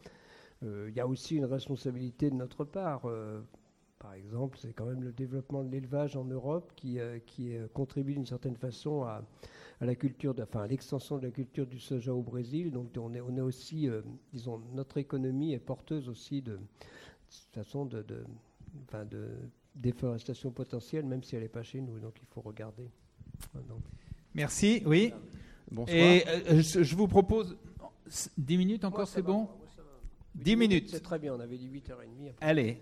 [0.62, 3.04] Il y a aussi une responsabilité de notre part.
[4.00, 6.98] par exemple, c'est quand même le développement de l'élevage en Europe qui,
[7.28, 9.24] qui contribue d'une certaine façon à,
[9.80, 12.72] à la culture, enfin à l'extension de la culture du soja au Brésil.
[12.72, 14.02] Donc on est, on est aussi, euh,
[14.34, 16.60] disons, notre économie est porteuse aussi de, de
[17.54, 18.24] façon de, de,
[18.86, 19.30] enfin de
[19.76, 22.00] déforestation potentielle, même si elle n'est pas chez nous.
[22.00, 22.90] Donc il faut regarder.
[24.34, 24.82] Merci.
[24.86, 25.14] Oui.
[25.72, 25.98] Bonsoir.
[25.98, 27.58] Et euh, je, vous propose
[28.38, 29.48] 10 minutes encore, c'est bon?
[30.36, 30.90] 10 minutes.
[30.90, 32.34] C'est très bien, on avait dit 8h30.
[32.42, 32.78] Allez.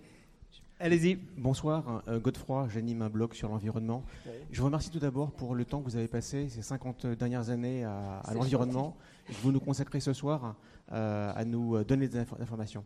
[0.77, 1.15] Allez-y.
[1.37, 4.03] Bonsoir, euh, Godefroy, j'anime un blog sur l'environnement.
[4.51, 7.49] Je vous remercie tout d'abord pour le temps que vous avez passé ces 50 dernières
[7.49, 8.97] années à, l'environnement.
[9.41, 10.57] Vous nous consacrez ce soir
[10.91, 12.83] euh, à nous donner des informations.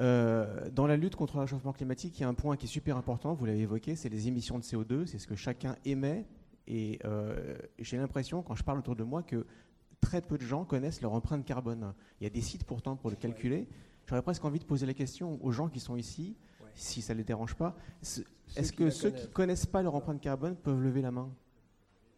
[0.00, 2.70] Euh, dans la lutte contre le réchauffement climatique, il y a un point qui est
[2.70, 6.24] super important, vous l'avez évoqué, c'est les émissions de CO2, c'est ce que chacun émet.
[6.66, 6.98] Et
[7.78, 9.44] j'ai l'impression, quand je parle autour de moi, que
[10.00, 11.92] très peu de gens connaissent leur empreinte carbone.
[12.22, 13.68] Il y a des sites pourtant pour le calculer.
[14.06, 16.34] J'aurais presque envie de poser la question aux gens qui sont ici
[16.78, 17.76] si ça ne les dérange pas.
[18.56, 21.28] Est-ce que ceux qui ne connaissent pas leur empreinte carbone peuvent lever la main?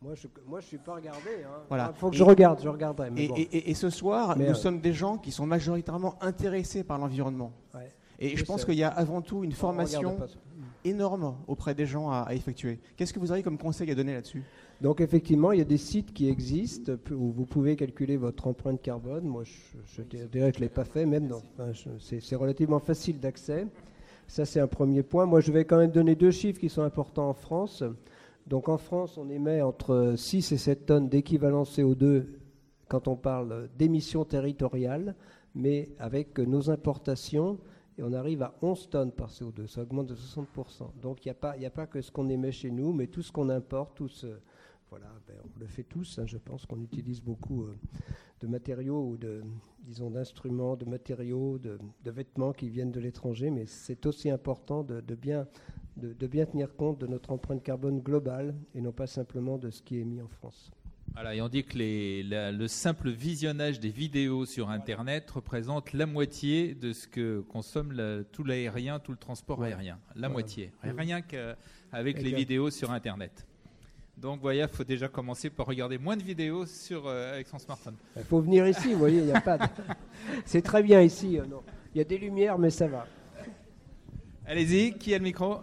[0.03, 1.28] Moi, je ne suis pas regardé.
[1.41, 1.49] Il hein.
[1.69, 1.93] voilà.
[1.93, 3.11] faut que je regarde, je regarderai.
[3.16, 7.53] et, ce soir, nous euh, sommes des gens qui sont majoritairement intéressés par l'environnement.
[8.19, 10.19] Et je pense qu'il y a avant tout une formation
[10.85, 12.81] énorme auprès des gens à, effectuer.
[12.97, 14.43] Qu'est-ce que vous auriez comme conseil à donner là-dessus?
[14.81, 18.81] Donc effectivement, il y a des sites qui existent où vous pouvez calculer votre empreinte
[18.81, 19.24] carbone.
[19.24, 21.31] Moi, je, dirais que je ne l'ai pas fait, même.
[21.99, 23.66] c'est relativement facile d'accès.
[24.31, 25.27] Ça, c'est un premier point.
[25.27, 27.82] Moi, je vais quand même donner deux chiffres qui sont importants en France.
[28.47, 32.27] Donc en France, on émet entre 6 et 7 tonnes d'équivalent CO2
[32.86, 35.16] quand on parle d'émissions territoriales,
[35.57, 37.59] mais avec nos importations,
[38.01, 39.66] on arrive à 11 tonnes par CO2.
[39.66, 40.47] Ça augmente de 60%.
[41.02, 43.32] Donc il n'y a, a, pas que ce qu'on émet chez nous, mais tout ce
[43.32, 44.28] qu'on importe, tout ce,
[44.91, 46.19] voilà, ben, on le fait tous.
[46.19, 47.77] Hein, je pense qu'on utilise beaucoup euh,
[48.41, 49.43] de matériaux ou de,
[49.85, 55.01] disons, d'instruments, de matériaux, de, vêtements qui viennent de l'étranger, mais c'est aussi important de,
[55.15, 55.47] bien,
[55.97, 59.81] de, bien tenir compte de notre empreinte carbone globale et non pas simplement de ce
[59.81, 60.73] qui est mis en France.
[61.12, 66.75] Voilà, et on dit que le simple visionnage des vidéos sur Internet représente la moitié
[66.75, 69.99] de ce que consomme tout l'aérien, tout le transport aérien.
[70.15, 70.73] La moitié.
[70.83, 73.45] Rien qu'avec les vidéos sur Internet.
[74.20, 77.59] Donc, voyez, il faut déjà commencer par regarder moins de vidéos sur, euh, avec son
[77.59, 77.94] smartphone.
[78.16, 79.64] Il faut venir ici, vous voyez, il n'y a pas de...
[80.44, 81.38] C'est très bien ici.
[81.38, 81.62] Euh, non.
[81.94, 83.06] Il y a des lumières, mais ça va.
[84.47, 85.60] Allez-y, qui a le micro?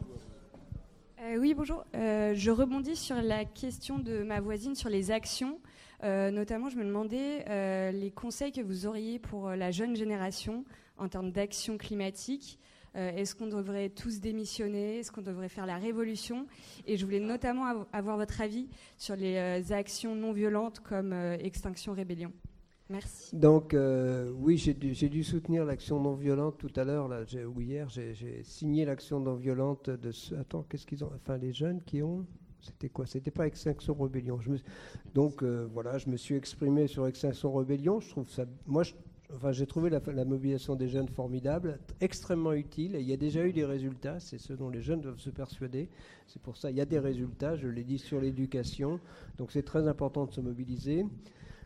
[1.22, 1.86] Euh, Oui, bonjour.
[1.94, 5.60] je rebondis sur la question de ma voisine sur les actions.
[6.02, 10.66] notamment, je me demandais les conseils que vous auriez pour la jeune génération
[10.98, 12.58] en termes d'action climatique.
[12.98, 15.00] Euh, est-ce qu'on devrait tous démissionner?
[15.00, 16.48] Est-ce qu'on devrait faire la révolution?
[16.86, 18.68] Et je voulais notamment avoir votre avis
[18.98, 22.32] sur les euh, actions non violentes comme euh, Extinction Rébellion.
[22.90, 23.36] Merci.
[23.36, 23.76] Donc
[24.38, 27.10] oui, j'ai dû, soutenir l'action non violente tout à l'heure,
[27.54, 31.82] ou hier, j'ai signé l'action non violente de attends, qu'est-ce qu'ils ont, enfin les jeunes
[31.82, 32.26] qui ont,
[32.62, 33.06] c'était quoi?
[33.06, 34.40] C'était pas Extinction Rébellion.
[34.40, 34.54] Je
[35.14, 38.00] donc voilà, je me suis exprimé sur Extinction Rébellion.
[38.00, 38.94] Je trouve ça, moi, je,
[39.36, 42.96] Enfin, j'ai trouvé la, mobilisation des jeunes formidable, extrêmement utile.
[42.98, 44.20] Il y a déjà eu des résultats.
[44.20, 45.90] C'est ce dont les jeunes doivent se persuader.
[46.28, 47.56] C'est pour ça il y a des résultats.
[47.56, 49.00] Je l'ai dit sur l'éducation.
[49.38, 51.06] Donc c'est très important de se mobiliser.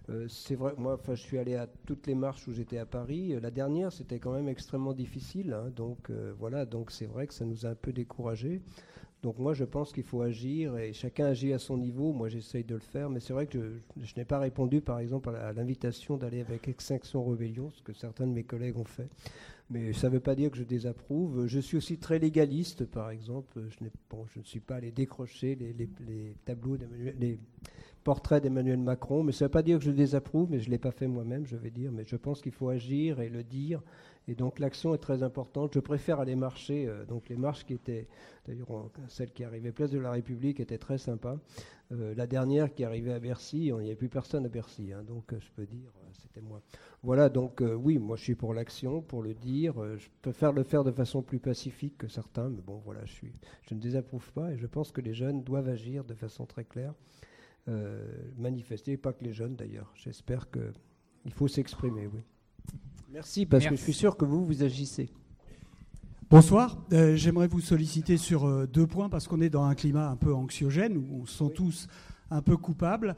[0.09, 2.85] Euh, c'est vrai, moi, enfin, je suis allé à toutes les marches où j'étais à
[2.85, 3.33] Paris.
[3.33, 5.53] Euh, la dernière, c'était quand même extrêmement difficile.
[5.53, 5.71] Hein.
[5.75, 8.61] donc euh, voilà, donc c'est vrai que ça nous a un peu découragés.
[9.23, 12.11] Donc moi, je pense qu'il faut agir et chacun agit à son niveau.
[12.11, 15.29] Moi, j'essaye de le faire, mais c'est vrai que je, n'ai pas répondu, par exemple,
[15.29, 19.09] à l'invitation d'aller avec Extinction Rebellion, ce que certains de mes collègues ont fait.
[19.69, 21.45] Mais ça ne veut pas dire que je désapprouve.
[21.45, 23.61] Je suis aussi très légaliste, par exemple.
[23.69, 23.85] Je,
[24.39, 26.77] ne suis pas allé décrocher les, les tableaux
[27.19, 27.39] les
[28.03, 30.71] portraits d'Emmanuel Macron, mais ça ne veut pas dire que je désapprouve, mais je ne
[30.71, 31.91] l'ai pas fait moi-même, je vais dire.
[31.91, 33.83] Mais je pense qu'il faut agir et le dire
[34.31, 35.73] et donc l'action est très importante.
[35.73, 36.87] Je préfère aller marcher.
[36.87, 38.07] Euh, donc les marches qui étaient,
[38.47, 41.37] d'ailleurs celle qui arrivait place de la République était très sympa.
[41.91, 44.93] Euh, la dernière qui arrivait à Bercy, il n'y avait plus personne à Bercy.
[44.93, 46.61] Hein, donc je peux dire, euh, c'était moi.
[47.03, 49.73] Voilà, donc oui, moi je suis pour l'action, pour le dire.
[49.97, 53.25] je préfère le faire de façon plus pacifique que certains, mais bon voilà, je,
[53.67, 56.63] je ne désapprouve pas et je pense que les jeunes doivent agir de façon très
[56.63, 56.93] claire.
[58.37, 59.91] manifester, pas que les jeunes d'ailleurs.
[59.95, 62.21] J'espère qu'il faut s'exprimer, oui.
[63.11, 65.09] Merci, parce que je suis sûr que vous, vous agissez.
[66.29, 66.77] Bonsoir.
[66.93, 70.15] Euh, j'aimerais vous solliciter sur euh, deux points, parce qu'on est dans un climat un
[70.15, 71.87] peu anxiogène, où on se sent tous
[72.29, 73.17] un peu coupables.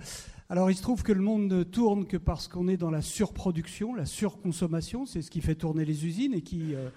[0.50, 3.04] Alors, il se trouve que le monde ne tourne que parce qu'on est dans la
[3.04, 5.06] surproduction, la surconsommation.
[5.06, 6.90] C'est ce qui fait tourner les usines et qui, euh,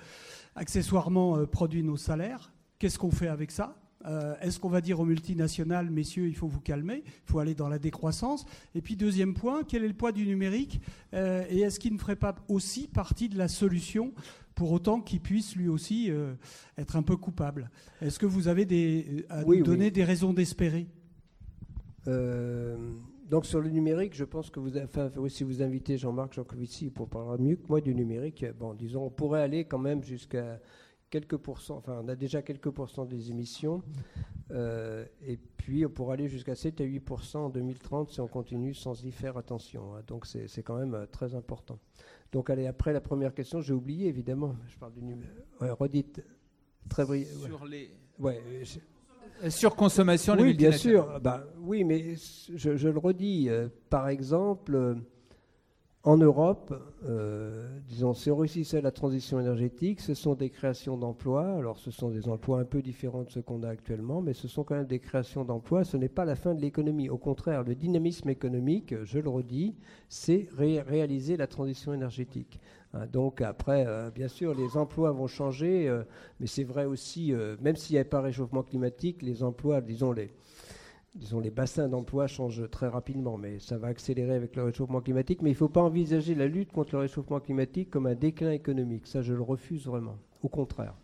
[0.54, 2.50] accessoirement, produit nos salaires.
[2.78, 3.76] Qu'est-ce qu'on fait avec ça?
[4.04, 7.54] Euh, est-ce qu'on va dire aux multinationales, messieurs, il faut vous calmer, il faut aller
[7.54, 8.44] dans la décroissance?
[8.74, 10.80] Et puis deuxième point, quel est le poids du numérique?
[11.14, 14.12] Euh, Et est-ce qu'il ne ferait pas aussi partie de la solution
[14.54, 16.34] pour autant qu'il puisse lui aussi euh,
[16.78, 17.70] être un peu coupable?
[18.00, 20.86] Est-ce que vous avez des, à nous donner des raisons d'espérer?
[23.28, 27.08] Donc sur le numérique, je pense que vous, enfin, si vous invitez Jean-Marc Jancovici pour
[27.08, 30.60] parler mieux que moi du numérique, bon, disons, on pourrait aller quand même jusqu'à
[31.10, 33.82] quelques pourcents, enfin on a déjà quelques pourcents des émissions,
[34.50, 38.74] euh, et puis on pourra aller jusqu'à 7 à 8% en 2030 si on continue
[38.74, 39.94] sans y faire attention.
[39.94, 40.02] Hein.
[40.06, 41.78] donc c'est quand même euh, très important.
[42.32, 45.30] Donc allez, après la première question, j'ai oublié évidemment, je parle du numéro.
[45.60, 46.22] Ouais, redites
[46.88, 47.46] très brièvement.
[47.46, 47.90] Sur les.
[48.18, 48.40] Ouais,
[49.50, 51.20] Surconsommation, Oui, bien sûr.
[51.20, 52.14] Bah, oui, mais
[52.54, 53.48] je, je le redis.
[53.50, 54.96] Euh, par exemple
[56.06, 56.72] en Europe,
[57.08, 61.48] euh, disons, si on réussissait la transition énergétique, ce sont des créations d'emplois.
[61.54, 64.46] Alors, ce sont des emplois un peu différents de ceux qu'on a actuellement, mais ce
[64.46, 65.82] sont quand même des créations d'emplois.
[65.82, 67.10] Ce n'est pas la fin de l'économie.
[67.10, 69.74] Au contraire, le dynamisme économique, je le redis,
[70.08, 72.60] c'est réaliser la transition énergétique.
[72.94, 76.04] Hein, donc, après, euh, bien sûr, les emplois vont changer, euh,
[76.38, 80.30] mais c'est vrai aussi, même s'il n'y avait pas réchauffement climatique, les emplois, disons, les
[81.16, 85.42] disons, les bassins d'emploi changent très rapidement, mais ça va accélérer avec le réchauffement climatique.
[85.42, 88.52] Mais il ne faut pas envisager la lutte contre le réchauffement climatique comme un déclin
[88.52, 89.06] économique.
[89.06, 90.16] Ça, je le refuse vraiment.
[90.42, 90.94] Au contraire.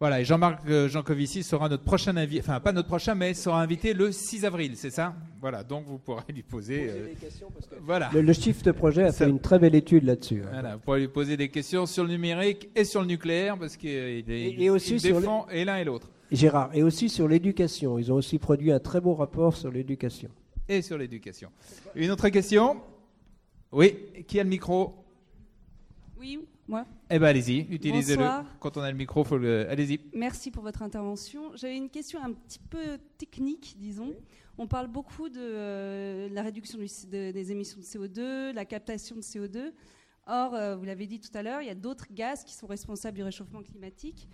[0.00, 3.60] Voilà, et Jean-Marc euh, Jancovici sera notre prochain invité, enfin pas notre prochain, mais sera
[3.60, 5.12] invité le 6 avril, c'est ça?
[5.40, 6.88] Voilà, donc vous pourrez lui poser.
[6.88, 8.08] Euh, des questions parce que voilà.
[8.14, 10.42] Le, Shift Projet a fait une très belle étude là-dessus.
[10.44, 10.50] Hein.
[10.52, 13.76] Voilà, vous pourrez lui poser des questions sur le numérique et sur le nucléaire, parce
[13.76, 16.08] qu'il et, aussi défend et l'un et l'autre.
[16.30, 17.98] Gérard, et aussi sur l'éducation.
[17.98, 20.30] Ils ont aussi produit un très beau rapport sur l'éducation.
[20.68, 21.50] Et sur l'éducation.
[21.94, 22.80] Une autre question?
[23.72, 23.96] Oui,
[24.26, 24.94] qui a le micro?
[26.18, 26.84] Oui, moi.
[27.10, 28.24] Eh bien, allez-y, utilisez-le.
[28.60, 29.68] Quand on a le micro, faut le...
[29.70, 30.00] allez-y.
[30.12, 31.56] Merci pour votre intervention.
[31.56, 34.14] J'avais une question un petit peu technique, disons.
[34.58, 39.72] On parle beaucoup de euh, la réduction des émissions de CO2, la captation de CO2.
[40.26, 42.66] Or, euh, vous l'avez dit tout à l'heure, il y a d'autres gaz qui sont
[42.66, 44.28] responsables du réchauffement climatique.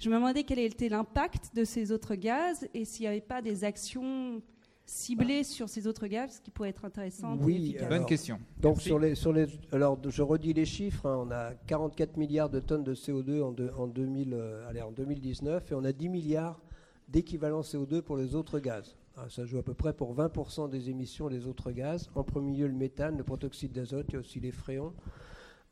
[0.00, 3.42] Je me demandais quel était l'impact de ces autres gaz et s'il n'y avait pas
[3.42, 4.40] des actions
[4.86, 8.40] ciblé sur ces autres gaz qui pourraient être intéressantes Oui, bonne question.
[8.60, 11.06] Donc sur les, sur les, alors je redis les chiffres.
[11.06, 14.80] hein, on a 44 milliards de tonnes de CO2 en, deux- en 2000, euh, allez,
[14.82, 16.60] en 2019 et on a 10 milliards
[17.08, 18.96] d'équivalent CO2 pour les autres gaz.
[19.16, 22.08] Ah, ça joue à peu près pour 20% des émissions des autres gaz.
[22.14, 24.94] En premier lieu le méthane, le protoxyde d'azote, il y a aussi les fréons.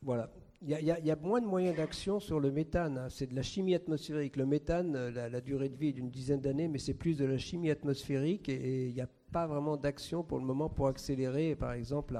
[0.03, 0.29] Voilà.
[0.61, 2.97] Il y, a- moins de moyens d'action sur le méthane.
[2.97, 3.07] hein.
[3.09, 4.35] C'est de la chimie atmosphérique.
[4.35, 7.15] Le méthane, euh, la, la durée de vie est d'une dizaine d'années, mais c'est plus
[7.17, 10.87] de la chimie atmosphérique et- il n'y a pas vraiment d'action pour le moment pour
[10.87, 12.19] accélérer, par exemple,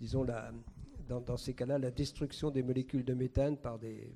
[0.00, 0.24] disons
[1.08, 4.12] dans, ces cas-là, la destruction des molécules de méthane par des,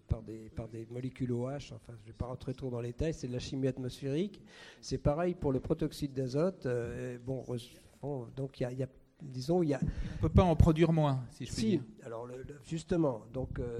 [0.90, 1.72] molécules OH.
[1.72, 4.43] Enfin, je ne vais pas rentrer trop dans les détails, c'est de la chimie atmosphérique.
[4.80, 6.66] C'est pareil pour le protoxyde d'azote.
[6.66, 7.44] euh, bon,
[8.36, 8.89] donc il y a, y a-
[9.23, 9.81] disons, il y a.
[10.19, 11.82] On peut pas en produire moins, si je puis Si, dire.
[12.05, 13.78] alors le- le- justement, donc euh,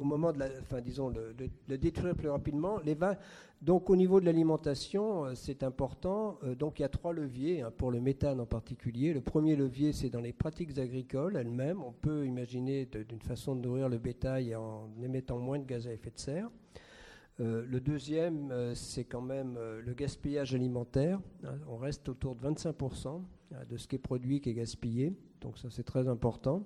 [0.00, 1.34] au moment de la, enfin disons, le,
[1.78, 3.18] détruire plus rapidement, les va-
[3.62, 6.38] donc au niveau de l'alimentation, euh, c'est important.
[6.44, 9.14] Euh, donc il y a trois leviers hein, pour le méthane en particulier.
[9.14, 11.82] Le premier levier, c'est dans les pratiques agricoles elles-mêmes.
[11.82, 15.92] On peut imaginer d'une façon de nourrir le bétail en émettant moins de gaz à
[15.92, 16.50] effet de serre.
[17.40, 21.20] Euh, le deuxième, euh, c'est quand même euh, le gaspillage alimentaire.
[21.68, 25.14] on reste autour de 25% hein, de ce qui est produit qui est gaspillé.
[25.40, 26.64] Donc ça, c'est très important.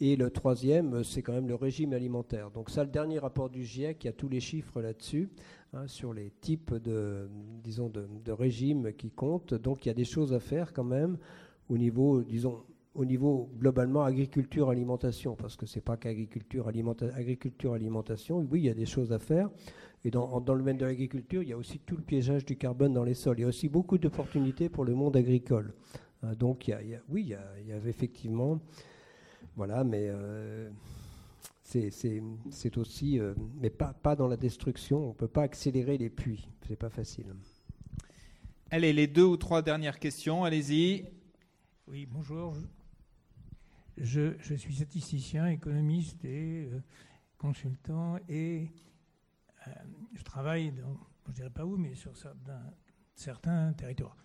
[0.00, 2.50] Et le troisième, c'est quand même le régime alimentaire.
[2.50, 5.30] Donc ça, le dernier rapport du GIEC, il y a tous les chiffres là-dessus,
[5.74, 7.28] hein, sur les types de,
[7.62, 9.54] disons, de régimes qui comptent.
[9.54, 11.18] Donc il y a des choses à faire quand même
[11.68, 12.64] au niveau, disons,
[12.94, 18.66] au niveau globalement agriculture alimentation parce que c'est pas qu'agriculture alimenta- agriculture alimentation oui il
[18.66, 19.48] y a des choses à faire
[20.04, 22.56] et dans, dans le domaine de l'agriculture il y a aussi tout le piégeage du
[22.56, 23.38] carbone dans les sols.
[23.38, 25.74] Il y a aussi beaucoup d'opportunités pour le monde agricole.
[26.22, 27.90] Hein, donc il y a- il y a- oui il y, a- il y avait
[27.90, 28.60] effectivement
[29.56, 30.70] voilà mais euh,
[31.62, 35.08] c'est- aussi euh, mais pas, pas dans la destruction.
[35.10, 36.48] On peut pas accélérer les puits.
[36.66, 37.26] C'est pas facile.
[38.70, 41.04] Allez, les deux ou trois dernières questions, allez-y.
[41.88, 42.54] Oui, bonjour.
[43.96, 46.80] Je, je suis statisticien, économiste et euh,
[47.36, 48.66] consultant et euh,
[50.14, 50.96] je travaille dans,
[51.28, 52.62] je dirais pas où, mais sur certains,
[53.14, 54.16] certains territoires.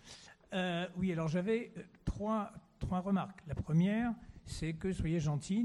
[0.52, 3.42] Euh, oui, alors j'avais euh, trois, trois remarques.
[3.46, 4.14] La première,
[4.44, 5.64] c'est que soyez gentils,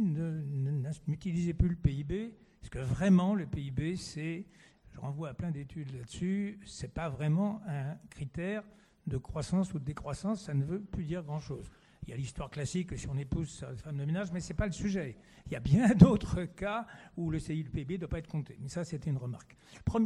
[1.07, 4.45] n'utilisez plus le PIB, parce que vraiment le PIB, c'est,
[4.89, 8.63] je renvoie à plein d'études là-dessus, c'est pas vraiment un critère
[9.07, 11.71] de croissance ou de décroissance, ça ne veut plus dire grand-chose.
[12.03, 14.49] Il y a l'histoire classique que si on épouse sa femme de ménage, mais ce
[14.49, 15.17] n'est pas le sujet.
[15.45, 18.27] Il y a bien d'autres cas où le CI, le PIB ne doit pas être
[18.27, 18.57] compté.
[18.59, 19.55] Mais ça, c'était une remarque.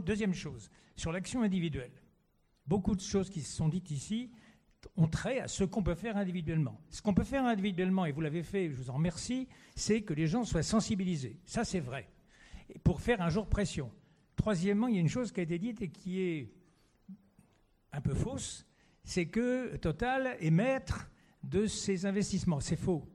[0.03, 1.91] Deuxième chose, sur l'action individuelle.
[2.67, 4.31] Beaucoup de choses qui se sont dites ici
[4.97, 6.79] ont trait à ce qu'on peut faire individuellement.
[6.89, 10.13] Ce qu'on peut faire individuellement, et vous l'avez fait, je vous en remercie, c'est que
[10.13, 11.39] les gens soient sensibilisés.
[11.45, 12.09] Ça, c'est vrai.
[12.69, 13.91] Et pour faire un jour pression.
[14.35, 16.51] Troisièmement, il y a une chose qui a été dite et qui est
[17.93, 18.65] un peu fausse,
[19.03, 21.09] c'est que Total est maître
[21.49, 22.59] de ses investissements.
[22.59, 23.07] C'est faux.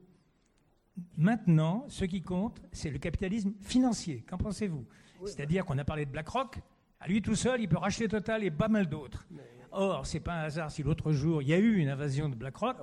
[1.17, 4.23] Maintenant, ce qui compte, c'est le capitalisme financier.
[4.27, 4.85] Qu'en pensez-vous?
[5.25, 6.59] C'est-à-dire qu'on a parlé de BlackRock,
[6.99, 9.27] à lui tout seul, il peut racheter Total et pas mal d'autres.
[9.71, 12.35] Or, c'est pas un hasard si l'autre jour, il y a eu une invasion de
[12.35, 12.77] BlackRock,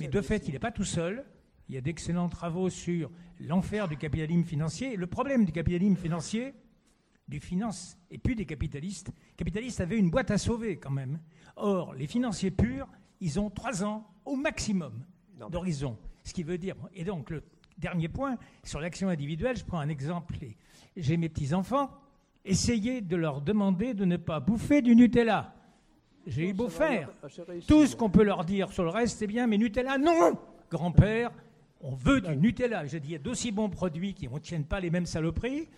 [0.00, 1.24] mais de fait, il n'est pas tout seul.
[1.68, 4.96] Il y a d'excellents travaux sur l'enfer du capitalisme financier.
[4.96, 6.54] Le problème du capitalisme financier,
[7.28, 9.08] du finance et puis des capitalistes.
[9.08, 11.20] Les capitalistes avaient une boîte à sauver quand même.
[11.56, 12.88] Or, les financiers purs,
[13.20, 14.92] ils ont trois ans au maximum
[15.50, 15.96] d'horizon.
[16.24, 16.76] Ce qui veut dire.
[16.94, 17.42] Et donc, le
[17.78, 20.36] dernier point, sur l'action individuelle, je prends un exemple.
[20.96, 21.90] J'ai mes petits-enfants.
[22.44, 25.54] Essayez de leur demander de ne pas bouffer du Nutella.
[26.26, 27.10] J'ai eu beau faire.
[27.66, 30.38] Tout ce qu'on peut leur dire sur le reste, c'est bien, mais Nutella, non
[30.70, 31.32] Grand-père,
[31.80, 32.86] on veut du Nutella.
[32.86, 35.68] Je dis, il y a d'aussi bons produits qui ne tiennent pas les mêmes saloperies,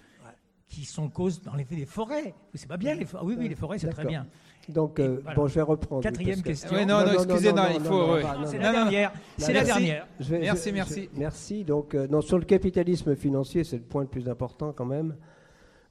[0.69, 2.35] qui sont cause dans les, les forêts.
[2.55, 3.25] C'est pas bien, les forêts.
[3.25, 4.27] Oui, oui, les forêts, c'est très bien.
[4.69, 5.37] Donc, euh, voilà.
[5.37, 6.03] bon, je vais reprendre.
[6.03, 6.73] Quatrième que- question.
[6.87, 8.79] Non, non, excusez-moi, il faut, non, non, C'est non, la non.
[8.85, 9.13] dernière.
[9.37, 9.73] C'est la Merci.
[9.73, 10.09] dernière.
[10.19, 11.09] Je vais- Merci, je- merci.
[11.15, 11.65] je- merci.
[11.65, 15.17] Donc, euh, non, sur le capitalisme financier, c'est le point le plus important quand même.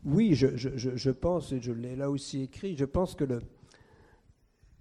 [0.05, 3.23] Oui, je, je- je- je pense, et je l'ai là aussi écrit, je pense que
[3.25, 3.41] le.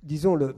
[0.02, 0.56] Disons le.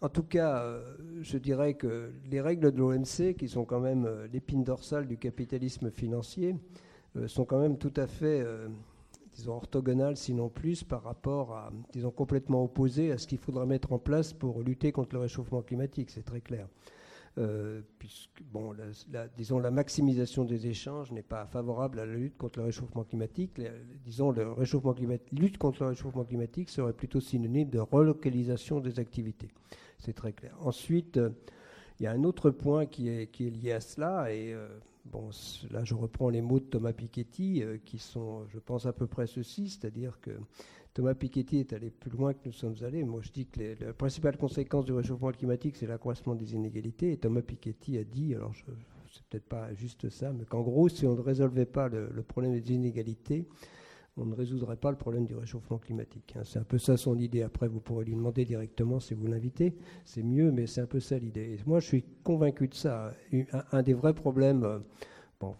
[0.00, 0.82] En tout cas, euh,
[1.22, 5.16] je dirais que les règles de l'OMC, qui sont quand même euh, l'épine dorsale du
[5.16, 6.56] capitalisme financier,
[7.26, 8.68] sont quand même tout à fait, euh,
[9.34, 13.92] disons, orthogonales, sinon plus, par rapport à, disons, complètement opposées à ce qu'il faudra mettre
[13.92, 16.68] en place pour lutter contre le réchauffement climatique, c'est très clair.
[17.38, 18.74] Euh, puisque, bon,
[19.38, 23.58] disons, la maximisation des échanges n'est pas favorable à la lutte contre le réchauffement climatique.
[24.04, 29.00] Disons, le réchauffement climatique, lutte contre le réchauffement climatique serait plutôt synonyme de relocalisation des
[29.00, 29.48] activités.
[29.98, 30.54] C'est très clair.
[30.60, 31.30] Ensuite, euh,
[31.98, 34.68] il y a un autre point qui est, lié à cela, et euh,
[35.04, 35.30] bon,
[35.70, 39.26] là je reprends les mots de Thomas Piketty, qui sont, je pense, à peu près
[39.26, 40.32] ceci, c'est-à-dire que
[40.94, 43.02] Thomas Piketty est allé plus loin que nous sommes allés.
[43.02, 47.12] Moi, je dis que la principale conséquence du réchauffement climatique, c'est l'accroissement des inégalités.
[47.12, 48.52] Et Thomas Piketty a dit, alors
[49.10, 52.52] c'est peut-être pas juste ça, mais qu'en gros, si on ne résolvait pas le, problème
[52.52, 53.46] des inégalités,
[54.16, 56.34] on ne résoudrait pas le problème du réchauffement climatique.
[56.36, 56.42] Hein.
[56.44, 57.42] C'est un peu ça son idée.
[57.42, 59.74] Après, vous pourrez lui demander directement si vous l'invitez.
[60.04, 61.58] C'est mieux, mais c'est un peu ça l'idée.
[61.66, 63.12] moi, je suis convaincu de ça.
[63.72, 64.78] Un, des vrais problèmes, euh,
[65.40, 65.54] bon,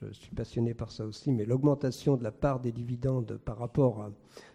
[0.00, 4.00] je suis passionné par ça aussi, mais l'augmentation de la part des dividendes par rapport
[4.00, 4.12] à...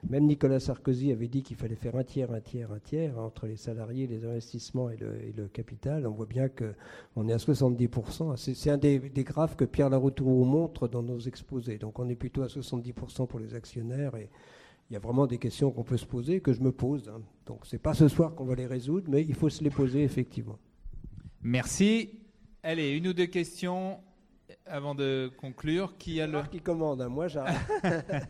[0.10, 3.48] Même Nicolas Sarkozy avait dit qu'il fallait faire un tiers, un tiers, un tiers entre
[3.48, 6.08] les salariés, les investissements et le, capital.
[6.08, 8.38] On voit bien qu'on est à 70%.
[8.38, 11.78] C'est un des, graphes que Pierre Laroutourou montre dans nos exposés.
[11.78, 14.30] Donc on est plutôt à 70% pour les actionnaires et
[14.90, 17.10] il y a vraiment des questions qu'on peut se poser, que je me pose.
[17.10, 17.22] Hein.
[17.46, 20.04] Donc c'est pas ce soir qu'on va les résoudre, mais il faut se les poser
[20.04, 20.60] effectivement.
[21.42, 22.12] Merci.
[22.62, 24.00] Allez, une ou deux questions
[24.66, 26.42] avant de conclure, qui a le.
[26.44, 27.10] qui commande, hein.
[27.10, 27.58] moi j'arrête.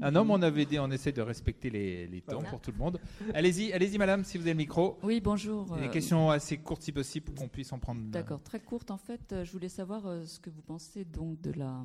[0.00, 3.00] Un homme, on avait dit, on essaie de respecter les, temps pour tout le monde.
[3.34, 4.98] Allez-y, allez-y, madame, si vous avez le micro.
[5.02, 5.76] Oui, bonjour.
[5.76, 8.00] Des euh, questions assez courtes, si possible, pour qu'on puisse en prendre.
[8.10, 8.90] D'accord, très courtes.
[8.90, 11.82] En fait, euh, je voulais savoir euh, ce que vous pensez donc de la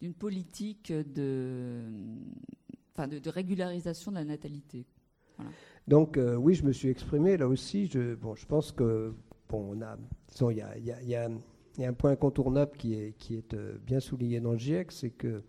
[0.00, 1.82] d'une politique de,
[2.94, 4.86] enfin, de, régularisation de la natalité.
[5.88, 7.86] Donc, oui, je me suis exprimé là aussi.
[7.86, 9.14] Je, bon, je pense que
[9.48, 9.96] bon, on a,
[10.50, 11.28] il y a, y a
[11.80, 15.10] il y a un point incontournable qui est, euh, bien souligné dans le GIEC, c'est
[15.10, 15.42] que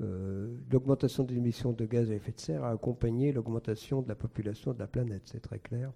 [0.00, 4.14] euh, l'augmentation des émissions de gaz à effet de serre a accompagné l'augmentation de la
[4.14, 5.92] population de la planète, c'est très clair.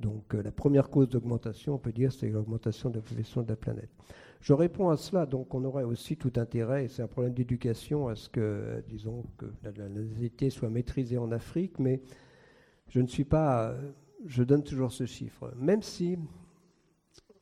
[0.00, 3.48] Donc euh, la première cause d'augmentation, on peut dire, c'est l'augmentation de la population de
[3.48, 3.90] la planète.
[4.40, 8.08] Je réponds à cela, donc on aurait aussi tout intérêt, et c'est un problème d'éducation,
[8.08, 12.02] à ce que, disons, que la, la, soit maîtrisée en Afrique, mais
[12.88, 13.76] je ne suis pas,
[14.26, 16.18] je donne toujours ce chiffre, même si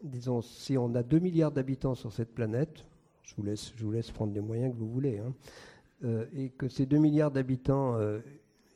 [0.02, 2.84] disons, si on a 2 milliards d'habitants sur cette planète,
[3.22, 5.32] je vous laisse, prendre les moyens que vous voulez, hein,
[6.04, 8.20] euh, et que ces 2 milliards d'habitants euh,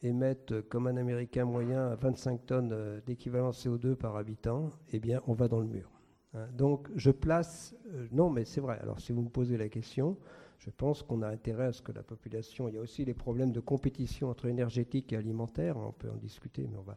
[0.03, 5.35] émettent, euh, comme un Américain moyen, 25 tonnes d'équivalent CO2 par habitant, eh bien, on
[5.35, 5.91] va dans le mur.
[6.35, 6.47] Hein.
[6.57, 7.75] Donc, je place.
[8.13, 8.79] non, mais c'est vrai.
[8.81, 10.17] Alors, si vous me posez la question,
[10.59, 12.69] je pense qu'on a intérêt à ce que la population.
[12.69, 15.77] Il y a aussi les problèmes de compétition entre énergétique et alimentaire.
[15.77, 16.95] On peut en discuter, mais on va.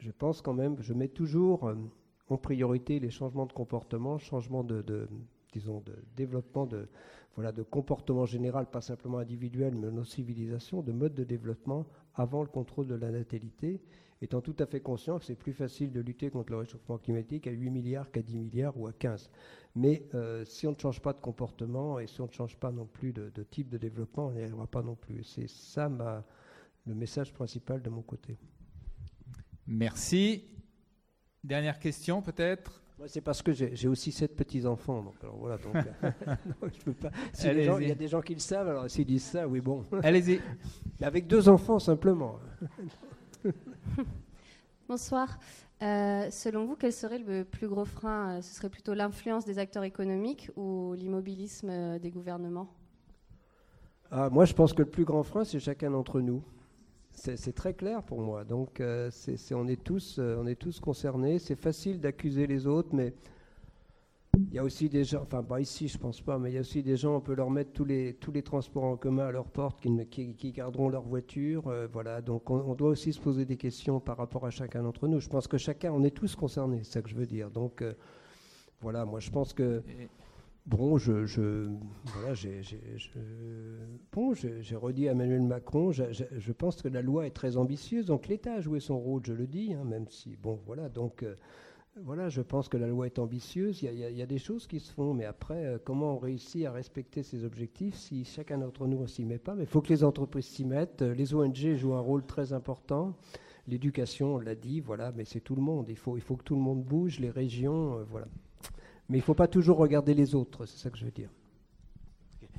[0.00, 0.76] Je pense quand même.
[0.80, 1.72] Je mets toujours
[2.28, 5.08] en priorité les changements de comportement, changements de,
[5.52, 6.88] disons, de développement de,
[7.34, 12.42] voilà, de comportement général, pas simplement individuel, mais nos civilisations, de mode de développement avant
[12.42, 13.80] le contrôle de la natalité,
[14.22, 17.46] étant tout à fait conscient que c'est plus facile de lutter contre le réchauffement climatique
[17.46, 19.30] à 8 milliards qu'à 10 milliards ou à 15.
[19.74, 22.70] Mais euh, si on ne change pas de comportement et si on ne change pas
[22.70, 25.24] non plus de, type de développement, on n'y arrivera pas non plus.
[25.24, 26.24] C'est ça ma,
[26.86, 28.38] le message principal de mon côté.
[29.66, 30.44] Merci.
[31.44, 35.02] Dernière question, peut-être c'est parce que j'ai aussi sept petits-enfants.
[35.02, 35.74] Donc, alors voilà, donc,
[36.78, 37.10] je peux pas.
[37.44, 39.84] il y a des gens qui le savent, alors s'ils disent ça, oui, bon.
[40.02, 40.40] Allez-y.
[41.02, 42.38] avec deux enfants, simplement.
[44.88, 45.38] Bonsoir.
[45.82, 49.84] Euh, selon vous, quel serait le plus gros frein Ce serait plutôt l'influence des acteurs
[49.84, 52.68] économiques ou l'immobilisme euh, des gouvernements?
[54.10, 56.42] Ah, Moi, je pense que le plus grand frein, c'est chacun d'entre nous.
[57.14, 58.44] C'est très clair pour moi.
[58.44, 59.10] Donc, euh,
[59.52, 61.38] on, est tous, euh, on est tous concernés.
[61.38, 63.14] C'est facile d'accuser les autres, mais
[64.36, 66.58] il y a aussi des gens, enfin, pas ici, je pense pas, mais il y
[66.58, 69.26] a aussi des gens, on peut leur mettre tous les, tous les transports en commun
[69.26, 71.68] à leur porte qui, garderont leur voiture.
[71.68, 72.20] Euh, voilà.
[72.20, 75.20] Donc, on, doit aussi se poser des questions par rapport à chacun d'entre nous.
[75.20, 77.50] Je pense que chacun, on est tous concernés, c'est ça que je veux dire.
[77.50, 77.82] Donc,
[78.80, 79.82] voilà, moi, je pense que.
[80.66, 81.68] Bon, je, je
[82.06, 82.62] voilà, j'ai,
[84.12, 88.28] bon, j'ai redit à Emmanuel Macron, je, pense que la loi est très ambitieuse, donc
[88.28, 91.34] l'État a joué son rôle, je le dis, hein, même si, bon, voilà, donc, euh,
[92.00, 94.90] voilà, je pense que la loi est ambitieuse, il y, a des choses qui se
[94.90, 99.02] font, mais après, euh, comment on réussit à respecter ces objectifs si chacun d'entre nous
[99.02, 99.54] ne s'y met pas?
[99.54, 103.14] Mais il faut que les entreprises s'y mettent, les ONG jouent un rôle très important,
[103.68, 106.44] l'éducation, on l'a dit, voilà, mais c'est tout le monde, il faut, il faut que
[106.44, 108.28] tout le monde bouge, les régions, euh, voilà.
[109.08, 111.30] Mais il ne faut pas toujours regarder les autres, c'est ça que je veux dire.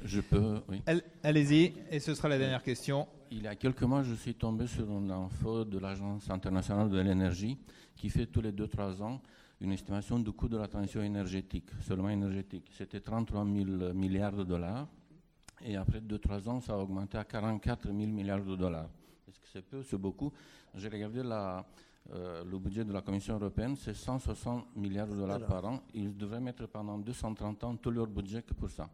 [0.03, 0.81] Je peux, oui.
[1.23, 3.07] Allez-y, et ce sera la dernière question.
[3.31, 6.99] Il y a quelques mois, je suis tombé sur une info de l'Agence internationale de
[6.99, 7.57] l'énergie
[7.95, 9.21] qui fait tous les 2-3 ans
[9.61, 12.69] une estimation du coût de la transition énergétique, seulement énergétique.
[12.77, 14.87] C'était 33 000 milliards de dollars.
[15.63, 18.89] Et après 2-3 ans, ça a augmenté à 44 000 milliards de dollars.
[19.27, 20.31] Est-ce que c'est peu C'est beaucoup?
[20.75, 21.65] J'ai regardé la,
[22.13, 25.79] euh, le budget de la Commission européenne, c'est 160 milliards de dollars par an.
[25.93, 28.89] Ils devraient mettre pendant 230 ans tout leur budget que pour ça.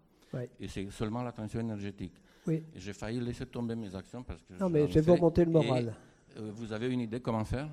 [0.59, 2.13] Et c'est seulement la transition énergétique.
[2.47, 2.63] Oui.
[2.73, 4.53] J'ai failli laisser tomber mes actions parce que.
[4.59, 5.93] Non, mais je vais vous remonter le moral.
[6.37, 7.67] Euh, vous avez une idée comment faire?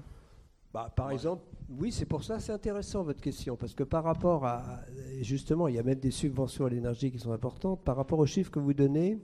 [0.75, 4.45] Bah, Par exemple, oui, c'est pour ça c'est intéressant votre question, parce que par rapport
[4.45, 4.81] à,
[5.23, 8.27] justement, il y a même des subventions à l'énergie qui sont importantes, par rapport aux
[8.27, 9.19] chiffres que vous donnez,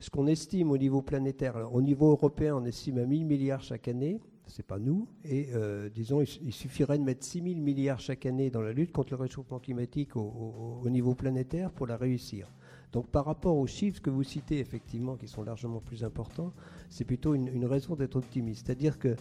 [0.00, 3.86] ce qu'on estime au niveau planétaire, au niveau européen, on estime à 1000 milliards chaque
[3.86, 8.50] année, c'est pas nous, et euh, disons, il, suffirait de mettre 6000 milliards chaque année
[8.50, 12.50] dans la lutte contre le réchauffement climatique au, niveau planétaire pour la réussir.
[12.92, 16.52] Donc par rapport aux chiffres que vous citez, effectivement, qui sont largement plus importants,
[16.88, 18.66] c'est plutôt une, raison d'être optimiste.
[18.66, 19.14] C'est-à-dire que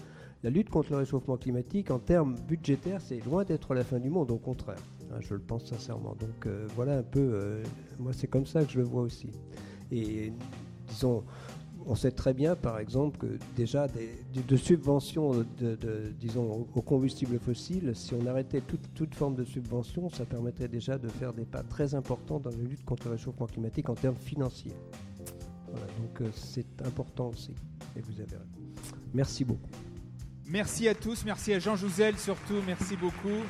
[0.43, 4.09] la lutte contre le réchauffement climatique, en termes budgétaires, c'est loin d'être la fin du
[4.09, 4.79] monde, au contraire.
[5.11, 6.15] Hein, je le pense sincèrement.
[6.19, 7.63] Donc euh, voilà un peu, euh,
[7.99, 9.29] moi c'est comme ça que je le vois aussi.
[9.91, 10.31] Et
[10.87, 11.23] disons,
[11.87, 15.45] on sait très bien, par exemple, que déjà de, subventions,
[16.19, 21.07] disons, aux combustibles fossiles, si on arrêtait toute, forme de subvention, ça permettrait déjà de
[21.07, 24.73] faire des pas très importants dans la lutte contre le réchauffement climatique en termes financiers.
[25.69, 27.55] Voilà, donc euh, c'est important aussi.
[27.95, 28.37] Et vous avez.
[29.13, 29.69] Merci beaucoup.
[30.49, 33.43] Merci à tous, merci à Jean Jouzel surtout, merci beaucoup.